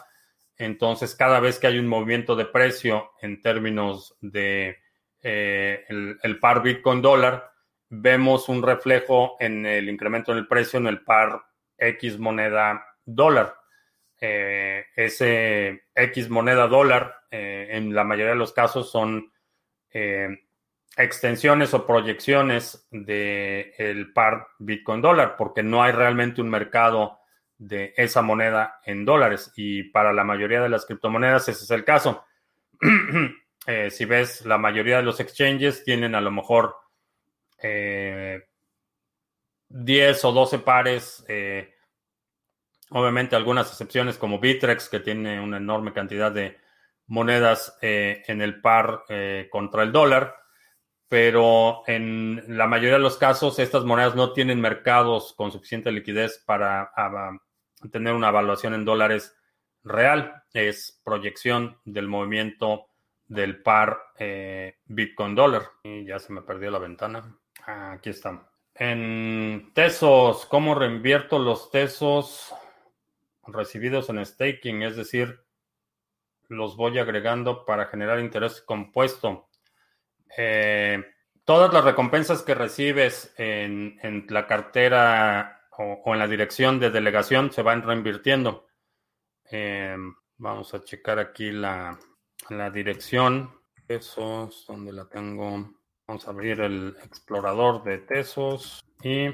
Entonces, 0.59 1.15
cada 1.15 1.41
vez 1.41 1.59
que 1.59 1.69
hay 1.69 1.79
un 1.79 1.89
movimiento 1.89 2.37
de 2.37 2.45
precio 2.45 3.13
en 3.23 3.41
términos 3.41 4.15
de 4.21 4.77
eh, 5.23 5.85
el, 5.89 6.39
par 6.39 6.63
Bitcoin 6.63 7.01
dólar, 7.01 7.51
vemos 7.89 8.51
un 8.51 8.63
reflejo 8.63 9.37
en 9.41 9.65
el 9.65 9.89
incremento 9.89 10.33
en 10.33 10.39
el 10.39 10.47
precio 10.47 10.79
en 10.79 10.87
el 10.87 11.03
par 11.03 11.43
X 11.79 12.19
moneda 12.19 12.85
dólar. 13.07 13.57
Eh, 14.25 14.85
ese 14.95 15.83
X 15.97 16.31
moneda 16.31 16.69
dólar, 16.69 17.25
eh, 17.29 17.71
en 17.73 17.93
la 17.93 18.05
mayoría 18.05 18.35
de 18.35 18.39
los 18.39 18.53
casos 18.53 18.89
son 18.89 19.33
eh, 19.91 20.29
extensiones 20.97 21.75
o 21.75 21.85
proyecciones 21.85 22.87
del 22.93 23.75
el 23.77 24.13
par 24.13 24.47
Bitcoin 24.61 25.03
dólar, 25.03 25.35
porque 25.37 25.65
no 25.65 25.83
hay 25.83 25.91
realmente 25.91 26.41
un 26.41 26.51
mercado 26.51 27.19
de 27.59 27.95
esa 27.97 28.23
moneda 28.23 28.79
en 28.85 29.05
dólares. 29.05 29.53
Y 29.57 29.91
para 29.91 30.13
la 30.13 30.23
mayoría 30.23 30.63
de 30.63 30.69
las 30.69 30.87
criptomonedas 30.87 31.49
ese 31.49 31.65
es 31.65 31.71
el 31.73 31.85
caso. 31.85 32.25
si 33.91 34.05
ves, 34.05 34.47
la 34.47 34.57
mayoría 34.57 34.99
de 34.99 35.03
los 35.03 35.19
exchanges 35.19 35.83
tienen 35.83 36.15
a 36.15 36.21
lo 36.21 36.31
mejor 36.31 36.77
10 37.61 38.45
o 40.25 40.33
12 40.33 40.61
pares 40.61 41.25
Obviamente 42.95 43.37
algunas 43.37 43.69
excepciones 43.71 44.19
como 44.19 44.39
Bitrex, 44.39 44.89
que 44.89 45.01
tiene 45.01 45.41
una 45.41 45.57
enorme 45.57 45.93
cantidad 45.93 46.31
de 46.31 46.59
monedas 47.07 47.79
eh, 47.83 48.23
en 48.27 48.43
el 48.43 48.61
par 48.61 49.05
eh, 49.09 49.49
contra 49.51 49.83
el 49.83 49.93
dólar, 49.93 50.37
pero 51.09 51.83
en 51.87 52.45
la 52.57 52.67
mayoría 52.67 52.95
de 52.95 53.03
los 53.03 53.19
casos 53.19 53.59
estas 53.59 53.85
monedas 53.85 54.15
no 54.15 54.33
tienen 54.33 54.61
mercados 54.61 55.35
con 55.35 55.53
suficiente 55.53 55.93
liquidez 55.93 56.43
para 56.47 56.91
tener 57.91 58.15
una 58.15 58.29
evaluación 58.29 58.75
en 58.75 58.85
dólares 58.85 59.37
real. 59.85 60.43
Es 60.53 61.01
proyección 61.05 61.79
del 61.85 62.09
movimiento 62.09 62.87
del 63.27 63.63
par 63.63 63.99
eh, 64.19 64.77
Bitcoin 64.85 65.35
dólar. 65.35 65.63
Y 65.83 66.05
ya 66.05 66.19
se 66.19 66.33
me 66.33 66.43
perdió 66.43 66.71
la 66.71 66.79
ventana. 66.79 67.39
aquí 67.67 68.11
está. 68.11 68.49
En 68.75 69.71
Tesos, 69.75 70.47
¿cómo 70.47 70.75
reinvierto 70.75 71.39
los 71.39 71.71
Tesos? 71.71 72.55
Recibidos 73.47 74.09
en 74.09 74.25
staking, 74.25 74.83
es 74.83 74.97
decir, 74.97 75.41
los 76.49 76.77
voy 76.77 76.99
agregando 76.99 77.65
para 77.65 77.87
generar 77.87 78.21
interés 78.21 78.61
compuesto. 78.61 79.49
Eh, 80.37 81.03
todas 81.45 81.73
las 81.73 81.85
recompensas 81.85 82.43
que 82.43 82.55
recibes 82.55 83.35
en, 83.37 84.27
la 84.29 84.47
cartera 84.47 85.67
o, 85.77 86.13
en 86.13 86.19
la 86.19 86.29
dirección 86.29 86.79
de 86.79 86.91
delegación 86.91 87.53
se 87.53 87.63
van 87.63 87.83
reinvirtiendo. 87.83 88.67
Eh, 89.51 89.97
vamos 90.39 90.73
a 90.75 90.83
checar 90.85 91.19
aquí 91.19 91.51
la, 91.51 91.99
la 92.51 92.71
dirección. 92.71 93.61
Tesos, 93.87 94.65
donde 94.67 94.93
la 94.93 95.09
tengo. 95.09 95.71
Vamos 96.07 96.27
a 96.27 96.31
abrir 96.31 96.61
el 96.61 96.97
explorador 97.05 97.83
de 97.85 97.99
Tesos 97.99 98.83
y 99.03 99.29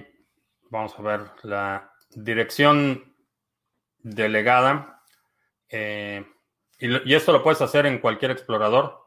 vamos 0.70 0.98
a 0.98 1.02
ver 1.02 1.20
la 1.42 1.92
dirección 2.10 3.07
delegada. 4.02 5.02
Eh, 5.68 6.24
y, 6.78 7.14
esto 7.14 7.32
lo 7.32 7.42
puedes 7.42 7.60
hacer 7.60 7.86
en 7.86 7.98
cualquier 7.98 8.30
explorador. 8.30 9.06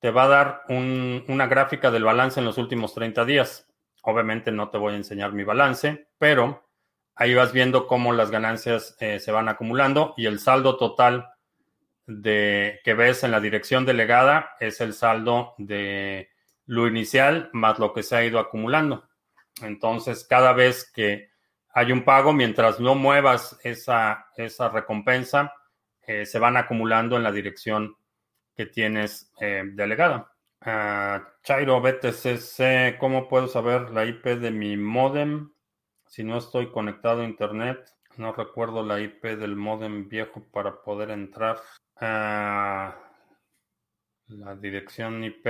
Te 0.00 0.10
va 0.10 0.24
a 0.24 0.28
dar 0.28 0.62
una 0.68 1.46
gráfica 1.46 1.90
del 1.90 2.04
balance 2.04 2.38
en 2.38 2.46
los 2.46 2.58
últimos 2.58 2.94
30 2.94 3.24
días. 3.24 3.66
Obviamente 4.02 4.52
no 4.52 4.70
te 4.70 4.78
voy 4.78 4.94
a 4.94 4.96
enseñar 4.96 5.32
mi 5.32 5.42
balance, 5.42 6.08
pero 6.18 6.68
ahí 7.16 7.34
vas 7.34 7.52
viendo 7.52 7.86
cómo 7.88 8.12
las 8.12 8.30
ganancias 8.30 8.96
eh, 9.00 9.18
se 9.18 9.32
van 9.32 9.48
acumulando 9.48 10.14
y 10.16 10.26
el 10.26 10.38
saldo 10.38 10.76
total 10.76 11.30
de, 12.06 12.80
que 12.84 12.94
ves 12.94 13.24
en 13.24 13.32
la 13.32 13.40
dirección 13.40 13.84
delegada 13.84 14.50
es 14.60 14.80
el 14.80 14.94
saldo 14.94 15.54
de 15.58 16.30
lo 16.66 16.86
inicial 16.86 17.50
más 17.52 17.78
lo 17.78 17.92
que 17.92 18.02
se 18.02 18.16
ha 18.16 18.24
ido 18.24 18.38
acumulando. 18.38 19.08
Entonces, 19.62 20.24
cada 20.24 20.52
vez 20.52 20.90
que 20.92 21.27
hay 21.70 21.92
un 21.92 22.04
pago, 22.04 22.32
mientras 22.32 22.80
no 22.80 22.94
muevas 22.94 23.58
esa, 23.62 24.26
esa 24.36 24.68
recompensa, 24.68 25.52
eh, 26.06 26.24
se 26.26 26.38
van 26.38 26.56
acumulando 26.56 27.16
en 27.16 27.22
la 27.22 27.32
dirección 27.32 27.96
que 28.56 28.66
tienes 28.66 29.32
eh, 29.40 29.62
delegada. 29.64 30.32
Uh, 30.60 31.22
Chairo 31.44 31.80
BTCC, 31.80 32.98
¿cómo 32.98 33.28
puedo 33.28 33.46
saber 33.46 33.90
la 33.90 34.04
IP 34.04 34.24
de 34.24 34.50
mi 34.50 34.76
modem 34.76 35.52
si 36.06 36.24
no 36.24 36.38
estoy 36.38 36.72
conectado 36.72 37.20
a 37.20 37.24
internet? 37.24 37.78
No 38.16 38.32
recuerdo 38.32 38.82
la 38.82 38.98
IP 39.00 39.22
del 39.24 39.54
modem 39.54 40.08
viejo 40.08 40.42
para 40.50 40.82
poder 40.82 41.10
entrar. 41.10 41.58
Uh, 42.00 42.90
la 44.28 44.54
dirección 44.56 45.22
IP. 45.22 45.46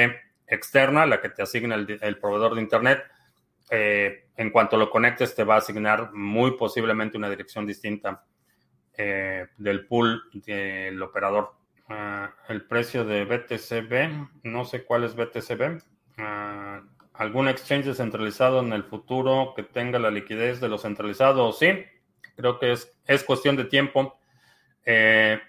externa, 0.47 1.05
la 1.05 1.21
que 1.21 1.29
te 1.29 1.41
asigna 1.41 1.75
el 1.75 1.85
del 1.85 1.99
de 1.99 2.61
Internet, 2.61 3.03
eh, 3.73 4.25
en 4.35 4.49
cuanto 4.49 4.75
lo 4.75 4.89
conectes 4.89 5.33
te 5.33 5.45
va 5.45 5.55
a 5.55 5.59
asignar 5.59 6.11
muy 6.13 6.57
posiblemente 6.57 7.17
una 7.17 7.29
dirección 7.29 7.65
distinta 7.65 8.25
eh, 8.97 9.47
del 9.57 9.87
pool 9.87 10.23
del 10.33 11.01
operador. 11.01 11.53
Ah, 11.87 12.33
el 12.49 12.65
precio 12.65 13.05
de 13.05 13.23
BTCB, 13.23 14.43
no 14.43 14.65
sé 14.65 14.83
cuál 14.83 15.05
es 15.05 15.15
BTCB. 15.15 15.81
Ah, 16.17 16.83
¿Algún 17.13 17.47
exchange 17.47 17.85
descentralizado 17.85 18.59
en 18.59 18.73
el 18.73 18.83
futuro 18.83 19.53
que 19.55 19.63
tenga 19.63 19.99
la 19.99 20.11
liquidez 20.11 20.59
de 20.59 20.67
lo 20.67 20.77
centralizado? 20.77 21.53
Sí, 21.53 21.71
creo 22.35 22.59
que 22.59 22.73
es, 22.73 22.93
es 23.05 23.23
cuestión 23.23 23.55
de 23.55 23.65
tiempo. 23.65 24.19
Eh, 24.85 25.39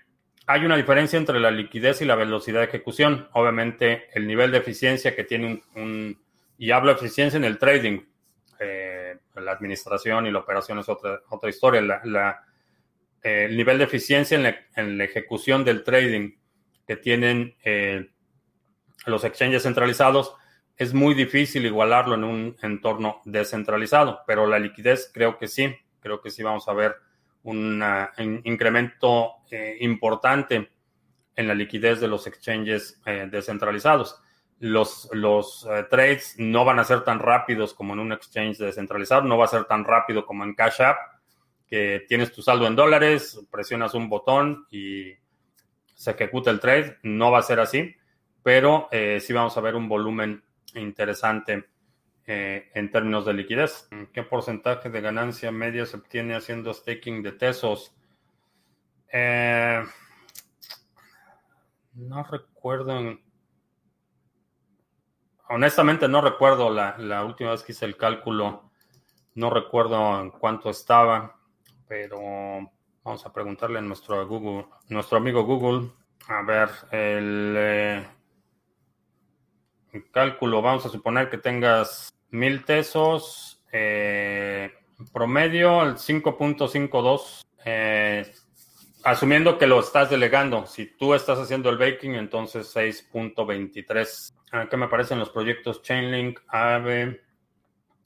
hay 0.46 0.64
una 0.64 0.76
diferencia 0.76 1.18
entre 1.18 1.40
la 1.40 1.50
liquidez 1.50 2.02
y 2.02 2.04
la 2.04 2.14
velocidad 2.14 2.60
de 2.60 2.66
ejecución. 2.66 3.28
Obviamente, 3.32 4.08
el 4.14 4.28
nivel 4.28 4.52
de 4.52 4.58
eficiencia 4.58 5.16
que 5.16 5.24
tiene 5.24 5.62
un 5.74 6.22
y 6.62 6.70
hablo 6.70 6.92
de 6.92 6.98
eficiencia 6.98 7.36
en 7.36 7.44
el 7.44 7.58
trading, 7.58 8.02
eh, 8.64 9.18
la 9.34 9.50
administración 9.50 10.24
y 10.26 10.30
la 10.30 10.38
operación 10.38 10.78
es 10.78 10.88
otra, 10.88 11.20
otra 11.30 11.50
historia. 11.50 11.80
Eh, 13.22 13.44
el 13.46 13.56
nivel 13.56 13.78
de 13.78 13.84
eficiencia 13.84 14.36
en 14.76 14.98
la, 14.98 15.04
ejecución 15.04 15.64
del 15.64 15.82
trading 15.82 16.30
que 16.86 16.96
tienen 16.96 17.56
eh, 17.64 18.10
los 19.06 19.24
exchanges 19.24 19.64
centralizados 19.64 20.36
es 20.76 20.94
muy 20.94 21.14
difícil 21.14 21.66
igualarlo 21.66 22.14
en 22.14 22.22
un 22.22 22.56
entorno 22.62 23.20
descentralizado, 23.24 24.20
pero 24.28 24.46
la 24.46 24.60
liquidez 24.60 25.10
creo 25.12 25.38
que 25.38 25.48
sí, 25.48 25.74
creo 26.00 26.20
que 26.20 26.30
sí 26.30 26.44
vamos 26.44 26.68
a 26.68 26.72
ver 26.72 26.94
un 27.42 27.82
incremento 28.44 29.32
importante 29.80 30.70
en 31.34 31.48
la 31.48 31.54
liquidez 31.54 32.00
de 32.00 32.06
los 32.06 32.28
exchanges 32.28 33.00
descentralizados 33.28 34.21
los, 34.62 35.08
los 35.12 35.66
eh, 35.68 35.86
trades 35.90 36.36
no 36.38 36.64
van 36.64 36.78
a 36.78 36.84
ser 36.84 37.02
tan 37.02 37.18
rápidos 37.18 37.74
como 37.74 37.94
en 37.94 37.98
un 37.98 38.12
exchange 38.12 38.58
descentralizado, 38.58 39.22
no 39.22 39.36
va 39.36 39.46
a 39.46 39.48
ser 39.48 39.64
tan 39.64 39.84
rápido 39.84 40.24
como 40.24 40.44
en 40.44 40.54
Cash 40.54 40.80
App, 40.82 40.96
que 41.66 42.04
tienes 42.06 42.32
tu 42.32 42.42
saldo 42.42 42.68
en 42.68 42.76
dólares, 42.76 43.44
presionas 43.50 43.94
un 43.94 44.08
botón 44.08 44.66
y 44.70 45.14
se 45.94 46.12
ejecuta 46.12 46.52
el 46.52 46.60
trade. 46.60 46.98
No 47.02 47.32
va 47.32 47.40
a 47.40 47.42
ser 47.42 47.58
así, 47.58 47.92
pero 48.44 48.88
eh, 48.92 49.18
sí 49.20 49.32
vamos 49.32 49.56
a 49.56 49.60
ver 49.60 49.74
un 49.74 49.88
volumen 49.88 50.44
interesante 50.76 51.64
eh, 52.28 52.70
en 52.72 52.88
términos 52.92 53.26
de 53.26 53.34
liquidez. 53.34 53.88
¿Qué 54.12 54.22
porcentaje 54.22 54.90
de 54.90 55.00
ganancia 55.00 55.50
media 55.50 55.86
se 55.86 55.96
obtiene 55.96 56.36
haciendo 56.36 56.72
staking 56.72 57.22
de 57.22 57.32
Tesos? 57.32 57.96
no 61.94 62.24
recuerdo 62.24 62.98
en 62.98 63.20
honestamente 65.52 66.08
no 66.08 66.22
recuerdo 66.22 66.70
la, 66.70 67.24
última 67.24 67.50
vez 67.50 67.62
que 67.62 67.72
hice 67.72 67.84
el 67.84 67.96
cálculo, 67.96 68.70
no 69.34 69.50
recuerdo 69.50 70.20
en 70.20 70.30
cuánto 70.30 70.70
estaba, 70.70 71.36
pero 71.86 72.18
vamos 73.04 73.26
a 73.26 73.32
preguntarle 73.32 73.78
a 73.78 73.82
nuestro 73.82 74.26
Google, 74.26 74.66
nuestro 74.88 75.18
amigo 75.18 75.44
Google. 75.44 75.90
A 76.28 76.42
ver, 76.42 76.70
el, 76.90 77.54
eh, 77.58 78.06
cálculo, 80.10 80.62
vamos 80.62 80.86
a 80.86 80.88
suponer 80.88 81.28
que 81.28 81.36
tengas 81.36 82.14
mil 82.30 82.64
tesos, 82.64 83.62
eh, 83.72 84.72
promedio 85.12 85.82
el 85.82 85.98
5.52. 85.98 87.44
Eh, 87.64 88.32
asumiendo 89.04 89.58
que 89.58 89.66
lo 89.66 89.80
estás 89.80 90.10
delegando, 90.10 90.66
si 90.66 90.86
tú 90.86 91.14
estás 91.14 91.38
haciendo 91.38 91.70
el 91.70 91.78
baking, 91.78 92.14
entonces 92.14 92.74
6.23 92.74 94.32
¿Qué 94.68 94.76
me 94.76 94.84
aparecen 94.84 95.18
los 95.18 95.30
proyectos 95.30 95.80
Chainlink, 95.80 96.40
Aave, 96.46 97.22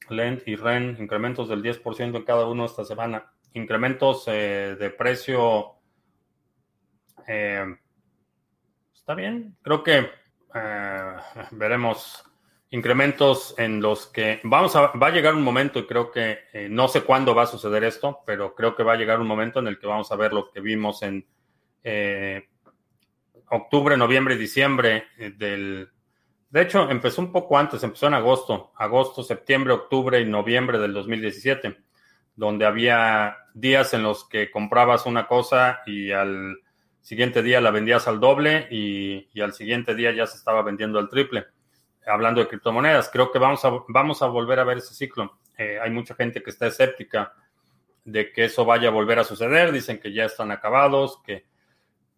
Lend 0.09 0.43
y 0.47 0.55
REN, 0.55 0.97
incrementos 1.01 1.49
del 1.49 1.61
10% 1.61 2.17
en 2.17 2.23
cada 2.23 2.47
uno 2.47 2.67
esta 2.67 2.85
semana. 2.85 3.33
Incrementos 3.55 4.25
eh, 4.29 4.77
de 4.79 4.91
precio. 4.91 5.75
Eh, 7.27 7.65
está 8.95 9.15
bien. 9.15 9.57
Creo 9.61 9.83
que 9.83 10.09
eh, 10.55 11.17
veremos 11.51 12.25
incrementos 12.71 13.55
en 13.59 13.81
los 13.81 14.07
que 14.07 14.41
vamos 14.43 14.75
a, 14.77 14.89
va 14.93 15.07
a 15.07 15.13
llegar 15.13 15.35
un 15.35 15.43
momento 15.43 15.79
y 15.79 15.87
creo 15.87 16.11
que 16.11 16.39
no 16.71 16.89
sé 16.89 17.03
cuándo 17.03 17.35
va 17.35 17.43
a 17.43 17.47
suceder 17.47 17.85
esto, 17.85 18.21
pero 18.27 18.55
creo 18.55 18.75
que 18.75 18.83
va 18.83 18.95
a 18.95 18.97
llegar 18.97 19.21
un 19.21 19.27
momento 19.27 19.61
en 19.61 19.69
el 19.69 19.79
que 19.79 19.87
vamos 19.87 20.11
a 20.11 20.17
ver 20.17 20.33
lo 20.33 20.51
que 20.51 20.61
vimos 20.61 21.03
en 21.03 21.27
octubre, 23.51 23.97
noviembre 23.97 24.35
y 24.35 24.39
diciembre 24.39 25.05
del 25.17 25.89
de 26.57 26.63
hecho, 26.63 26.89
empezó 26.91 27.21
un 27.21 27.33
poco 27.33 27.59
antes, 27.59 27.83
empezó 27.83 28.07
en 28.07 28.15
agosto, 28.15 28.73
agosto, 28.77 29.23
septiembre, 29.23 29.75
octubre 29.75 30.21
y 30.21 30.25
noviembre 30.25 30.79
del 30.79 30.95
2017, 30.95 31.77
donde 32.37 32.65
había 32.65 33.37
días 33.53 33.93
en 33.95 34.03
los 34.03 34.29
que 34.29 34.51
comprabas 34.51 35.07
una 35.07 35.27
cosa 35.27 35.81
y 35.87 36.13
al 36.13 36.57
siguiente 37.03 37.43
día 37.43 37.61
la 37.61 37.71
vendías 37.73 38.07
al 38.09 38.21
doble 38.21 38.69
y, 38.71 39.29
al 39.41 39.53
siguiente 39.53 39.95
día 39.95 40.13
ya 40.13 40.27
se 40.27 40.37
estaba 40.37 40.63
vendiendo 40.63 40.99
al 40.99 41.09
triple. 41.09 41.47
Hablando 42.07 42.41
de 42.41 42.49
criptomonedas, 42.49 43.11
creo 43.11 43.33
que 43.33 43.39
vamos 43.39 43.65
a, 43.65 43.71
vamos 43.89 44.23
a 44.23 44.27
volver 44.27 44.61
a 44.61 44.65
ver 44.65 44.79
ese 44.79 44.95
ciclo. 44.95 45.39
Eh, 45.59 45.79
hay 45.83 45.91
mucha 45.91 46.15
gente 46.15 46.43
que 46.43 46.51
está 46.51 46.69
escéptica 46.69 47.35
de 48.05 48.33
que 48.33 48.45
eso 48.45 48.65
vaya 48.65 48.89
a 48.89 48.93
volver 48.93 49.19
a 49.19 49.25
suceder, 49.25 49.73
dicen 49.73 49.99
que 49.99 50.13
ya 50.13 50.25
están 50.25 50.53
acabados, 50.53 51.21
que, 51.25 51.45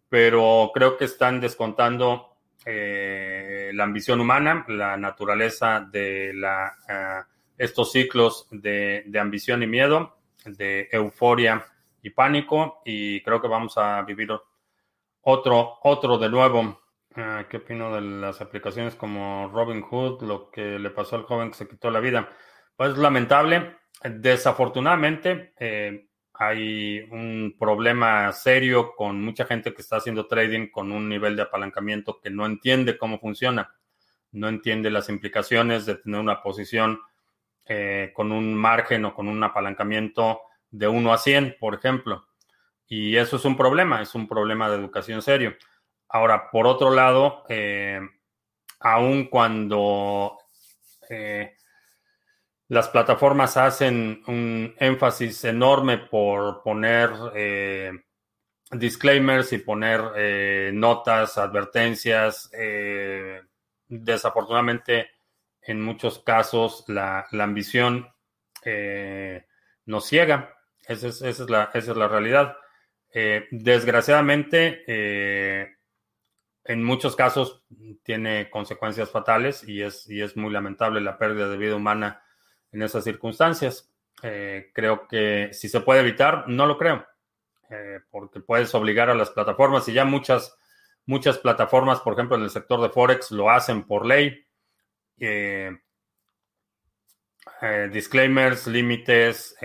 pero 0.07 0.71
creo 0.73 0.97
que 0.97 1.05
están 1.05 1.41
descontando 1.41 2.29
eh, 2.65 3.71
la 3.73 3.85
ambición 3.85 4.19
humana, 4.19 4.65
la 4.67 4.97
naturaleza 4.97 5.79
de 5.79 6.33
la, 6.33 6.75
eh, 6.87 7.23
estos 7.57 7.91
ciclos 7.91 8.47
de, 8.51 9.03
ambición 9.19 9.63
y 9.63 9.67
miedo, 9.67 10.17
de 10.45 10.87
euforia 10.91 11.65
y 12.03 12.11
pánico, 12.11 12.81
y 12.85 13.21
creo 13.21 13.41
que 13.41 13.47
vamos 13.47 13.77
a 13.77 14.01
vivir 14.03 14.29
otro, 15.21 15.77
otro 15.83 16.17
de 16.17 16.29
nuevo. 16.29 16.81
Ah, 17.15 17.45
¿Qué 17.49 17.57
opino 17.57 17.93
de 17.93 18.01
las 18.01 18.39
aplicaciones 18.39 18.95
como 18.95 19.49
Robinhood, 19.51 20.21
lo 20.21 20.51
que 20.51 20.77
le 20.77 20.91
pasó 20.91 21.15
al 21.15 21.23
joven 21.23 21.49
que 21.49 21.57
se 21.57 21.67
quitó 21.67 21.89
la 21.89 21.99
vida? 21.99 22.29
Pues 22.75 22.97
lamentable. 22.97 23.77
Desafortunadamente, 24.03 25.53
eh, 25.59 26.07
hay 26.33 27.01
un 27.11 27.55
problema 27.59 28.31
serio 28.31 28.93
con 28.95 29.21
mucha 29.21 29.45
gente 29.45 29.73
que 29.73 29.81
está 29.81 29.97
haciendo 29.97 30.27
trading 30.27 30.69
con 30.69 30.91
un 30.91 31.09
nivel 31.09 31.35
de 31.35 31.41
apalancamiento 31.41 32.19
que 32.21 32.29
no 32.29 32.45
entiende 32.45 32.97
cómo 32.97 33.19
funciona, 33.19 33.75
no 34.31 34.47
entiende 34.47 34.89
las 34.89 35.09
implicaciones 35.09 35.85
de 35.85 35.95
tener 35.95 36.19
una 36.19 36.41
posición 36.41 37.01
eh, 37.65 38.11
con 38.15 38.31
un 38.31 38.55
margen 38.55 39.03
o 39.05 39.13
con 39.13 39.27
un 39.27 39.43
apalancamiento 39.43 40.41
de 40.71 40.87
1 40.87 41.11
a 41.11 41.17
100, 41.17 41.57
por 41.59 41.73
ejemplo. 41.73 42.27
Y 42.87 43.17
eso 43.17 43.35
es 43.35 43.45
un 43.45 43.57
problema, 43.57 44.01
es 44.01 44.15
un 44.15 44.27
problema 44.27 44.69
de 44.69 44.77
educación 44.77 45.21
serio. 45.21 45.55
Ahora, 46.09 46.49
por 46.51 46.67
otro 46.67 46.91
lado, 46.91 47.45
eh, 47.49 48.01
aun 48.79 49.25
cuando 49.25 50.37
eh, 51.09 51.55
las 52.67 52.87
plataformas 52.89 53.57
hacen 53.57 54.21
un 54.27 54.75
énfasis 54.77 55.43
enorme 55.45 55.97
por 55.97 56.61
poner 56.61 57.09
eh, 57.35 57.91
disclaimers 58.71 59.51
y 59.53 59.57
poner 59.57 60.01
eh, 60.15 60.71
notas, 60.73 61.37
advertencias. 61.37 62.51
Desafortunadamente, 63.87 65.09
en 65.63 65.81
muchos 65.81 66.19
casos, 66.19 66.85
la, 66.87 67.27
ambición 67.31 68.07
nos 69.85 70.05
ciega. 70.05 70.55
Esa 70.87 71.07
es, 71.07 71.39
la, 71.39 71.71
esa 71.73 71.91
es 71.91 71.97
la 71.97 72.07
realidad. 72.07 72.55
desgraciadamente, 73.49 74.83
en 76.69 76.83
muchos 76.83 77.15
casos 77.15 77.63
tiene 78.03 78.51
consecuencias 78.51 79.09
fatales 79.09 79.67
y 79.67 79.81
es, 79.81 80.07
y 80.07 80.21
es 80.21 80.37
muy 80.37 80.53
lamentable 80.53 81.01
la 81.01 81.17
pérdida 81.17 81.49
de 81.49 81.57
vida 81.57 81.75
humana 81.75 82.21
en 82.71 82.83
esas 82.83 83.03
circunstancias. 83.03 83.91
Eh, 84.21 84.69
creo 84.71 85.07
que 85.07 85.49
si 85.51 85.67
se 85.67 85.79
puede 85.79 86.01
evitar, 86.01 86.47
no 86.47 86.67
lo 86.67 86.77
creo, 86.77 87.07
eh, 87.71 88.01
porque 88.11 88.39
puedes 88.39 88.75
obligar 88.75 89.09
a 89.09 89.15
las 89.15 89.31
plataformas 89.31 89.89
y 89.89 89.93
ya 89.93 90.05
muchas, 90.05 90.55
muchas 91.07 91.39
plataformas, 91.39 92.01
por 92.01 92.13
ejemplo, 92.13 92.37
en 92.37 92.43
el 92.43 92.51
sector 92.51 92.79
de 92.81 92.89
Forex, 92.89 93.31
lo 93.31 93.49
hacen 93.49 93.87
por 93.87 94.05
ley. 94.05 94.45
Eh, 95.17 95.75
disclaimers, 97.91 98.67
límites, 98.67 99.55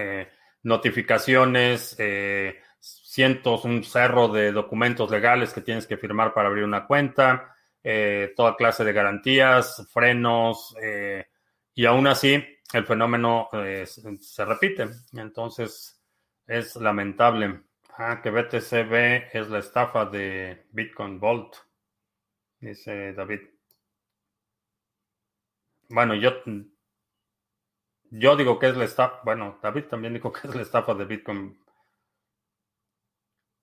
notificaciones, 0.62 1.98
cientos, 3.05 3.64
un 3.64 3.85
cerro 3.85 4.28
de 4.28 4.53
documentos 4.53 5.11
legales 5.11 5.53
que 5.53 5.61
tienes 5.61 5.87
que 5.87 5.97
firmar 5.97 6.35
para 6.35 6.49
abrir 6.49 6.64
una 6.64 6.87
cuenta, 6.87 7.55
toda 8.37 8.57
clase 8.57 8.85
de 8.85 8.93
garantías, 8.93 9.87
frenos, 9.93 10.74
y 11.74 11.87
aún 11.87 12.07
así 12.07 12.43
el 12.72 12.85
fenómeno 12.87 13.49
eh, 13.53 13.87
se 13.87 14.45
repite. 14.45 14.89
Entonces, 15.12 16.01
es 16.47 16.76
lamentable. 16.76 17.62
Ah, 17.97 18.20
que 18.22 18.30
BTCB 18.30 19.30
es 19.32 19.49
la 19.49 19.59
estafa 19.59 20.05
de 20.07 20.66
Bitcoin 20.72 21.20
Vault, 21.20 21.55
dice 22.59 23.12
David. 23.12 23.41
Bueno, 25.89 26.14
yo, 26.14 26.32
yo 28.11 28.37
digo 28.37 28.59
que 28.59 28.68
es 28.68 28.76
la 28.76 28.85
estafa. 28.85 29.20
Bueno, 29.24 29.59
David 29.62 29.85
también 29.85 30.14
dijo 30.14 30.32
que 30.32 30.49
es 30.49 30.55
la 30.55 30.62
estafa 30.62 30.95
de 30.95 31.05
Bitcoin. 31.05 31.57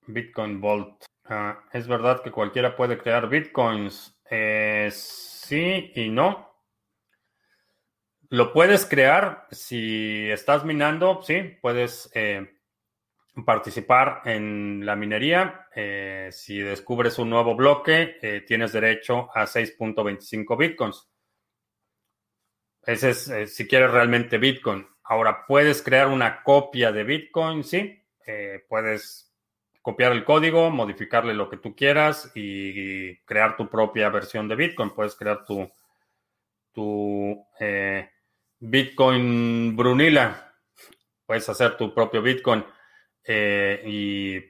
Bitcoin 0.06 0.60
Vault. 0.60 1.04
Ah, 1.24 1.64
es 1.72 1.86
verdad 1.86 2.22
que 2.22 2.30
cualquiera 2.30 2.76
puede 2.76 2.98
crear 2.98 3.28
bitcoins. 3.28 4.18
Eh, 4.28 4.90
sí 4.92 5.92
y 5.94 6.08
no. 6.08 6.50
Lo 8.30 8.52
puedes 8.52 8.86
crear 8.86 9.46
si 9.50 10.30
estás 10.30 10.64
minando, 10.64 11.22
sí, 11.22 11.56
puedes 11.60 12.10
eh, 12.14 12.58
participar 13.44 14.22
en 14.24 14.84
la 14.86 14.96
minería. 14.96 15.68
Eh, 15.74 16.30
si 16.32 16.58
descubres 16.58 17.18
un 17.18 17.28
nuevo 17.30 17.54
bloque, 17.54 18.42
tienes 18.46 18.72
derecho 18.72 19.28
a 19.34 19.46
6.25 19.46 20.56
bitcoins. 20.56 21.08
Ese 22.84 23.10
es 23.10 23.54
si 23.54 23.68
quieres 23.68 23.92
realmente 23.92 24.38
Bitcoin. 24.38 24.84
Ahora, 25.04 25.46
puedes 25.46 25.82
crear 25.82 26.08
una 26.08 26.42
copia 26.42 26.90
de 26.90 27.04
Bitcoin, 27.04 27.62
sí. 27.62 28.02
puedes 28.68 29.31
copiar 29.82 30.12
el 30.12 30.24
código, 30.24 30.70
modificarle 30.70 31.34
lo 31.34 31.50
que 31.50 31.58
tú 31.58 31.76
quieras 31.76 32.32
y, 32.34 33.16
crear 33.24 33.56
tu 33.56 33.68
propia 33.68 34.08
versión 34.08 34.48
de 34.48 34.56
Bitcoin. 34.56 34.90
Puedes 34.90 35.14
crear 35.14 35.44
tu, 35.44 35.70
tu 36.72 37.44
Bitcoin 38.60 39.76
Brunila. 39.76 40.54
Puedes 41.26 41.48
hacer 41.48 41.76
tu 41.76 41.92
propio 41.92 42.22
Bitcoin 42.22 42.64
eh, 43.24 43.82
y 43.84 44.40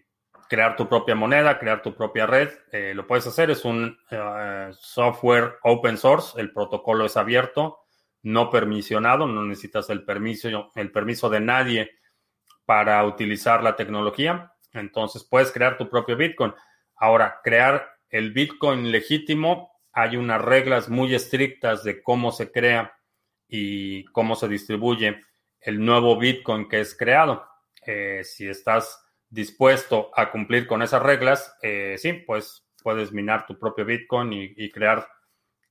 crear 0.49 0.77
tu 0.77 0.87
propia 0.87 1.15
moneda, 1.15 1.59
crear 1.59 1.81
tu 1.81 1.95
propia 1.95 2.27
red. 2.27 2.51
Eh, 2.73 2.93
lo 2.95 3.07
puedes 3.07 3.27
hacer, 3.27 3.51
es 3.51 3.65
un 3.65 3.99
eh, 4.11 4.71
software 4.79 5.55
open 5.63 5.97
source, 5.97 6.39
el 6.39 6.53
protocolo 6.53 7.07
es 7.07 7.17
abierto, 7.17 7.79
no 8.23 8.51
permisionado, 8.51 9.27
no 9.27 9.45
necesitas 9.45 9.89
el 9.89 10.05
permiso, 10.05 10.71
el 10.75 10.93
permiso 10.93 11.31
de 11.31 11.41
nadie 11.41 11.91
para 12.67 13.03
utilizar 13.07 13.63
la 13.63 13.77
tecnología. 13.77 14.52
Entonces 14.73 15.25
puedes 15.25 15.53
crear 15.53 15.77
tu 15.77 15.89
propio 15.89 16.17
Bitcoin. 16.17 16.53
Ahora, 16.97 17.41
crear 17.43 17.93
el 18.09 18.33
Bitcoin 18.33 18.91
legítimo, 18.91 19.73
hay 19.93 20.17
unas 20.17 20.43
reglas 20.43 20.89
muy 20.89 21.15
estrictas 21.15 21.85
de 21.85 22.03
cómo 22.03 22.33
se 22.33 22.51
crea 22.51 22.97
y 23.49 24.05
cómo 24.07 24.37
se 24.37 24.49
distribuye 24.49 25.23
el 25.61 25.85
nuevo 25.85 26.19
Bitcoin 26.19 26.69
que 26.69 26.81
es 26.81 26.97
creado. 26.97 27.47
Eh, 27.87 28.23
si 28.25 28.49
estás 28.49 29.05
dispuesto 29.29 30.11
a 30.15 30.31
cumplir 30.31 30.67
con 30.67 30.83
esas 30.83 31.03
reglas, 31.03 31.57
eh, 31.63 31.97
sí, 31.99 32.13
pues 32.13 32.67
puedes 32.83 33.13
minar 33.13 33.47
tu 33.47 33.59
propio 33.59 33.85
Bitcoin 33.85 34.33
y, 34.33 34.71
crear, 34.71 35.09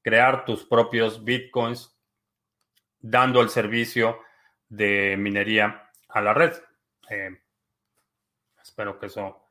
crear 0.02 0.46
tus 0.46 0.66
propios 0.66 1.24
Bitcoins 1.24 1.96
dando 3.00 3.42
el 3.42 3.50
servicio 3.50 4.20
de 4.70 5.16
minería 5.18 5.90
a 6.10 6.22
la 6.22 6.34
red. 6.34 6.54
Eh, 7.10 7.38
espero 8.72 8.98
que 9.00 9.08
eso 9.08 9.50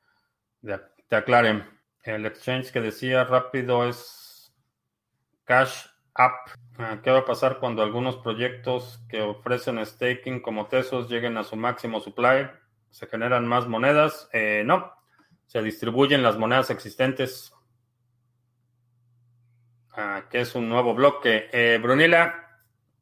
te 0.63 1.17
aclare. 1.17 1.63
El 2.03 2.25
exchange 2.25 2.73
que 2.73 2.81
decía 2.81 3.25
rápido 3.25 3.87
es 3.87 4.51
Cash 5.45 5.89
App. 6.15 6.49
Ah, 6.79 7.01
¿Qué 7.03 7.11
va 7.11 7.19
a 7.19 7.25
pasar 7.27 7.59
cuando 7.59 7.83
algunos 7.83 8.17
proyectos 8.17 9.05
que 9.11 9.21
ofrecen 9.21 9.85
staking 9.85 10.41
como 10.41 10.69
Tesos 10.69 11.11
lleguen 11.11 11.37
a 11.37 11.45
su 11.45 11.55
máximo 11.57 12.01
supply? 12.01 12.49
¿Se 12.89 13.07
generan 13.07 13.47
más 13.47 13.69
monedas? 13.69 14.31
Eh, 14.33 14.63
no, 14.65 14.91
se 15.47 15.61
distribuyen 15.63 16.23
las 16.23 16.39
monedas 16.39 16.71
existentes. 16.71 17.53
Ah, 19.93 20.25
¿Qué 20.31 20.41
es 20.41 20.55
un 20.55 20.67
nuevo 20.67 20.95
bloque? 20.95 21.51
Eh, 21.53 21.79
Brunila, 21.83 22.59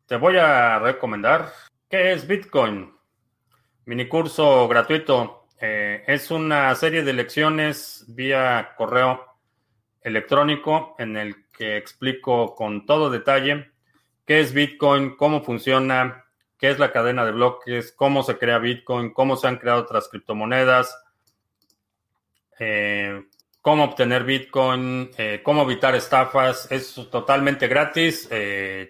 te 0.06 0.16
voy 0.16 0.36
a 0.36 0.80
recomendar. 0.80 1.52
¿Qué 1.88 2.10
es 2.12 2.26
Bitcoin? 2.26 2.92
Mini 3.84 4.08
curso 4.08 4.66
gratuito. 4.66 5.37
Eh, 5.60 6.04
es 6.06 6.30
una 6.30 6.72
serie 6.76 7.02
de 7.02 7.12
lecciones 7.12 8.04
vía 8.08 8.74
correo 8.76 9.24
electrónico 10.00 10.94
en 10.98 11.16
el 11.16 11.50
que 11.50 11.76
explico 11.76 12.54
con 12.54 12.86
todo 12.86 13.10
detalle 13.10 13.72
qué 14.24 14.40
es 14.40 14.52
Bitcoin, 14.52 15.16
cómo 15.16 15.42
funciona, 15.42 16.26
qué 16.58 16.70
es 16.70 16.78
la 16.78 16.92
cadena 16.92 17.24
de 17.24 17.32
bloques, 17.32 17.92
cómo 17.92 18.22
se 18.22 18.38
crea 18.38 18.58
Bitcoin, 18.58 19.12
cómo 19.12 19.36
se 19.36 19.48
han 19.48 19.56
creado 19.56 19.82
otras 19.82 20.08
criptomonedas, 20.08 20.96
eh, 22.60 23.24
cómo 23.60 23.84
obtener 23.84 24.22
Bitcoin, 24.22 25.10
eh, 25.18 25.40
cómo 25.42 25.62
evitar 25.62 25.94
estafas. 25.96 26.70
Es 26.70 26.94
totalmente 27.10 27.66
gratis. 27.66 28.28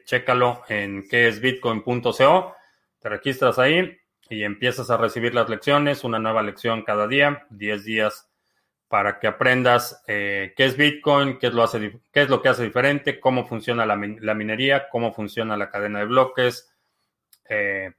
Chécalo 0.05 0.63
en 0.69 1.09
queesbitcoin.co. 1.09 2.55
Te 3.01 3.09
registras 3.09 3.59
ahí 3.59 3.99
y 4.31 4.45
empiezas 4.45 4.91
a 4.91 4.97
recibir 4.97 5.35
las 5.35 5.49
lecciones, 5.49 6.05
una 6.05 6.19
nueva 6.19 6.43
lección 6.43 6.83
cada 6.83 7.07
día, 7.07 7.47
10 7.51 7.85
días 7.85 8.29
para 8.89 9.19
que 9.19 9.27
aprendas 9.27 10.03
eh, 10.07 10.55
qué 10.57 10.65
es 10.65 10.77
Bitcoin, 10.77 11.39
qué 11.39 11.49
es, 11.49 11.53
lo 11.53 11.63
hace, 11.63 12.01
qué 12.11 12.23
es 12.23 12.31
lo 12.31 12.41
que 12.41 12.49
hace 12.49 12.65
diferente, 12.65 13.21
cómo 13.21 13.47
funciona 13.47 13.85
la, 13.85 13.97
minería, 13.97 14.89
cómo 14.89 15.13
funciona 15.13 15.57
la 15.57 15.71
cadena 15.71 16.01
de 16.01 16.07
bloques, 16.07 16.75
eh, 17.49 17.93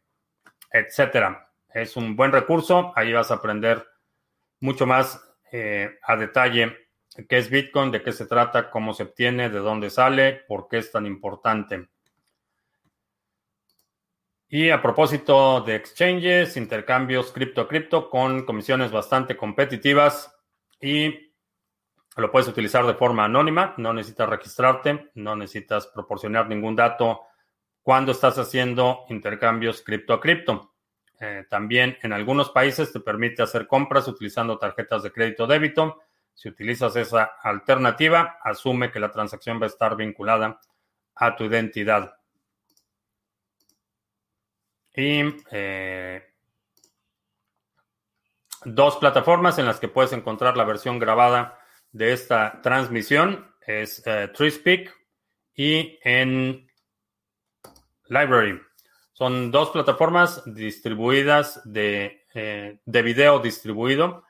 etcétera. 0.72 1.48
Es 1.72 1.96
un 1.96 2.16
buen 2.16 2.32
recurso, 2.32 2.92
ahí 2.96 3.14
vas 3.14 3.30
a 3.30 3.36
aprender 3.36 3.86
mucho 4.60 4.88
más 4.88 5.24
eh, 5.52 6.00
a 6.04 6.16
detalle 6.16 6.90
qué 7.28 7.38
es 7.38 7.50
Bitcoin, 7.50 7.92
de 7.92 8.02
qué 8.02 8.12
se 8.12 8.26
trata, 8.26 8.70
cómo 8.70 8.94
se 8.94 9.04
obtiene, 9.04 9.50
de 9.50 9.60
dónde 9.60 9.90
sale, 9.90 10.44
por 10.48 10.68
qué 10.68 10.78
es 10.78 10.92
tan 10.92 11.06
importante. 11.06 11.90
Y 14.52 14.72
a 14.72 14.82
propósito 14.82 15.62
de 15.62 15.76
exchanges, 15.76 16.58
intercambios 16.58 17.32
cripto 17.32 17.62
a 17.62 17.68
cripto 17.68 18.10
con 18.10 18.46
comisiones 18.46 18.92
bastante 18.92 19.38
competitivas, 19.38 20.36
y 20.82 21.34
Lo 22.18 22.32
puedes 22.32 22.50
utilizar 22.50 22.86
de 22.86 22.96
forma 22.96 23.26
anónima, 23.26 23.74
no 23.78 23.94
necesitas 23.94 24.28
registrarte, 24.28 25.12
no 25.16 25.36
necesitas 25.36 25.88
proporcionar 25.88 26.50
ningún 26.50 26.76
dato 26.76 27.22
cuando 27.82 28.12
estás 28.12 28.38
haciendo 28.38 29.06
intercambios 29.10 29.82
cripto 29.82 30.14
a 30.14 30.20
cripto. 30.20 30.74
Eh, 31.20 31.46
también 31.50 31.98
en 32.02 32.12
algunos 32.12 32.50
países 32.50 32.92
te 32.92 33.00
permite 33.00 33.42
hacer 33.42 33.68
compras 33.68 34.08
utilizando 34.08 34.58
tarjetas 34.58 35.04
de 35.04 35.12
crédito 35.12 35.48
débito. 35.48 36.02
Si 36.34 36.50
utilizas 36.50 36.96
esa 36.98 37.24
alternativa, 37.42 38.38
asume 38.44 38.92
que 38.92 39.00
la 39.00 39.12
transacción 39.12 39.62
va 39.62 39.66
a 39.66 39.68
estar 39.68 39.96
vinculada 39.96 40.60
a 41.16 41.36
tu 41.36 41.46
identidad. 41.46 42.19
Y 44.96 45.22
eh, 45.52 46.24
dos 48.66 48.98
plataformas 48.98 49.58
en 49.58 49.66
las 49.66 49.80
que 49.80 49.88
puedes 49.88 50.14
encontrar 50.14 50.58
la 50.58 50.66
versión 50.66 51.00
grabada 51.00 51.60
de 51.92 52.14
esta 52.14 52.62
transmisión 52.62 53.50
es 53.66 54.02
eh, 54.06 54.30
TreeSpeak 54.34 54.94
y 55.56 56.00
en 56.04 56.68
Library. 58.08 58.60
Son 59.14 59.52
dos 59.52 59.70
plataformas 59.72 60.42
distribuidas 60.46 61.62
de, 61.66 62.26
eh, 62.34 62.80
de 62.86 63.02
video 63.02 63.40
distribuido, 63.40 64.24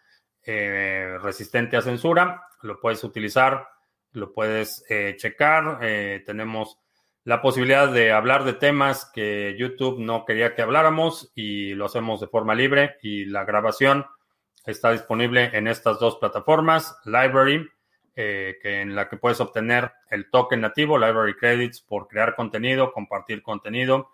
eh, 0.43 1.17
resistente 1.21 1.77
a 1.77 1.81
censura. 1.81 2.43
Lo 2.63 2.79
puedes 2.79 3.03
utilizar, 3.03 3.67
lo 4.13 4.33
puedes 4.33 4.83
checar. 5.17 5.79
tenemos 6.25 6.79
la 7.23 7.41
posibilidad 7.41 7.91
de 7.91 8.11
hablar 8.11 8.43
de 8.43 8.53
temas 8.53 9.09
que 9.13 9.55
YouTube 9.57 9.99
no 9.99 10.25
quería 10.25 10.55
que 10.55 10.61
habláramos 10.61 11.31
y 11.35 11.73
lo 11.73 11.85
hacemos 11.85 12.19
de 12.19 12.27
forma 12.27 12.55
libre 12.55 12.97
y 13.01 13.25
la 13.25 13.43
grabación 13.43 14.05
Está 14.65 14.91
disponible 14.91 15.49
en 15.53 15.67
estas 15.67 15.99
dos 15.99 16.17
plataformas, 16.17 16.95
Library, 17.05 17.67
eh, 18.15 18.57
que 18.61 18.81
en 18.81 18.95
la 18.95 19.07
que 19.07 19.17
puedes 19.17 19.39
obtener 19.39 19.91
el 20.09 20.29
token 20.29 20.61
nativo, 20.61 20.97
Library 20.97 21.35
Credits, 21.35 21.81
por 21.81 22.07
crear 22.07 22.35
contenido, 22.35 22.91
compartir 22.91 23.41
contenido. 23.41 24.11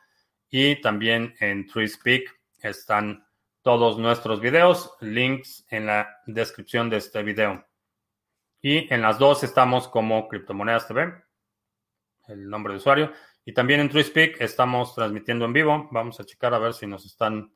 Y 0.49 0.79
también 0.81 1.35
en 1.39 1.65
TreeSpeak 1.65 2.39
están 2.61 3.27
todos 3.63 3.97
nuestros 3.97 4.39
videos, 4.39 4.95
links 5.01 5.65
en 5.69 5.87
la 5.87 6.21
descripción 6.27 6.89
de 6.89 6.97
este 6.97 7.23
video. 7.23 7.65
Y 8.61 8.93
en 8.93 9.01
las 9.01 9.17
dos 9.17 9.43
estamos 9.43 9.87
como 9.87 10.27
Criptomonedas 10.27 10.87
TV, 10.87 11.24
el 12.27 12.49
nombre 12.49 12.73
de 12.73 12.77
usuario. 12.77 13.11
Y 13.45 13.53
también 13.53 13.79
en 13.79 13.89
TreeSpeak 13.89 14.41
estamos 14.41 14.95
transmitiendo 14.95 15.45
en 15.45 15.53
vivo. 15.53 15.87
Vamos 15.91 16.19
a 16.19 16.25
checar 16.25 16.53
a 16.53 16.59
ver 16.59 16.73
si 16.73 16.87
nos 16.87 17.05
están, 17.05 17.53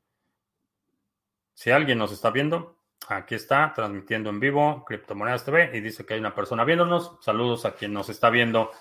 si 1.53 1.72
alguien 1.72 1.97
nos 1.97 2.11
está 2.11 2.30
viendo. 2.30 2.78
Aquí 3.07 3.34
está, 3.34 3.74
transmitiendo 3.74 4.30
en 4.30 4.39
vivo 4.39 4.86
Criptomonedas 4.86 5.43
TV 5.43 5.72
y 5.74 5.82
dice 5.82 6.05
que 6.05 6.13
hay 6.13 6.20
una 6.20 6.36
persona 6.36 6.63
viéndonos. 6.63 7.17
Saludos 7.22 7.65
a 7.65 7.74
quien 7.74 7.91
nos 7.93 8.09
está 8.09 8.30
viendo 8.30 8.72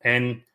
en 0.00 0.46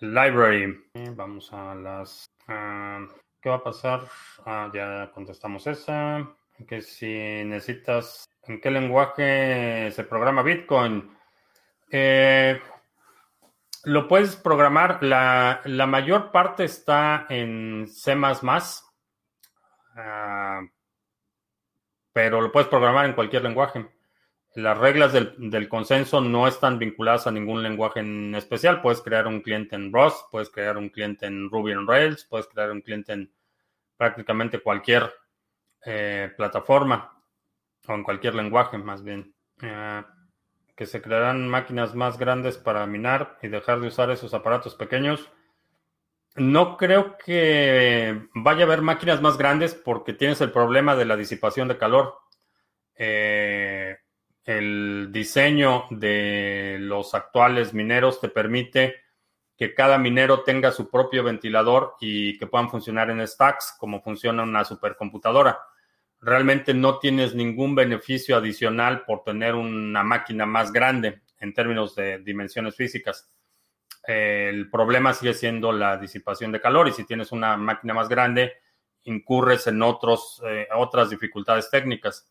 Library. 0.00 0.84
Vamos 1.12 1.52
a 1.52 1.74
las... 1.74 2.30
Ah, 2.46 3.06
¿Qué 3.40 3.48
va 3.48 3.56
a 3.56 3.64
pasar? 3.64 4.02
Ah, 4.44 4.70
ya 4.74 5.10
contestamos 5.12 5.66
esa. 5.66 6.28
Que 6.66 6.82
si 6.82 7.06
necesitas... 7.44 8.28
¿En 8.42 8.60
qué 8.60 8.70
lenguaje 8.70 9.90
se 9.90 10.04
programa 10.04 10.42
Bitcoin? 10.42 11.16
Eh, 11.90 12.60
lo 13.84 14.08
puedes 14.08 14.36
programar. 14.36 15.02
La, 15.02 15.60
la, 15.64 15.86
mayor 15.86 16.30
parte 16.30 16.64
está 16.64 17.26
en 17.28 17.86
C++ 17.88 18.14
pero 22.14 22.40
lo 22.40 22.52
puedes 22.52 22.68
programar 22.68 23.06
en 23.06 23.12
cualquier 23.12 23.42
lenguaje. 23.42 23.86
Las 24.54 24.78
reglas 24.78 25.12
del, 25.12 25.68
consenso 25.68 26.20
no 26.20 26.46
están 26.46 26.78
vinculadas 26.78 27.26
a 27.26 27.32
ningún 27.32 27.60
lenguaje 27.60 28.00
en 28.00 28.36
especial. 28.36 28.80
Puedes 28.80 29.02
crear 29.02 29.26
un 29.26 29.40
cliente 29.40 29.74
en 29.74 29.92
Rust, 29.92 30.30
puedes 30.30 30.48
crear 30.48 30.78
un 30.78 30.90
cliente 30.90 31.26
en 31.26 31.50
Ruby 31.50 31.72
on 31.72 31.88
Rails, 31.88 32.24
puedes 32.24 32.46
crear 32.46 32.70
un 32.70 32.80
cliente 32.80 33.12
en 33.12 33.32
prácticamente 33.96 34.60
cualquier 34.60 35.12
eh, 35.84 36.32
plataforma 36.36 37.20
o 37.88 37.94
en 37.94 38.04
cualquier 38.04 38.36
lenguaje 38.36 38.78
más 38.78 39.02
bien. 39.02 39.34
Eh, 39.60 40.02
que 40.76 40.86
se 40.86 41.00
crearán 41.00 41.48
máquinas 41.48 41.94
más 41.94 42.18
grandes 42.18 42.56
para 42.56 42.86
minar 42.86 43.38
y 43.42 43.48
dejar 43.48 43.80
de 43.80 43.88
usar 43.88 44.10
esos 44.10 44.34
aparatos 44.34 44.74
pequeños. 44.74 45.30
No 46.36 46.76
creo 46.76 47.16
que 47.16 48.26
vaya 48.34 48.62
a 48.62 48.66
haber 48.66 48.82
máquinas 48.82 49.20
más 49.20 49.38
grandes 49.38 49.74
porque 49.74 50.12
tienes 50.12 50.40
el 50.40 50.50
problema 50.50 50.96
de 50.96 51.04
la 51.04 51.16
disipación 51.16 51.68
de 51.68 51.78
calor. 51.78 52.18
Eh, 52.96 53.98
el 54.44 55.10
diseño 55.12 55.84
de 55.90 56.78
los 56.80 57.14
actuales 57.14 57.72
mineros 57.72 58.20
te 58.20 58.28
permite 58.28 58.96
que 59.56 59.74
cada 59.74 59.98
minero 59.98 60.42
tenga 60.42 60.72
su 60.72 60.90
propio 60.90 61.22
ventilador 61.22 61.94
y 62.00 62.36
que 62.36 62.48
puedan 62.48 62.68
funcionar 62.68 63.10
en 63.10 63.26
stacks 63.26 63.76
como 63.78 64.02
funciona 64.02 64.42
una 64.42 64.64
supercomputadora. 64.64 65.60
Realmente 66.24 66.74
no 66.74 66.98
tienes 66.98 67.34
ningún 67.34 67.74
beneficio 67.74 68.36
adicional 68.36 69.04
por 69.04 69.22
tener 69.24 69.54
una 69.54 70.02
máquina 70.02 70.46
más 70.46 70.72
grande 70.72 71.20
en 71.38 71.52
términos 71.52 71.94
de 71.94 72.18
dimensiones 72.18 72.74
físicas 72.76 73.30
el 74.06 74.68
problema 74.70 75.14
sigue 75.14 75.34
siendo 75.34 75.72
la 75.72 75.96
disipación 75.96 76.52
de 76.52 76.60
calor 76.60 76.88
y 76.88 76.92
si 76.92 77.04
tienes 77.04 77.32
una 77.32 77.56
máquina 77.56 77.94
más 77.94 78.08
grande, 78.08 78.52
incurres 79.04 79.66
en 79.66 79.82
otros, 79.82 80.42
eh, 80.46 80.68
otras 80.76 81.10
dificultades 81.10 81.70
técnicas. 81.70 82.28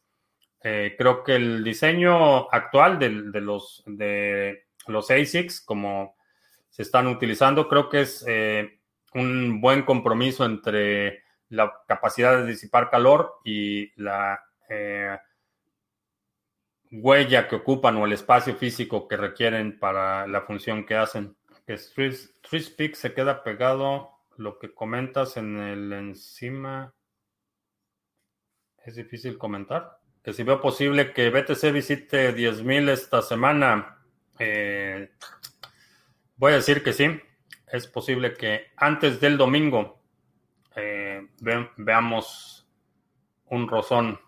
Eh, 0.63 0.95
creo 0.97 1.23
que 1.23 1.35
el 1.35 1.63
diseño 1.63 2.49
actual 2.51 2.99
de, 2.99 3.09
los, 3.41 3.83
de 3.85 4.65
los 4.87 5.09
ASICs, 5.09 5.61
como 5.61 6.15
se 6.69 6.83
están 6.83 7.07
utilizando, 7.07 7.67
creo 7.67 7.89
que 7.89 8.01
es 8.01 8.23
eh, 8.27 8.79
un 9.13 9.59
buen 9.59 9.83
compromiso 9.83 10.45
entre 10.45 11.22
la 11.53 11.73
capacidad 11.87 12.37
de 12.37 12.45
disipar 12.45 12.89
calor 12.89 13.35
y 13.43 13.91
la 14.01 14.43
huella 16.91 17.47
que 17.47 17.55
ocupan 17.55 17.97
o 17.97 18.05
el 18.05 18.13
espacio 18.13 18.55
físico 18.55 19.07
que 19.07 19.17
requieren 19.17 19.79
para 19.79 20.27
la 20.27 20.41
función 20.41 20.85
que 20.85 20.95
hacen 20.95 21.35
que 21.65 21.77
TreeSpeak 22.41 22.95
se 22.95 23.13
queda 23.13 23.43
pegado 23.43 24.11
lo 24.37 24.59
que 24.59 24.73
comentas 24.73 25.37
en 25.37 25.57
el 25.57 25.93
encima. 25.93 26.93
Es 28.83 28.95
difícil 28.95 29.37
comentar. 29.37 29.99
Que 30.23 30.33
si 30.33 30.43
veo 30.43 30.61
posible 30.61 31.13
que 31.13 31.29
BTC 31.29 31.71
visite 31.71 32.35
10.000 32.35 32.89
esta 32.89 33.21
semana, 33.21 34.05
eh, 34.39 35.11
voy 36.35 36.53
a 36.53 36.55
decir 36.55 36.83
que 36.83 36.93
sí. 36.93 37.21
Es 37.67 37.87
posible 37.87 38.33
que 38.33 38.71
antes 38.75 39.19
del 39.19 39.37
domingo 39.37 40.02
veamos 41.77 42.67
un 43.45 43.67
rozón. 43.67 44.19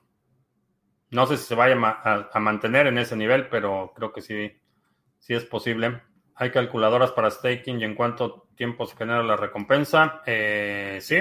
No 1.12 1.28
sé 1.28 1.38
si 1.38 1.46
se 1.46 1.56
vaya 1.56 1.78
a, 1.80 2.30
a, 2.34 2.40
mantener 2.40 2.88
en 2.88 2.98
ese 2.98 3.16
nivel, 3.16 3.48
pero 3.48 3.94
creo 3.96 4.12
que 4.12 4.22
sí, 4.22 4.52
sí 5.20 5.34
es 5.34 5.46
posible. 5.46 6.02
Hay 6.36 6.52
calculadoras 6.52 7.12
para 7.12 7.32
staking 7.32 7.80
y 7.80 7.86
en 7.86 7.96
cuánto 7.96 8.50
tiempo 8.56 8.86
se 8.86 8.98
genera 8.98 9.24
la 9.24 9.38
recompensa. 9.38 10.22
Eh, 10.26 11.00
sí, 11.02 11.20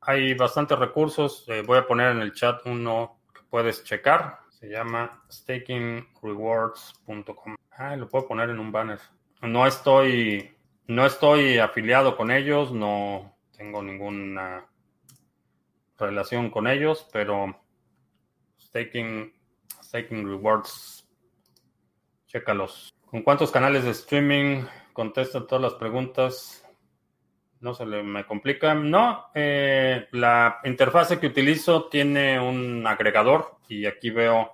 hay 0.00 0.34
bastantes 0.34 0.76
recursos. 0.78 1.44
Eh, 1.48 1.62
voy 1.64 1.78
a 1.78 1.86
poner 1.86 2.10
en 2.12 2.20
el 2.20 2.32
chat 2.32 2.60
uno 2.66 3.20
que 3.34 3.42
puedes 3.48 3.84
checar. 3.84 4.40
Se 4.50 4.68
llama 4.68 5.24
stakingrewards.com. 5.30 7.56
Ah, 7.72 7.96
lo 7.96 8.08
puedo 8.08 8.26
poner 8.26 8.50
en 8.50 8.58
un 8.58 8.72
banner. 8.72 8.98
No 9.42 9.66
estoy, 9.66 10.56
no 10.86 11.06
estoy 11.06 11.58
afiliado 11.58 12.16
con 12.16 12.30
ellos, 12.30 12.72
no 12.72 13.36
tengo 13.56 13.82
ninguna 13.82 14.66
relación 15.98 16.50
con 16.50 16.66
ellos, 16.66 17.08
pero 17.12 17.60
staking, 18.60 19.32
staking 19.82 20.26
rewards, 20.26 21.08
chécalos. 22.26 22.92
¿Con 23.06 23.22
cuántos 23.22 23.50
canales 23.50 23.84
de 23.84 23.90
streaming 23.90 24.64
contestan 24.92 25.46
todas 25.46 25.62
las 25.62 25.74
preguntas? 25.74 26.66
No 27.60 27.74
se 27.74 27.86
le 27.86 28.02
me 28.02 28.26
complica. 28.26 28.74
No, 28.74 29.26
eh, 29.34 30.08
la 30.12 30.58
interfase 30.64 31.18
que 31.18 31.28
utilizo 31.28 31.88
tiene 31.88 32.40
un 32.40 32.86
agregador 32.86 33.58
y 33.68 33.86
aquí 33.86 34.10
veo, 34.10 34.50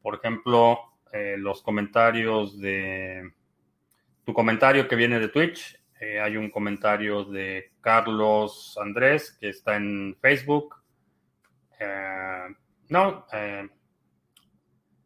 por 0.00 0.14
ejemplo, 0.16 0.78
eh, 1.12 1.36
los 1.38 1.62
comentarios 1.62 2.58
de 2.58 3.30
tu 4.24 4.32
comentario 4.32 4.88
que 4.88 4.96
viene 4.96 5.20
de 5.20 5.28
Twitch. 5.28 5.81
Eh, 6.02 6.20
hay 6.20 6.36
un 6.36 6.50
comentario 6.50 7.24
de 7.24 7.70
Carlos 7.80 8.76
Andrés 8.82 9.36
que 9.40 9.50
está 9.50 9.76
en 9.76 10.16
Facebook. 10.20 10.74
no, 12.88 13.26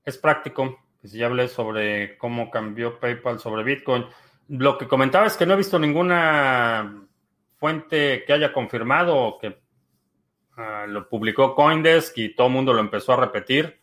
es 0.04 0.16
práctico 0.16 0.78
si 1.04 1.18
ya 1.18 1.26
hablé 1.26 1.48
sobre 1.48 2.16
cómo 2.16 2.50
cambió 2.50 2.98
PayPal 2.98 3.38
sobre 3.38 3.62
Bitcoin. 3.62 4.06
Lo 4.48 4.78
que 4.78 4.88
comentaba 4.88 5.26
es 5.26 5.36
que 5.36 5.44
no 5.44 5.52
he 5.52 5.58
visto 5.58 5.78
ninguna 5.78 7.06
fuente 7.58 8.24
que 8.26 8.32
haya 8.32 8.52
confirmado 8.52 9.38
que 9.38 9.58
ah, 10.56 10.86
lo 10.88 11.08
publicó 11.10 11.54
Coindesk 11.54 12.16
y 12.18 12.34
todo 12.34 12.46
el 12.46 12.52
mundo 12.54 12.72
lo 12.72 12.80
empezó 12.80 13.12
a 13.12 13.20
repetir. 13.20 13.80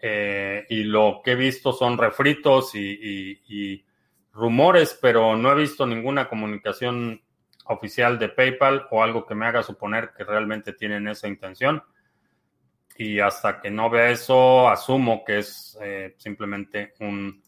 eh, 0.00 0.64
y 0.70 0.84
lo 0.84 1.20
que 1.22 1.32
he 1.32 1.34
visto 1.34 1.72
son 1.72 1.98
refritos 1.98 2.74
y, 2.74 3.84
rumores, 4.38 4.96
pero 5.00 5.36
no 5.36 5.50
he 5.52 5.54
visto 5.56 5.86
ninguna 5.86 6.28
comunicación 6.28 7.20
oficial 7.64 8.18
de 8.18 8.28
PayPal 8.28 8.86
o 8.90 9.02
algo 9.02 9.26
que 9.26 9.34
me 9.34 9.46
haga 9.46 9.62
suponer 9.62 10.12
que 10.16 10.24
realmente 10.24 10.72
tienen 10.72 11.08
esa 11.08 11.28
intención. 11.28 11.82
Y 12.96 13.20
hasta 13.20 13.60
que 13.60 13.70
no 13.70 13.90
vea 13.90 14.10
eso, 14.10 14.68
asumo 14.68 15.24
que 15.24 15.38
es 15.38 15.76
eh, 15.82 16.14
simplemente 16.18 16.94
un, 17.00 17.42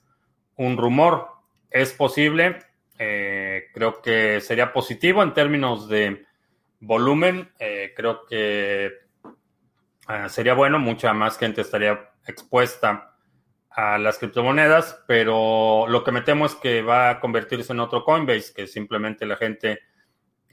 rumor. 0.77 1.29
Es 1.71 1.93
posible, 1.93 2.59
eh, 2.99 3.69
creo 3.73 4.03
que 4.03 4.41
sería 4.41 4.73
positivo 4.73 5.23
en 5.23 5.33
términos 5.33 5.89
de 5.89 6.27
volumen. 6.81 7.51
creo 7.97 8.27
que 8.27 8.93
sería 10.29 10.55
bueno, 10.55 10.79
mucha 10.79 11.13
más 11.13 11.39
gente 11.39 11.61
estaría 11.63 12.11
expuesta 12.27 13.10
a 13.71 13.99
las 13.99 14.19
criptomonedas, 14.19 15.03
pero 15.07 15.87
lo 15.89 16.03
que 16.03 16.13
me 16.13 16.23
temo 16.23 16.47
es 16.47 16.55
que 16.57 16.83
va 16.83 17.11
a 17.11 17.21
convertirse 17.21 17.73
en 17.73 17.81
otro 17.81 18.05
Coinbase, 18.05 18.53
que 18.53 18.67
simplemente 18.67 19.27
la 19.27 19.37
gente 19.37 19.81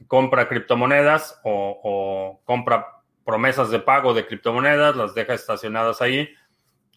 compra 0.06 0.48
criptomonedas 0.48 1.40
o, 1.44 2.42
compra 2.46 3.02
promesas 3.26 3.72
de 3.72 3.80
pago 3.80 4.14
de 4.14 4.28
criptomonedas, 4.28 4.96
las 4.96 5.16
deja 5.16 5.34
estacionadas 5.34 6.02
ahí. 6.02 6.30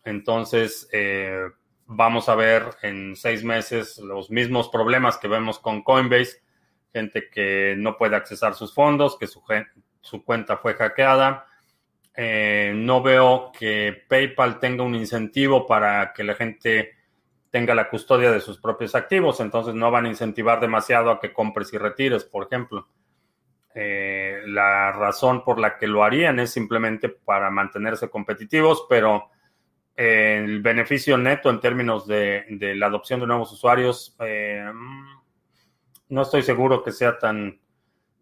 Entonces, 0.05 0.89
eh, 0.93 1.43
vamos 1.87 2.29
a 2.29 2.35
ver 2.35 2.65
en 2.83 3.17
seis 3.17 3.43
meses 3.43 3.99
los 3.99 4.31
mismos 4.31 4.69
problemas 4.69 5.17
que 5.17 5.27
vemos 5.27 5.59
con 5.59 5.83
Coinbase, 5.83 6.43
gente 6.93 7.31
que 7.31 7.75
no 7.79 7.97
puede 7.97 8.17
accesar 8.17 8.55
sus 8.55 8.75
fondos, 8.75 9.19
que 9.19 9.27
su, 9.27 9.43
su 10.01 10.25
cuenta 10.25 10.59
fue 10.59 10.75
hackeada, 10.75 11.47
eh, 12.15 12.73
no 12.75 13.03
veo 13.03 13.53
que 13.57 14.05
PayPal 14.09 14.59
tenga 14.59 14.83
un 14.83 14.95
incentivo 14.95 15.67
para 15.67 16.13
que 16.13 16.25
la 16.25 16.35
gente 16.35 16.97
tenga 17.51 17.75
la 17.75 17.89
custodia 17.89 18.31
de 18.31 18.41
sus 18.41 18.59
propios 18.59 18.95
activos, 18.95 19.41
entonces 19.41 19.75
no 19.75 19.91
van 19.91 20.07
a 20.07 20.09
incentivar 20.09 20.61
demasiado 20.61 21.11
a 21.11 21.21
que 21.21 21.33
compres 21.33 21.73
y 21.73 21.79
retires, 21.79 22.25
por 22.25 22.47
ejemplo. 22.47 22.89
Eh, 23.75 24.43
la 24.47 24.93
razón 24.93 25.45
por 25.45 25.61
la 25.61 25.79
que 25.79 25.87
lo 25.87 26.03
harían 26.03 26.41
es 26.41 26.51
simplemente 26.51 27.09
para 27.09 27.51
mantenerse 27.51 28.11
competitivos, 28.11 28.87
pero 28.89 29.31
eh, 29.97 30.43
el 30.45 30.61
beneficio 30.61 31.17
neto 31.17 31.51
en 31.51 31.61
términos 31.61 32.07
de, 32.07 32.45
la 32.77 32.87
adopción 32.87 33.21
de 33.21 33.27
nuevos 33.27 33.53
usuarios, 33.53 34.17
no 36.09 36.23
estoy 36.23 36.43
seguro 36.43 36.83
que 36.83 36.91
sea 36.93 37.19
tan, 37.19 37.61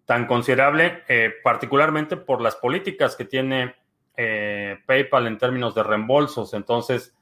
tan 0.09 0.27
considerable, 0.27 1.05
particularmente 1.45 2.17
por 2.17 2.41
las 2.41 2.57
políticas 2.57 3.15
que 3.15 3.27
tiene 3.27 3.75
eh, 4.21 4.81
PayPal 4.85 5.29
en 5.29 5.39
términos 5.39 5.77
de 5.77 5.85
reembolsos. 5.85 6.53
Entonces, 6.53 7.17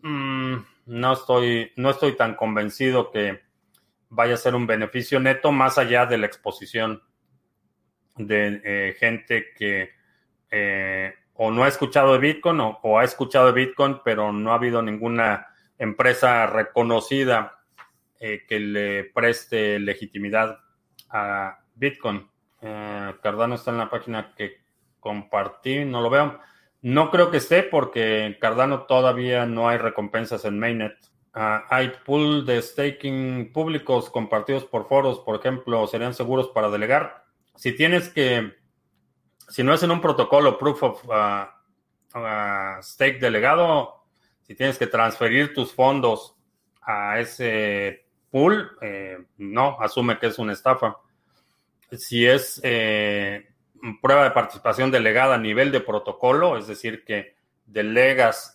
mm, 0.00 0.54
no, 0.86 1.12
estoy, 1.12 1.72
no 1.74 1.90
estoy 1.90 2.12
tan 2.12 2.36
convencido 2.36 3.10
que 3.10 3.42
vaya 4.08 4.34
a 4.34 4.36
ser 4.36 4.54
un 4.54 4.64
beneficio 4.64 5.18
neto 5.18 5.50
más 5.50 5.76
allá 5.76 6.06
de 6.06 6.18
la 6.18 6.26
exposición 6.26 7.02
de 8.14 8.62
eh, 8.64 8.96
gente 8.96 9.46
que 9.56 9.90
eh, 10.52 11.14
o 11.34 11.50
no 11.50 11.64
ha 11.64 11.68
escuchado 11.68 12.12
de 12.12 12.20
Bitcoin 12.20 12.60
o, 12.60 12.98
ha 13.00 13.02
escuchado 13.02 13.46
de 13.46 13.66
Bitcoin, 13.66 14.00
pero 14.04 14.32
no 14.32 14.52
ha 14.52 14.54
habido 14.54 14.80
ninguna 14.80 15.48
empresa 15.78 16.46
reconocida 16.46 17.58
que 18.20 18.58
le 18.58 19.04
preste 19.04 19.78
legitimidad 19.78 20.58
a 21.08 21.58
Bitcoin. 21.78 22.28
Cardano 22.60 23.54
está 23.54 23.70
en 23.70 23.78
la 23.78 23.88
página 23.88 24.34
que 24.34 24.58
compartí, 25.00 25.84
no 25.84 26.00
lo 26.00 26.10
veo. 26.10 26.38
No 26.82 27.10
creo 27.10 27.30
que 27.30 27.38
esté 27.38 27.62
porque 27.62 28.24
en 28.24 28.34
Cardano 28.34 28.82
todavía 28.82 29.46
no 29.46 29.68
hay 29.68 29.78
recompensas 29.78 30.44
en 30.44 30.58
Mainnet. 30.58 30.96
Ah, 31.34 31.64
hay 31.70 31.92
pool 32.04 32.46
de 32.46 32.60
staking 32.62 33.52
públicos 33.52 34.10
compartidos 34.10 34.64
por 34.64 34.88
foros, 34.88 35.20
por 35.20 35.36
ejemplo, 35.38 35.86
serían 35.86 36.14
seguros 36.14 36.48
para 36.48 36.70
delegar. 36.70 37.24
Si 37.54 37.72
tienes 37.72 38.08
que, 38.08 38.54
si 39.48 39.62
no 39.62 39.74
es 39.74 39.82
en 39.82 39.90
un 39.90 40.00
protocolo 40.00 40.58
proof 40.58 40.82
of 40.82 41.02
ah, 41.10 41.60
ah, 42.14 42.78
stake 42.82 43.20
delegado, 43.20 44.04
si 44.42 44.54
tienes 44.54 44.78
que 44.78 44.86
transferir 44.86 45.52
tus 45.54 45.72
fondos 45.72 46.36
a 46.82 47.18
ese 47.20 48.06
pool, 48.30 48.76
eh, 48.80 49.18
no, 49.36 49.76
asume 49.80 50.18
que 50.18 50.28
es 50.28 50.38
una 50.38 50.52
estafa. 50.52 50.96
Si 51.92 52.26
es 52.26 52.60
eh, 52.62 53.48
prueba 54.02 54.24
de 54.24 54.30
participación 54.32 54.90
delegada 54.90 55.36
a 55.36 55.38
nivel 55.38 55.72
de 55.72 55.80
protocolo, 55.80 56.56
es 56.56 56.66
decir, 56.66 57.04
que 57.04 57.36
delegas 57.66 58.54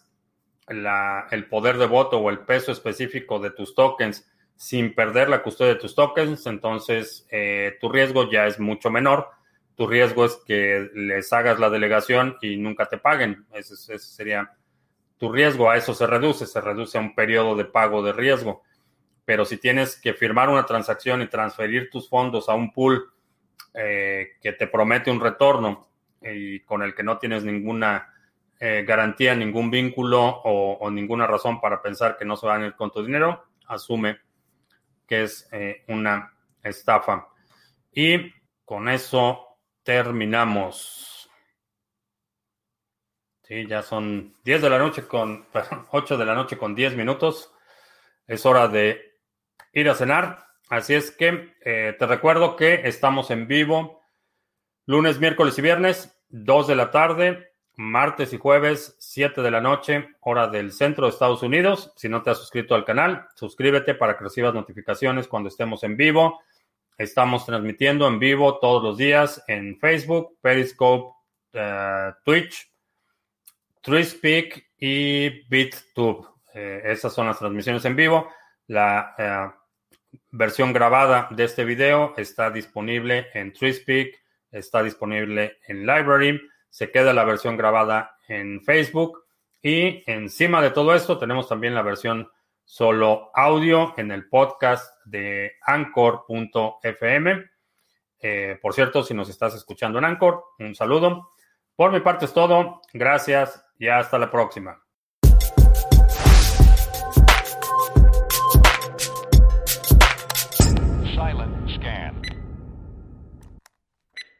el 0.67 1.47
poder 1.49 1.77
de 1.77 1.87
voto 1.87 2.19
o 2.19 2.29
el 2.29 2.39
peso 2.39 2.71
específico 2.71 3.39
de 3.39 3.51
tus 3.51 3.75
tokens 3.75 4.29
sin 4.55 4.95
perder 4.95 5.29
la 5.29 5.43
custodia 5.43 5.73
de 5.73 5.79
tus 5.79 5.95
tokens, 5.95 6.45
entonces 6.45 7.27
eh, 7.29 7.77
tu 7.81 7.89
riesgo 7.89 8.31
ya 8.31 8.47
es 8.47 8.59
mucho 8.59 8.89
menor. 8.89 9.29
Tu 9.75 9.87
riesgo 9.87 10.25
es 10.25 10.39
que 10.45 10.89
les 10.93 11.33
hagas 11.33 11.59
la 11.59 11.69
delegación 11.69 12.37
y 12.41 12.57
nunca 12.57 12.85
te 12.85 12.97
paguen. 12.97 13.45
Ese, 13.51 13.73
ese 13.73 13.99
sería 13.99 14.53
tu 15.17 15.31
riesgo. 15.31 15.69
A 15.69 15.77
eso 15.77 15.93
se 15.93 16.05
reduce, 16.05 16.45
se 16.45 16.61
reduce 16.61 16.97
a 16.97 17.01
un 17.01 17.15
periodo 17.15 17.55
de 17.55 17.65
pago 17.65 18.03
de 18.03 18.13
riesgo. 18.13 18.61
Pero 19.25 19.45
si 19.45 19.57
tienes 19.57 19.99
que 19.99 20.13
firmar 20.13 20.49
una 20.49 20.65
transacción 20.65 21.21
y 21.21 21.27
transferir 21.27 21.89
tus 21.89 22.07
fondos 22.07 22.47
a 22.49 22.53
un 22.53 22.71
pool 22.71 23.12
eh, 23.73 24.33
que 24.41 24.53
te 24.53 24.67
promete 24.67 25.09
un 25.09 25.19
retorno 25.19 25.89
y 26.21 26.59
con 26.61 26.83
el 26.83 26.93
que 26.93 27.03
no 27.03 27.17
tienes 27.17 27.43
ninguna 27.43 28.13
eh, 28.59 28.85
garantía, 28.87 29.35
ningún 29.35 29.69
vínculo 29.69 30.23
o, 30.23 30.89
ninguna 30.89 31.27
razón 31.27 31.59
para 31.59 31.81
pensar 31.81 32.17
que 32.17 32.23
no 32.23 32.37
se 32.37 32.45
van 32.45 32.63
a 32.63 32.67
ir 32.67 32.75
con 32.75 32.91
tu 32.91 33.03
dinero, 33.03 33.45
asume 33.67 34.19
que 35.07 35.23
es 35.23 35.49
eh, 35.51 35.83
una 35.89 36.33
estafa. 36.61 37.27
Y 37.91 38.31
con 38.63 38.87
eso 38.87 39.57
terminamos. 39.83 41.29
Sí, 43.43 43.67
ya 43.67 43.81
son 43.81 44.35
10 44.45 44.61
de 44.61 44.69
la 44.69 44.77
noche 44.77 45.05
con, 45.07 45.45
perdón, 45.51 45.85
8 45.91 46.17
de 46.17 46.25
la 46.25 46.33
noche 46.33 46.57
con 46.57 46.73
10 46.73 46.95
minutos. 46.95 47.53
Es 48.25 48.45
hora 48.45 48.67
de 48.67 49.19
ir 49.73 49.89
a 49.89 49.95
cenar. 49.95 50.52
Así 50.73 50.95
es 50.95 51.11
que 51.11 51.53
eh, 51.63 51.95
te 51.99 52.07
recuerdo 52.07 52.55
que 52.55 52.81
estamos 52.85 53.29
en 53.29 53.45
vivo 53.45 54.01
lunes, 54.87 55.19
miércoles 55.19 55.55
y 55.59 55.61
viernes, 55.61 56.19
2 56.29 56.67
de 56.67 56.75
la 56.75 56.89
tarde, 56.89 57.51
martes 57.75 58.33
y 58.33 58.39
jueves, 58.39 58.95
7 58.97 59.43
de 59.43 59.51
la 59.51 59.61
noche, 59.61 60.09
hora 60.21 60.47
del 60.47 60.71
centro 60.71 61.05
de 61.05 61.11
Estados 61.11 61.43
Unidos. 61.43 61.93
Si 61.95 62.09
no 62.09 62.23
te 62.23 62.31
has 62.31 62.39
suscrito 62.39 62.73
al 62.73 62.85
canal, 62.85 63.27
suscríbete 63.35 63.93
para 63.93 64.17
que 64.17 64.23
recibas 64.23 64.55
notificaciones 64.55 65.27
cuando 65.27 65.49
estemos 65.49 65.83
en 65.83 65.95
vivo. 65.95 66.41
Estamos 66.97 67.45
transmitiendo 67.45 68.07
en 68.07 68.17
vivo 68.17 68.57
todos 68.57 68.81
los 68.81 68.97
días 68.97 69.43
en 69.47 69.77
Facebook, 69.79 70.39
Periscope, 70.41 71.15
uh, 71.53 72.13
Twitch, 72.25 72.67
TreeSpeak 73.81 74.71
y 74.79 75.47
BitTube. 75.47 76.27
Eh, 76.55 76.81
esas 76.85 77.13
son 77.13 77.27
las 77.27 77.37
transmisiones 77.37 77.85
en 77.85 77.95
vivo. 77.95 78.27
La 78.65 79.59
versión 80.33 80.73
grabada 80.73 81.27
de 81.29 81.43
este 81.43 81.63
video 81.63 82.15
está 82.17 82.49
disponible 82.49 83.27
en 83.35 83.53
TreeSpeak, 83.53 84.19
está 84.51 84.81
disponible 84.81 85.59
en 85.67 85.85
Library, 85.85 86.41
se 86.69 86.91
queda 86.91 87.13
la 87.13 87.23
versión 87.23 87.55
grabada 87.55 88.17
en 88.27 88.63
Facebook 88.63 89.25
y 89.61 90.03
encima 90.11 90.61
de 90.61 90.71
todo 90.71 90.95
esto 90.95 91.19
tenemos 91.19 91.47
también 91.47 91.75
la 91.75 91.83
versión 91.83 92.29
solo 92.65 93.29
audio 93.35 93.93
en 93.95 94.11
el 94.11 94.27
podcast 94.27 94.99
de 95.05 95.53
anchor.fm. 95.61 97.45
Eh, 98.19 98.57
por 98.59 98.73
cierto, 98.73 99.03
si 99.03 99.13
nos 99.13 99.29
estás 99.29 99.53
escuchando 99.53 99.99
en 99.99 100.05
Anchor, 100.05 100.43
un 100.57 100.73
saludo. 100.73 101.33
Por 101.75 101.91
mi 101.91 101.99
parte 101.99 102.25
es 102.25 102.33
todo. 102.33 102.81
Gracias 102.91 103.63
y 103.77 103.87
hasta 103.87 104.17
la 104.17 104.31
próxima. 104.31 104.82